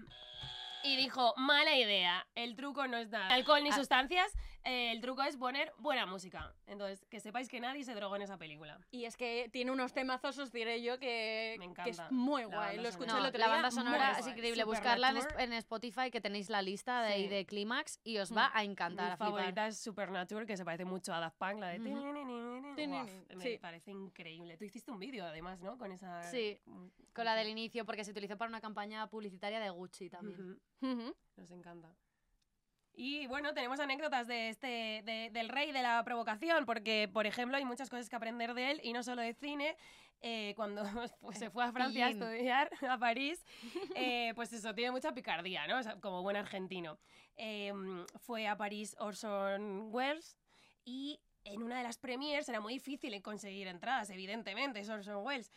y 0.82 0.96
dijo, 0.96 1.34
mala 1.36 1.76
idea, 1.76 2.26
el 2.34 2.56
truco 2.56 2.86
no 2.86 2.96
es 2.96 3.10
nada. 3.10 3.28
Alcohol 3.28 3.62
ni 3.62 3.70
Ah. 3.70 3.76
sustancias, 3.76 4.32
eh, 4.66 4.92
el 4.92 5.00
truco 5.00 5.22
es 5.22 5.36
poner 5.36 5.72
buena 5.78 6.04
música. 6.06 6.54
Entonces, 6.66 7.04
que 7.08 7.20
sepáis 7.20 7.48
que 7.48 7.60
nadie 7.60 7.84
se 7.84 7.94
drogó 7.94 8.16
en 8.16 8.22
esa 8.22 8.36
película. 8.36 8.78
Y 8.90 9.04
es 9.04 9.16
que 9.16 9.48
tiene 9.52 9.70
unos 9.70 9.92
temazos, 9.94 10.36
os 10.38 10.52
diré 10.52 10.82
yo, 10.82 10.98
que, 10.98 11.56
Me 11.58 11.72
que 11.72 11.90
es 11.90 12.00
muy 12.10 12.42
la 12.42 12.48
guay. 12.48 12.58
banda 12.68 12.82
Lo 12.82 12.88
escuché 12.88 13.12
No, 13.12 13.18
el 13.18 13.26
otro 13.26 13.38
la 13.38 13.46
día, 13.46 13.54
banda 13.54 13.70
muy 13.70 13.76
sonora 13.82 14.18
es 14.18 14.26
increíble. 14.26 14.62
Super 14.62 14.66
Buscarla 14.66 15.08
en, 15.08 15.14
Nature. 15.14 15.30
Sp- 15.32 15.42
en 15.44 15.52
Spotify, 15.54 16.10
que 16.10 16.20
tenéis 16.20 16.50
la 16.50 16.62
lista 16.62 17.02
de, 17.02 17.12
ahí 17.14 17.22
Sí. 17.24 17.28
de 17.28 17.46
Clímax, 17.46 18.00
y 18.04 18.18
os 18.18 18.30
Mm. 18.32 18.36
va 18.36 18.50
a 18.52 18.64
encantar. 18.64 19.06
Mi 19.06 19.12
a 19.12 19.16
flipar. 19.16 19.32
favorita 19.40 19.66
es 19.68 19.78
Supernatural, 19.78 20.46
que 20.46 20.56
se 20.56 20.64
parece 20.64 20.84
mucho 20.84 21.14
a 21.14 21.20
Daft 21.20 21.36
Punk, 21.38 21.60
la 21.60 21.68
de... 21.68 21.80
Ujú. 21.80 21.88
Guau, 22.88 23.06
me 23.36 23.40
Sí. 23.42 23.58
parece 23.58 23.90
increíble. 23.90 24.56
Tú 24.56 24.64
hiciste 24.64 24.90
un 24.90 24.98
vídeo, 24.98 25.24
además, 25.24 25.60
¿no? 25.60 25.78
Con 25.78 25.92
esa... 25.92 26.22
Sí, 26.24 26.58
mm, 26.66 26.86
Con 27.14 27.24
la 27.24 27.34
del 27.34 27.48
inicio, 27.48 27.84
porque 27.86 28.04
se 28.04 28.10
utilizó 28.10 28.36
para 28.36 28.48
una 28.48 28.60
campaña 28.60 29.06
publicitaria 29.08 29.60
de 29.60 29.70
Gucci 29.70 30.10
también. 30.10 30.58
Ujú. 30.82 30.92
Ujú. 30.92 31.16
Nos 31.36 31.50
encanta. 31.50 31.94
Y 32.98 33.26
bueno, 33.26 33.52
tenemos 33.52 33.78
anécdotas 33.78 34.26
de 34.26 34.48
este, 34.48 35.02
de- 35.04 35.28
del 35.30 35.50
rey 35.50 35.70
de 35.70 35.82
la 35.82 36.02
provocación, 36.02 36.64
porque, 36.64 37.08
por 37.12 37.26
ejemplo, 37.26 37.56
hay 37.58 37.64
muchas 37.66 37.90
cosas 37.90 38.08
que 38.08 38.16
aprender 38.16 38.54
de 38.54 38.70
él, 38.70 38.80
y 38.82 38.92
no 38.94 39.02
solo 39.02 39.20
de 39.22 39.34
cine. 39.34 39.76
Eh, 40.22 40.54
cuando 40.56 40.82
pues, 41.20 41.38
se 41.38 41.50
fue 41.50 41.62
a 41.62 41.72
Francia 41.72 42.06
a 42.06 42.08
estudiar, 42.08 42.70
a 42.90 42.98
París, 42.98 43.44
eh, 43.94 44.32
pues 44.34 44.50
eso, 44.54 44.74
tiene 44.74 44.90
mucha 44.90 45.12
picardía, 45.12 45.66
¿no? 45.66 45.78
O 45.78 45.82
sea, 45.82 46.00
como 46.00 46.22
buen 46.22 46.36
argentino. 46.36 46.98
Eh, 47.36 47.70
fue 48.22 48.48
a 48.48 48.56
París 48.56 48.96
Orson 48.98 49.88
Welles 49.92 50.38
y 50.86 51.20
en 51.44 51.62
una 51.62 51.76
de 51.76 51.82
las 51.84 51.98
premiers 51.98 52.48
era 52.48 52.60
muy 52.60 52.72
difícil 52.72 53.20
conseguir 53.20 53.68
entradas, 53.68 54.08
evidentemente, 54.08 54.80
es 54.80 54.88
Orson 54.88 55.22
Welles. 55.22 55.52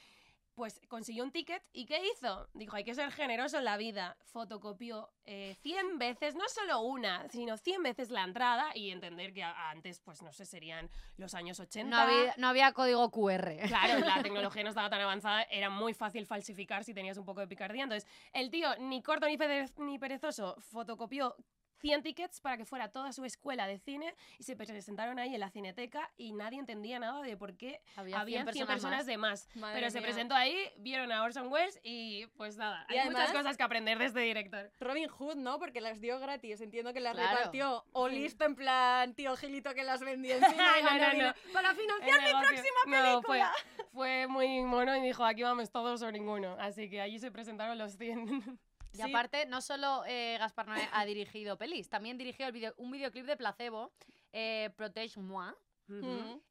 Pues 0.59 0.81
consiguió 0.89 1.23
un 1.23 1.31
ticket 1.31 1.63
y 1.71 1.85
¿qué 1.85 2.01
hizo? 2.11 2.49
Dijo, 2.53 2.75
hay 2.75 2.83
que 2.83 2.93
ser 2.93 3.13
generoso 3.13 3.57
en 3.59 3.63
la 3.63 3.77
vida. 3.77 4.17
Fotocopió 4.25 5.09
eh, 5.25 5.55
100 5.61 5.97
veces, 5.97 6.35
no 6.35 6.49
solo 6.49 6.81
una, 6.81 7.29
sino 7.29 7.55
100 7.55 7.81
veces 7.81 8.09
la 8.11 8.25
entrada 8.25 8.75
y 8.75 8.91
entender 8.91 9.31
que 9.31 9.41
antes, 9.41 10.01
pues 10.01 10.21
no 10.21 10.33
sé, 10.33 10.45
serían 10.45 10.89
los 11.15 11.33
años 11.33 11.61
80. 11.61 11.89
No, 11.89 12.01
había, 12.01 12.33
no 12.35 12.47
había 12.49 12.73
código 12.73 13.09
QR. 13.09 13.55
Claro, 13.69 13.99
la 13.99 14.21
tecnología 14.21 14.63
no 14.63 14.69
estaba 14.69 14.89
tan 14.89 14.99
avanzada, 14.99 15.43
era 15.43 15.69
muy 15.69 15.93
fácil 15.93 16.25
falsificar 16.25 16.83
si 16.83 16.93
tenías 16.93 17.17
un 17.17 17.23
poco 17.23 17.39
de 17.39 17.47
picardía. 17.47 17.83
Entonces, 17.83 18.05
el 18.33 18.51
tío, 18.51 18.67
ni 18.79 19.01
corto 19.01 19.27
ni, 19.27 19.37
pere- 19.37 19.71
ni 19.77 19.97
perezoso, 19.97 20.57
fotocopió 20.59 21.37
100 21.79 22.03
tickets 22.03 22.41
para 22.41 22.57
que 22.57 22.65
fuera 22.65 22.89
toda 22.91 23.11
su 23.13 23.25
escuela 23.25 23.67
de 23.67 23.77
cine 23.79 24.13
y 24.37 24.43
se 24.43 24.55
presentaron 24.55 25.19
ahí 25.19 25.33
en 25.33 25.39
la 25.39 25.49
cineteca 25.49 26.09
y 26.17 26.31
nadie 26.33 26.59
entendía 26.59 26.99
nada 26.99 27.21
de 27.21 27.37
por 27.37 27.55
qué 27.57 27.81
Había 27.95 28.19
habían 28.19 28.43
100 28.45 28.53
100 28.53 28.67
personas 28.67 28.75
personas 28.75 28.97
más. 28.99 29.05
de 29.07 29.17
más. 29.17 29.49
Madre 29.55 29.79
Pero 29.79 29.91
se 29.91 29.99
mía. 29.99 30.07
presentó 30.07 30.35
ahí, 30.35 30.55
vieron 30.77 31.11
a 31.11 31.23
Orson 31.23 31.51
Welles 31.51 31.79
y 31.83 32.27
pues 32.37 32.57
nada, 32.57 32.85
Y 32.89 32.93
hay 32.97 33.07
muchas 33.09 33.23
además- 33.29 33.37
cosas 33.43 33.57
que 33.57 33.63
aprender 33.63 33.97
de 33.97 34.05
este 34.05 34.19
director. 34.21 34.71
Robin 34.79 35.07
Hood, 35.07 35.35
¿no? 35.35 35.59
Porque 35.59 35.81
las 35.81 35.99
dio 36.01 36.19
gratis. 36.19 36.61
Entiendo 36.61 36.93
que 36.93 36.99
las 36.99 37.13
Claro. 37.13 37.35
repartió. 37.37 37.85
O 37.93 38.07
listo 38.09 38.45
en 38.45 38.55
plan 38.55 39.13
tío 39.15 39.35
Gilito 39.37 39.73
que 39.73 39.83
las 39.83 40.01
vendía 40.01 40.35
encima. 40.37 40.63
No, 40.81 40.97
no, 40.97 41.13
no. 41.27 41.33
Para 41.53 41.73
financiar 41.75 42.21
mi 42.21 42.31
próxima 42.39 42.79
No, 42.87 43.21
fue, 43.21 43.37
película. 43.39 43.53
fue 43.93 44.27
muy 44.27 44.61
mono 44.63 44.95
y 44.95 45.01
dijo, 45.01 45.23
aquí 45.25 45.43
vamos 45.43 45.71
todos 45.71 46.01
o 46.01 46.11
ninguno. 46.11 46.55
Así 46.59 46.89
que 46.89 47.01
allí 47.01 47.19
se 47.19 47.31
presentaron 47.31 47.77
los 47.77 47.97
100. 47.97 48.59
Y 48.99 49.01
Sí. 49.03 49.09
aparte, 49.09 49.45
no 49.45 49.61
solo 49.61 50.03
eh, 50.07 50.35
Gaspar 50.39 50.67
Noé 50.67 50.87
ha 50.91 51.05
dirigido 51.05 51.57
pelis, 51.57 51.87
también 51.89 52.17
dirigió 52.17 52.45
el 52.47 52.51
video- 52.51 52.73
un 52.77 52.91
videoclip 52.91 53.25
de 53.25 53.37
Placebo, 53.37 53.93
eh, 54.33 54.69
Protege 54.75 55.19
Moi, 55.21 55.53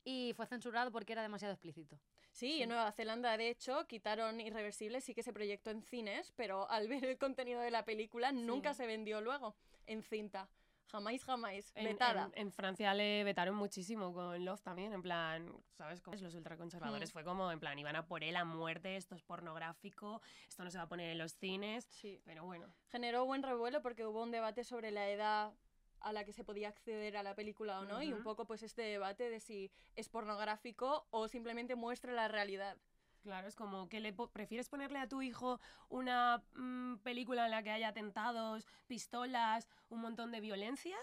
y 0.04 0.32
fue 0.34 0.46
censurado 0.46 0.90
porque 0.90 1.12
era 1.12 1.20
demasiado 1.22 1.52
explícito. 1.52 1.98
Sí, 2.32 2.62
en 2.62 2.70
Nueva 2.70 2.90
Zelanda, 2.92 3.36
de 3.36 3.50
hecho, 3.50 3.86
quitaron 3.86 4.40
Irreversible, 4.40 5.00
sí 5.02 5.14
que 5.14 5.22
se 5.22 5.32
proyectó 5.32 5.70
en 5.70 5.82
cines, 5.82 6.32
pero 6.36 6.68
al 6.70 6.88
ver 6.88 7.04
el 7.04 7.18
contenido 7.18 7.60
de 7.60 7.70
la 7.70 7.84
película 7.84 8.32
nunca 8.32 8.72
se 8.74 8.86
vendió 8.86 9.20
luego 9.20 9.54
en 9.86 10.02
cinta. 10.02 10.48
Jamás, 10.90 11.22
jamás. 11.24 11.72
Vetada. 11.74 12.30
en- 12.34 12.46
en 12.46 12.52
Francia 12.52 12.94
le 12.94 13.22
vetaron 13.24 13.54
muchísimo 13.54 14.12
con 14.12 14.42
Love 14.44 14.62
también, 14.62 14.92
en 14.94 15.02
plan, 15.02 15.52
¿sabes? 15.72 16.00
Como 16.00 16.16
los 16.16 16.34
ultraconservadores 16.34 17.10
Mm. 17.10 17.12
fue 17.12 17.24
como, 17.24 17.52
en 17.52 17.60
plan, 17.60 17.78
iban 17.78 17.94
a 17.96 18.06
por 18.06 18.24
él 18.24 18.36
a 18.36 18.44
muerte, 18.44 18.96
esto 18.96 19.14
es 19.14 19.22
pornográfico, 19.22 20.22
esto 20.48 20.64
no 20.64 20.70
se 20.70 20.78
va 20.78 20.84
a 20.84 20.88
poner 20.88 21.10
en 21.10 21.18
los 21.18 21.32
cines, 21.34 21.84
Sí. 21.84 22.20
pero 22.24 22.44
bueno. 22.44 22.66
Generó 22.90 23.24
buen 23.26 23.42
revuelo 23.42 23.82
porque 23.82 24.06
hubo 24.06 24.22
un 24.22 24.30
debate 24.30 24.64
sobre 24.64 24.90
la 24.90 25.08
edad 25.10 25.52
a 26.00 26.12
la 26.12 26.24
que 26.24 26.32
se 26.32 26.44
podía 26.44 26.68
acceder 26.68 27.16
a 27.16 27.22
la 27.24 27.34
película 27.34 27.80
o 27.80 27.84
no, 27.84 28.00
y 28.02 28.12
un 28.12 28.22
poco 28.22 28.46
pues 28.46 28.62
este 28.62 28.82
debate 28.82 29.28
de 29.30 29.40
si 29.40 29.70
es 29.96 30.08
pornográfico 30.08 31.06
o 31.10 31.26
simplemente 31.28 31.74
muestra 31.74 32.12
la 32.12 32.28
realidad. 32.28 32.78
Claro, 33.28 33.46
es 33.46 33.56
como 33.56 33.90
que 33.90 34.00
le 34.00 34.14
prefieres 34.14 34.70
ponerle 34.70 34.98
a 34.98 35.06
tu 35.06 35.20
hijo 35.20 35.60
una 35.90 36.42
mm, 36.54 36.96
película 37.02 37.44
en 37.44 37.50
la 37.50 37.62
que 37.62 37.70
haya 37.70 37.88
atentados, 37.88 38.66
pistolas, 38.86 39.68
un 39.90 40.00
montón 40.00 40.32
de 40.32 40.40
violencia 40.40 40.96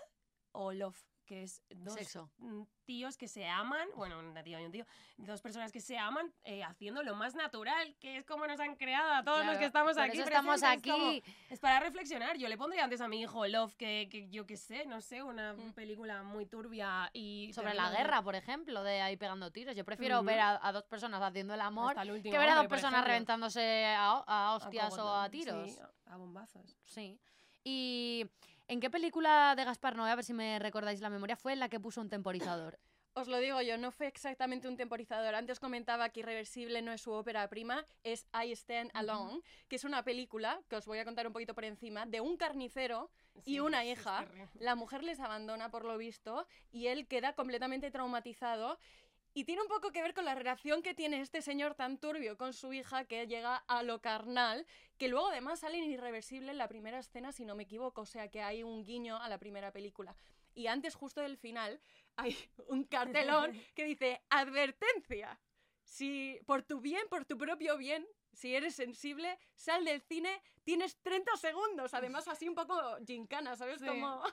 o 0.52 0.74
Love, 0.74 1.00
que 1.26 1.44
es 1.44 1.62
dos 1.76 1.96
Sexo. 1.96 2.30
mm, 2.38 2.62
tíos 2.86 3.18
que 3.18 3.28
se 3.28 3.48
aman, 3.48 3.88
bueno, 3.96 4.20
una 4.20 4.44
tía 4.44 4.62
y 4.62 4.66
un 4.66 4.72
tío, 4.72 4.86
dos 5.18 5.42
personas 5.42 5.72
que 5.72 5.82
se 5.82 5.98
aman 5.98 6.32
eh, 6.44 6.64
haciendo 6.64 7.02
lo 7.04 7.16
más 7.16 7.34
natural, 7.36 7.96
que 8.00 8.18
es 8.18 8.26
como 8.26 8.46
nos 8.48 8.60
han 8.60 8.76
creado 8.76 9.12
a 9.12 9.24
todos 9.24 9.38
los 9.40 9.46
Claro, 9.46 9.60
que 9.60 9.66
estamos 9.66 9.98
aquí. 9.98 10.20
estamos 10.20 10.60
presentes, 10.62 10.92
como- 10.92 11.08
aquí. 11.10 11.24
es 11.50 11.60
para 11.60 11.80
reflexionar. 11.80 12.38
Yo 12.38 12.48
le 12.48 12.58
pondría 12.58 12.84
antes 12.84 13.02
a 13.02 13.08
mi 13.08 13.22
hijo 13.22 13.46
Love 13.48 13.74
que, 13.76 14.08
que 14.10 14.30
yo 14.30 14.46
qué 14.46 14.56
sé, 14.58 14.86
no 14.86 15.02
sé, 15.02 15.24
una 15.24 15.54
Mm. 15.54 15.74
película 15.74 16.22
muy 16.24 16.46
turbia 16.46 17.10
y 17.14 17.52
Sobre 17.54 17.74
la 17.74 17.90
guerra, 17.90 18.22
por 18.22 18.36
ejemplo, 18.36 18.84
de 18.84 19.02
ahí 19.02 19.18
pegando 19.18 19.52
tiros. 19.52 19.76
Yo 19.76 19.84
prefiero 19.84 20.18
Ujú. 20.18 20.26
ver 20.28 20.40
a, 20.40 20.60
a 20.68 20.72
dos 20.72 20.84
personas 20.86 21.22
haciendo 21.22 21.54
el 21.56 21.62
amor 21.62 21.96
el 22.00 22.22
que 22.22 22.38
ver 22.38 22.50
a 22.50 22.56
dos 22.56 22.68
personas 22.68 23.04
reventándose 23.04 23.86
a, 23.86 24.24
a 24.28 24.48
A 24.50 24.56
hostias 24.56 24.94
o 24.94 24.98
cogotazos, 24.98 25.26
a 25.26 25.30
tiros. 25.32 25.72
sí, 25.72 25.80
a- 25.80 26.14
a 26.14 26.18
bombazos. 26.18 26.78
Sí. 26.84 27.20
¿Y 27.68 28.28
en 28.68 28.80
qué 28.80 28.92
película 28.92 29.56
de 29.58 29.66
Gaspar 29.66 29.96
Noé, 29.96 30.12
a 30.12 30.16
ver 30.16 30.24
si 30.24 30.34
me 30.34 30.60
recordáis 30.60 31.02
la 31.02 31.10
memoria, 31.10 31.36
fue 31.36 31.54
en 31.54 31.60
la 31.60 31.68
que 31.68 31.80
puso 31.80 32.00
un 32.00 32.10
temporizador? 32.10 32.80
Os 33.18 33.28
lo 33.28 33.40
digo 33.40 33.60
yo, 33.62 33.78
no 33.78 33.92
fue 33.92 34.08
exactamente 34.08 34.68
un 34.68 34.78
temporizador. 34.78 35.34
Antes 35.34 35.60
comentaba 35.60 36.10
que 36.10 36.20
Irreversible 36.20 36.82
no 36.82 36.92
es 36.92 37.02
su 37.02 37.12
ópera 37.12 37.48
prima, 37.48 37.88
es 38.04 38.28
I 38.34 38.52
Stand 38.52 38.92
Alone, 38.94 39.42
que 39.68 39.78
es 39.78 39.84
una 39.84 40.04
película, 40.04 40.62
que 40.70 40.76
os 40.76 40.86
voy 40.86 41.00
a 41.00 41.06
contar 41.06 41.26
un 41.26 41.34
poquito 41.34 41.56
por 41.56 41.64
encima, 41.64 42.06
de 42.06 42.22
un 42.22 42.38
carnicero 42.38 43.10
y 43.46 43.60
una 43.60 43.84
hija. 43.84 44.28
La 44.60 44.76
mujer 44.76 45.02
les 45.04 45.20
abandona 45.20 45.72
por 45.72 45.86
lo 45.86 45.98
visto 45.98 46.46
y 46.72 46.88
él 46.88 47.08
queda 47.08 47.34
completamente 47.34 47.90
traumatizado. 47.90 48.78
Y 49.38 49.44
tiene 49.44 49.62
un 49.62 49.68
poco 49.68 49.92
que 49.92 50.02
ver 50.02 50.14
con 50.14 50.24
la 50.24 50.34
relación 50.34 50.82
que 50.82 50.94
tiene 50.94 51.20
este 51.20 51.42
señor 51.42 51.76
tan 51.76 51.98
turbio 51.98 52.38
con 52.38 52.54
su 52.54 52.72
hija 52.72 53.04
que 53.04 53.28
llega 53.28 53.58
a 53.68 53.84
lo 53.84 54.00
carnal, 54.00 54.66
que 54.98 55.10
luego 55.10 55.28
además 55.28 55.60
sale 55.60 55.78
en 55.78 55.92
irreversible 55.92 56.52
en 56.52 56.58
la 56.58 56.70
primera 56.70 57.00
escena, 57.00 57.34
si 57.34 57.44
no 57.44 57.54
me 57.54 57.64
equivoco, 57.64 58.00
o 58.02 58.06
sea 58.06 58.30
que 58.30 58.42
hay 58.42 58.64
un 58.64 58.86
guiño 58.86 59.18
a 59.18 59.28
la 59.28 59.38
primera 59.38 59.74
película. 59.74 60.16
Y 60.54 60.68
antes, 60.68 60.96
justo 60.96 61.20
del 61.20 61.36
final, 61.36 61.82
hay 62.16 62.38
un 62.70 62.86
cartelón 62.86 63.52
que 63.76 63.84
dice, 63.84 64.22
advertencia, 64.30 65.38
si 65.84 66.40
por 66.46 66.64
tu 66.64 66.80
bien, 66.80 67.06
por 67.10 67.26
tu 67.26 67.38
propio 67.38 67.78
bien, 67.78 68.08
si 68.32 68.56
eres 68.56 68.74
sensible, 68.76 69.38
sal 69.54 69.84
del 69.84 70.00
cine, 70.00 70.42
tienes 70.64 70.96
30 71.02 71.36
segundos. 71.36 71.94
Además, 71.94 72.30
así 72.30 72.48
un 72.48 72.56
poco 72.56 72.80
gincana, 73.06 73.58
¿sabes? 73.58 73.82
Sí. 73.82 73.88
Como... 73.88 74.24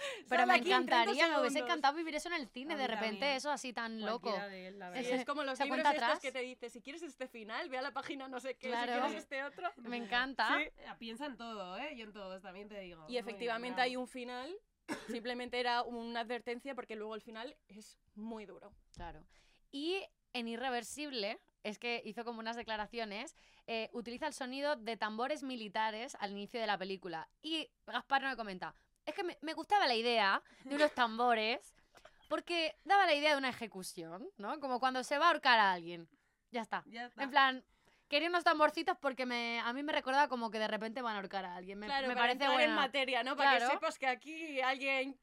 Pero 0.28 0.40
"Sal 0.42 0.48
me 0.48 0.54
aquí 0.54 0.72
en 0.72 0.86
30 0.86 0.94
encantaría, 1.02 1.28
me 1.28 1.38
hubiese 1.40 1.54
segundos". 1.54 1.68
encantado 1.70 1.96
vivir 1.96 2.14
eso 2.14 2.28
en 2.28 2.34
el 2.34 2.48
cine, 2.48 2.76
de 2.76 2.86
repente 2.86 3.18
también. 3.20 3.36
eso 3.36 3.50
así 3.50 3.72
tan 3.72 4.00
loco. 4.00 4.34
Él, 4.36 4.82
Sí, 5.04 5.10
es 5.24 5.24
como 5.24 5.44
los 5.44 5.58
¿Se 5.58 5.64
libros 5.64 5.82
cuenta 5.82 5.90
estos 5.90 6.04
atrás? 6.08 6.20
que 6.20 6.32
te 6.32 6.40
dice, 6.40 6.70
si 6.70 6.80
quieres 6.80 7.02
este 7.02 7.28
final, 7.28 7.68
ve 7.68 7.78
a 7.78 7.82
la 7.82 7.92
página 7.92 8.28
no 8.28 8.40
sé 8.40 8.54
qué, 8.56 8.68
Claro. 8.68 8.92
si 8.94 9.00
quieres 9.00 9.22
este 9.22 9.44
otro. 9.44 9.70
Me 9.76 9.96
encanta. 9.96 10.48
Sí. 10.58 10.62
Eh, 10.64 10.72
Piensa 10.98 11.26
en 11.26 11.36
todo, 11.36 11.76
¿eh? 11.78 11.94
Y 11.94 12.02
en 12.02 12.12
todos, 12.12 12.42
también 12.42 12.68
te 12.68 12.78
digo. 12.80 13.04
Y 13.08 13.16
efectivamente 13.16 13.80
hay 13.80 13.96
un 13.96 14.06
final, 14.08 14.54
simplemente 15.08 15.58
era 15.60 15.82
una 15.82 16.20
advertencia 16.20 16.74
porque 16.74 16.96
luego 16.96 17.14
el 17.14 17.20
final 17.22 17.56
es 17.68 17.98
muy 18.14 18.46
duro. 18.46 18.72
Claro. 18.94 19.24
Y 19.72 20.02
en 20.32 20.48
Irreversible, 20.48 21.38
es 21.62 21.78
que 21.78 22.00
hizo 22.04 22.24
como 22.24 22.38
unas 22.40 22.56
declaraciones, 22.56 23.34
eh, 23.66 23.90
utiliza 23.92 24.26
el 24.26 24.32
sonido 24.32 24.76
de 24.76 24.96
tambores 24.96 25.42
militares 25.42 26.16
al 26.20 26.30
inicio 26.32 26.58
de 26.60 26.66
la 26.66 26.78
película. 26.78 27.28
Y 27.42 27.68
Gaspar 27.86 28.22
no 28.22 28.28
me 28.28 28.36
comenta, 28.36 28.74
es 29.06 29.14
que 29.14 29.22
me, 29.24 29.38
me 29.40 29.54
gustaba 29.54 29.86
la 29.86 29.94
idea 29.94 30.42
de 30.64 30.74
unos 30.76 30.92
tambores 30.94 31.74
porque 32.28 32.76
daba 32.84 33.06
la 33.06 33.14
idea 33.14 33.32
de 33.32 33.36
una 33.38 33.48
ejecución, 33.48 34.28
¿no? 34.38 34.60
Como 34.60 34.78
cuando 34.80 35.02
se 35.02 35.18
va 35.18 35.26
a 35.26 35.28
ahorcar 35.30 35.58
a 35.58 35.72
alguien. 35.72 36.08
Ya 36.50 36.62
está. 36.62 36.84
Ya 36.86 37.06
está. 37.06 37.22
En 37.22 37.30
plan, 37.30 37.64
quería 38.08 38.28
unos 38.28 38.44
tamborcitos 38.44 38.96
porque 38.98 39.26
me, 39.26 39.60
a 39.60 39.72
mí 39.72 39.82
me 39.82 39.92
recordaba 39.92 40.28
como 40.28 40.50
que 40.50 40.58
de 40.58 40.68
repente 40.68 41.02
van 41.02 41.14
a 41.14 41.18
ahorcar 41.18 41.44
a 41.44 41.56
alguien. 41.56 41.78
Me, 41.78 41.86
claro, 41.86 42.06
me 42.08 42.14
para 42.14 42.20
parece 42.28 42.32
entrar 42.44 42.50
en 42.52 42.56
buena. 42.56 42.76
materia, 42.76 43.22
¿no? 43.24 43.36
Para 43.36 43.52
que 43.52 43.56
Claro. 43.58 43.72
sepas 43.74 43.98
que 43.98 44.06
aquí 44.06 44.60
alguien... 44.60 45.18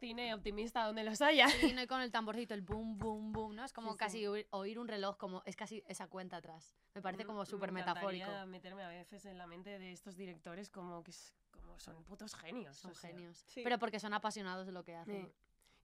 Cine 0.00 0.32
optimista 0.32 0.84
donde 0.84 1.02
los 1.02 1.20
haya. 1.22 1.48
Sí, 1.48 1.72
no, 1.72 1.82
y 1.82 1.88
con 1.88 2.00
el 2.00 2.12
tamborcito, 2.12 2.54
el 2.54 2.62
boom, 2.62 2.96
boom, 2.98 3.32
boom, 3.32 3.56
¿no? 3.56 3.64
Es 3.64 3.72
como 3.72 3.88
Sí, 3.88 3.94
sí. 3.94 3.98
casi 3.98 4.26
oír, 4.28 4.46
oír 4.50 4.78
un 4.78 4.86
reloj, 4.86 5.16
como 5.16 5.42
es 5.44 5.56
casi 5.56 5.82
esa 5.88 6.06
cuenta 6.06 6.36
atrás. 6.36 6.72
Me 6.94 7.02
parece 7.02 7.24
como 7.24 7.44
súper 7.44 7.72
metafórico. 7.72 8.30
Mm, 8.30 8.34
Me 8.42 8.46
meterme 8.46 8.84
a 8.84 8.88
veces 8.88 9.24
en 9.24 9.36
la 9.38 9.48
mente 9.48 9.76
de 9.80 9.90
estos 9.90 10.16
directores 10.16 10.70
como 10.70 11.02
que 11.02 11.10
es- 11.10 11.34
como 11.68 11.78
son 11.78 12.02
putos 12.04 12.34
genios. 12.34 12.76
Son 12.76 12.92
o 12.92 12.94
sea. 12.94 13.10
genios. 13.10 13.44
Sí. 13.46 13.60
Pero 13.62 13.78
porque 13.78 14.00
son 14.00 14.14
apasionados 14.14 14.66
de 14.66 14.72
lo 14.72 14.84
que 14.84 14.96
hacen. 14.96 15.26
Sí. 15.26 15.32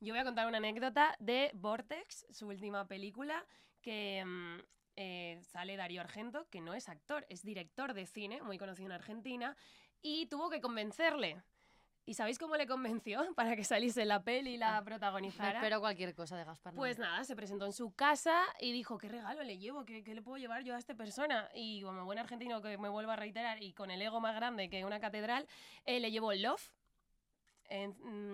Yo 0.01 0.13
voy 0.13 0.21
a 0.21 0.25
contar 0.25 0.47
una 0.49 0.59
anécdota 0.59 1.15
de 1.19 1.51
Vortex, 1.55 2.27
su 2.31 2.49
última 2.49 2.87
película, 2.87 3.47
que 3.81 4.25
mm, 4.25 4.59
eh, 4.97 5.41
sale 5.43 5.77
Darío 5.77 6.01
Argento, 6.01 6.49
que 6.51 6.61
no 6.61 6.75
es 6.75 6.89
actor, 6.89 7.27
es 7.29 7.43
director 7.43 7.95
de 7.95 8.07
cine, 8.07 8.43
muy 8.43 8.59
conocido 8.59 8.87
en 8.87 8.93
Argentina, 8.93 9.57
y 10.03 10.27
tuvo 10.27 10.51
que 10.51 10.61
convencerle. 10.61 11.43
¿Y 12.07 12.15
sabéis 12.15 12.39
cómo 12.39 12.57
le 12.57 12.67
convenció 12.67 13.25
para 13.35 13.57
que 13.57 13.65
saliese 13.65 14.03
en 14.03 14.09
la 14.09 14.23
peli 14.23 14.55
y 14.55 14.57
la 14.59 14.77
Ah, 14.79 14.85
protagonizara? 14.85 15.59
espero 15.59 15.81
cualquier 15.81 16.15
cosa 16.15 16.37
de 16.37 16.45
Gaspar. 16.45 16.75
Pues 16.75 16.99
nada, 16.99 17.25
se 17.25 17.35
presentó 17.35 17.65
en 17.65 17.73
su 17.73 17.95
casa 17.95 18.43
y 18.61 18.73
dijo, 18.73 18.99
¿qué 18.99 19.09
regalo 19.09 19.43
le 19.43 19.57
llevo? 19.59 19.85
¿Qué, 19.85 20.05
qué 20.05 20.15
le 20.15 20.21
puedo 20.23 20.37
llevar 20.37 20.63
yo 20.65 20.75
a 20.75 20.79
esta 20.79 20.95
persona? 20.95 21.49
Y 21.55 21.81
como 21.83 22.05
buen 22.05 22.19
argentino 22.19 22.61
que 22.61 22.77
me 22.77 22.89
vuelvo 22.89 23.13
a 23.13 23.17
reiterar 23.17 23.63
y 23.63 23.73
con 23.73 23.91
el 23.91 24.03
ego 24.03 24.21
más 24.21 24.35
grande 24.35 24.69
que 24.69 24.85
una 24.85 25.01
catedral, 25.01 25.47
eh, 25.87 25.99
le 26.01 26.11
llevó 26.11 26.33
Love 26.35 26.71
en 27.71 27.91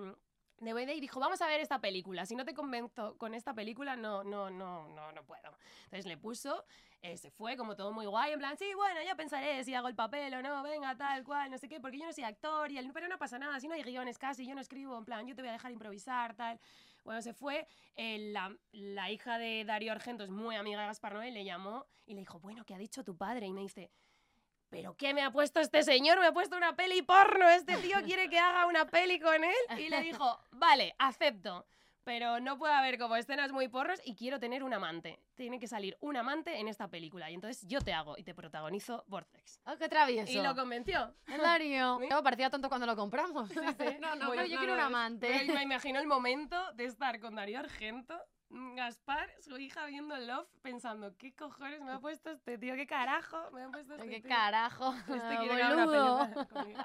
mm, 0.08 0.14
DVD 0.60 0.94
y 0.94 1.00
dijo, 1.00 1.18
vamos 1.20 1.40
a 1.40 1.46
ver 1.46 1.60
esta 1.60 1.80
película. 1.80 2.26
Si 2.26 2.34
no 2.36 2.44
te 2.44 2.54
convenzo 2.54 3.16
con 3.18 3.34
esta 3.34 3.54
película, 3.54 3.96
no, 3.96 4.22
no, 4.24 4.50
no, 4.50 4.88
no, 4.88 5.12
no 5.12 5.24
puedo. 5.24 5.56
Entonces 5.84 6.06
le 6.06 6.16
puso, 6.16 6.64
eh, 7.02 7.16
se 7.16 7.30
fue 7.30 7.56
como 7.56 7.76
todo 7.76 7.92
muy 7.92 8.06
guay, 8.06 8.32
en 8.32 8.38
plan, 8.38 8.56
sí, 8.58 8.72
bueno, 8.74 9.00
ya 9.02 9.14
pensaré 9.14 9.64
si 9.64 9.74
hago 9.74 9.88
el 9.88 9.94
papel 9.94 10.34
o 10.34 10.42
no, 10.42 10.62
venga, 10.62 10.94
tal 10.96 11.24
cual, 11.24 11.50
no 11.50 11.58
sé 11.58 11.68
qué, 11.68 11.80
porque 11.80 11.98
yo 11.98 12.04
no 12.06 12.12
soy 12.12 12.24
actor 12.24 12.70
y 12.70 12.78
él, 12.78 12.90
pero 12.92 13.08
no 13.08 13.18
pasa 13.18 13.38
nada, 13.38 13.58
si 13.58 13.68
no 13.68 13.74
hay 13.74 13.82
guiones 13.82 14.18
casi, 14.18 14.46
yo 14.46 14.54
no 14.54 14.60
escribo, 14.60 14.96
en 14.98 15.04
plan, 15.04 15.26
yo 15.26 15.34
te 15.34 15.42
voy 15.42 15.48
a 15.48 15.52
dejar 15.52 15.72
improvisar, 15.72 16.34
tal. 16.34 16.60
Bueno, 17.04 17.22
se 17.22 17.32
fue. 17.32 17.66
eh, 17.96 18.30
la, 18.32 18.54
la 18.72 19.10
hija 19.10 19.38
de 19.38 19.64
Darío 19.64 19.92
Argento 19.92 20.24
es 20.24 20.30
muy 20.30 20.56
amiga 20.56 20.80
de 20.80 20.86
Gaspar 20.86 21.14
Noé, 21.14 21.30
le 21.30 21.44
llamó 21.44 21.86
y 22.04 22.14
le 22.14 22.20
dijo, 22.20 22.38
bueno, 22.40 22.64
¿qué 22.66 22.74
ha 22.74 22.78
dicho 22.78 23.02
tu 23.04 23.16
padre? 23.16 23.46
Y 23.46 23.52
me 23.52 23.62
dice, 23.62 23.90
¿pero 24.70 24.96
qué 24.96 25.12
me 25.12 25.22
ha 25.22 25.30
puesto 25.30 25.60
este 25.60 25.82
señor? 25.82 26.18
Me 26.20 26.26
ha 26.26 26.32
puesto 26.32 26.56
una 26.56 26.74
peli 26.74 27.02
porno. 27.02 27.48
Este 27.48 27.76
tío 27.78 27.98
quiere 28.04 28.30
que 28.30 28.38
haga 28.38 28.66
una 28.66 28.86
peli 28.86 29.20
con 29.20 29.44
él. 29.44 29.78
Y 29.78 29.88
le 29.88 30.00
dijo, 30.00 30.40
vale, 30.52 30.94
acepto. 30.98 31.66
Pero 32.02 32.40
no 32.40 32.56
puede 32.56 32.72
haber 32.72 32.98
como 32.98 33.14
escenas 33.14 33.52
muy 33.52 33.68
porros 33.68 34.00
y 34.04 34.14
quiero 34.16 34.40
tener 34.40 34.64
un 34.64 34.72
amante. 34.72 35.20
Tiene 35.34 35.58
que 35.58 35.68
salir 35.68 35.98
un 36.00 36.16
amante 36.16 36.58
en 36.58 36.66
esta 36.66 36.88
película. 36.88 37.30
Y 37.30 37.34
entonces 37.34 37.66
yo 37.68 37.80
te 37.82 37.92
hago 37.92 38.16
y 38.16 38.24
te 38.24 38.34
protagonizo 38.34 39.04
Vortex. 39.06 39.60
¡Oh, 39.66 39.76
qué 39.76 39.88
travieso! 39.88 40.32
Y 40.32 40.40
lo 40.40 40.54
convenció. 40.54 41.14
Darío. 41.26 41.98
Sí. 42.08 42.08
Parecía 42.24 42.48
tonto 42.48 42.68
cuando 42.68 42.86
lo 42.86 42.96
compramos. 42.96 43.48
sí. 43.50 43.54
no, 44.00 44.14
no, 44.16 44.28
Muy- 44.28 44.38
pero 44.38 44.46
yo 44.46 44.54
no, 44.54 44.60
quiero 44.60 44.76
no, 44.76 44.80
un 44.80 44.86
amante. 44.86 45.44
Me 45.52 45.62
imagino 45.62 46.00
el 46.00 46.06
momento 46.06 46.72
de 46.72 46.86
estar 46.86 47.20
con 47.20 47.34
Darío 47.34 47.58
Argento, 47.58 48.18
Gaspar, 48.50 49.30
su 49.40 49.56
hija 49.58 49.86
viendo 49.86 50.16
Love, 50.16 50.48
pensando, 50.60 51.16
¿qué 51.16 51.32
cojones 51.34 51.80
me 51.82 51.92
ha 51.92 52.00
puesto 52.00 52.30
este 52.30 52.58
tío? 52.58 52.74
¿Qué 52.74 52.86
carajo 52.86 53.50
me 53.52 53.62
ha 53.62 53.68
puesto 53.68 53.94
este 53.94 54.08
¡Qué 54.08 54.20
tío? 54.20 54.28
carajo! 54.28 54.92
Este 55.08 55.36
quiere 55.38 55.72
una 55.72 55.84
conmigo. 55.84 56.44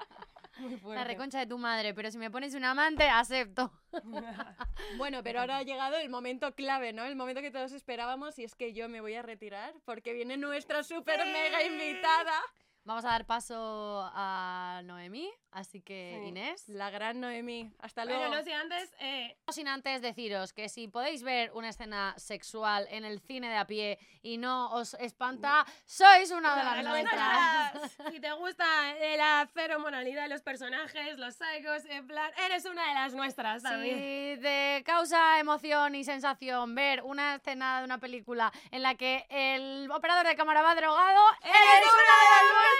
Muy 0.58 0.76
fuerte. 0.78 1.02
La 1.02 1.04
reconcha 1.04 1.38
de 1.38 1.46
tu 1.46 1.58
madre, 1.58 1.92
pero 1.92 2.10
si 2.10 2.18
me 2.18 2.30
pones 2.30 2.54
un 2.54 2.64
amante, 2.64 3.08
acepto. 3.08 3.72
Bueno, 4.98 5.22
pero 5.22 5.40
ahora 5.40 5.58
ha 5.58 5.62
llegado 5.62 5.96
el 5.96 6.08
momento 6.08 6.54
clave, 6.54 6.92
¿no? 6.92 7.04
El 7.04 7.16
momento 7.16 7.40
que 7.40 7.50
todos 7.50 7.72
esperábamos 7.72 8.38
y 8.38 8.44
es 8.44 8.54
que 8.54 8.72
yo 8.72 8.88
me 8.88 9.00
voy 9.00 9.14
a 9.14 9.22
retirar 9.22 9.74
porque 9.84 10.12
viene 10.12 10.36
nuestra 10.36 10.82
super 10.82 11.18
mega 11.26 11.62
invitada, 11.64 12.40
Vamos 12.86 13.04
a 13.04 13.08
dar 13.08 13.26
paso 13.26 14.08
a 14.14 14.80
Noemí, 14.84 15.28
así 15.50 15.80
que 15.82 16.20
Sí. 16.22 16.28
Inés. 16.28 16.68
la 16.68 16.88
gran 16.88 17.18
Noemí. 17.20 17.68
Hasta 17.80 18.04
luego. 18.04 18.20
Bueno, 18.20 18.36
no 18.36 18.44
sé, 18.44 18.54
antes, 18.54 18.94
eh, 19.00 19.36
No 19.44 19.52
Sin 19.52 19.66
antes 19.66 20.00
deciros 20.02 20.52
que 20.52 20.68
si 20.68 20.86
podéis 20.86 21.24
ver 21.24 21.50
una 21.52 21.68
escena 21.70 22.14
sexual 22.16 22.86
en 22.90 23.04
el 23.04 23.18
cine 23.20 23.48
de 23.48 23.56
a 23.56 23.66
pie 23.66 23.98
y 24.22 24.38
no 24.38 24.70
os 24.70 24.94
espanta, 24.94 25.66
sois 25.84 26.30
una 26.30 26.54
de 26.54 26.62
las 26.62 26.84
nuestras. 26.84 27.96
Si 28.12 28.20
te 28.20 28.32
gusta 28.34 28.64
eh, 28.98 29.16
la 29.16 29.48
ceremonalidad 29.52 30.22
de 30.22 30.28
los 30.28 30.42
personajes, 30.42 31.18
los 31.18 31.34
psicos, 31.34 31.84
en 31.86 32.06
plan, 32.06 32.30
eres 32.44 32.66
una 32.66 32.86
de 32.86 32.94
las 32.94 33.14
nuestras 33.14 33.64
también. 33.64 33.96
Si 33.98 34.40
te 34.42 34.84
causa 34.86 35.40
emoción 35.40 35.96
y 35.96 36.04
sensación 36.04 36.72
ver 36.76 37.02
una 37.02 37.34
escena 37.34 37.80
de 37.80 37.84
una 37.84 37.98
película 37.98 38.52
en 38.70 38.82
la 38.82 38.94
que 38.94 39.26
el 39.28 39.90
operador 39.90 40.24
de 40.24 40.36
cámara 40.36 40.62
va 40.62 40.76
drogado, 40.76 41.20
¡eres 41.42 41.52
una 41.52 42.14
de 42.22 42.28
las 42.30 42.42
nuestras! 42.52 42.75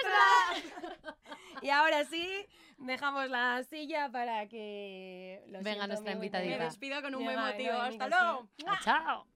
Y 1.63 1.71
ahora 1.71 2.05
sí, 2.05 2.47
Dejamos 2.79 3.31
la 3.31 3.63
silla 3.65 4.11
para 4.11 4.47
que... 4.49 5.43
lo 5.47 5.59
Venga 5.59 5.71
siento, 5.71 5.87
nuestra 5.87 6.13
invitadita. 6.13 6.59
Me 6.59 6.65
despido 6.65 7.01
con 7.01 7.15
un 7.15 7.23
Llega, 7.23 7.33
buen 7.33 7.53
motivo. 7.53 7.73
¡Hasta 7.73 8.09
luego! 8.09 8.49
Chao. 8.83 9.27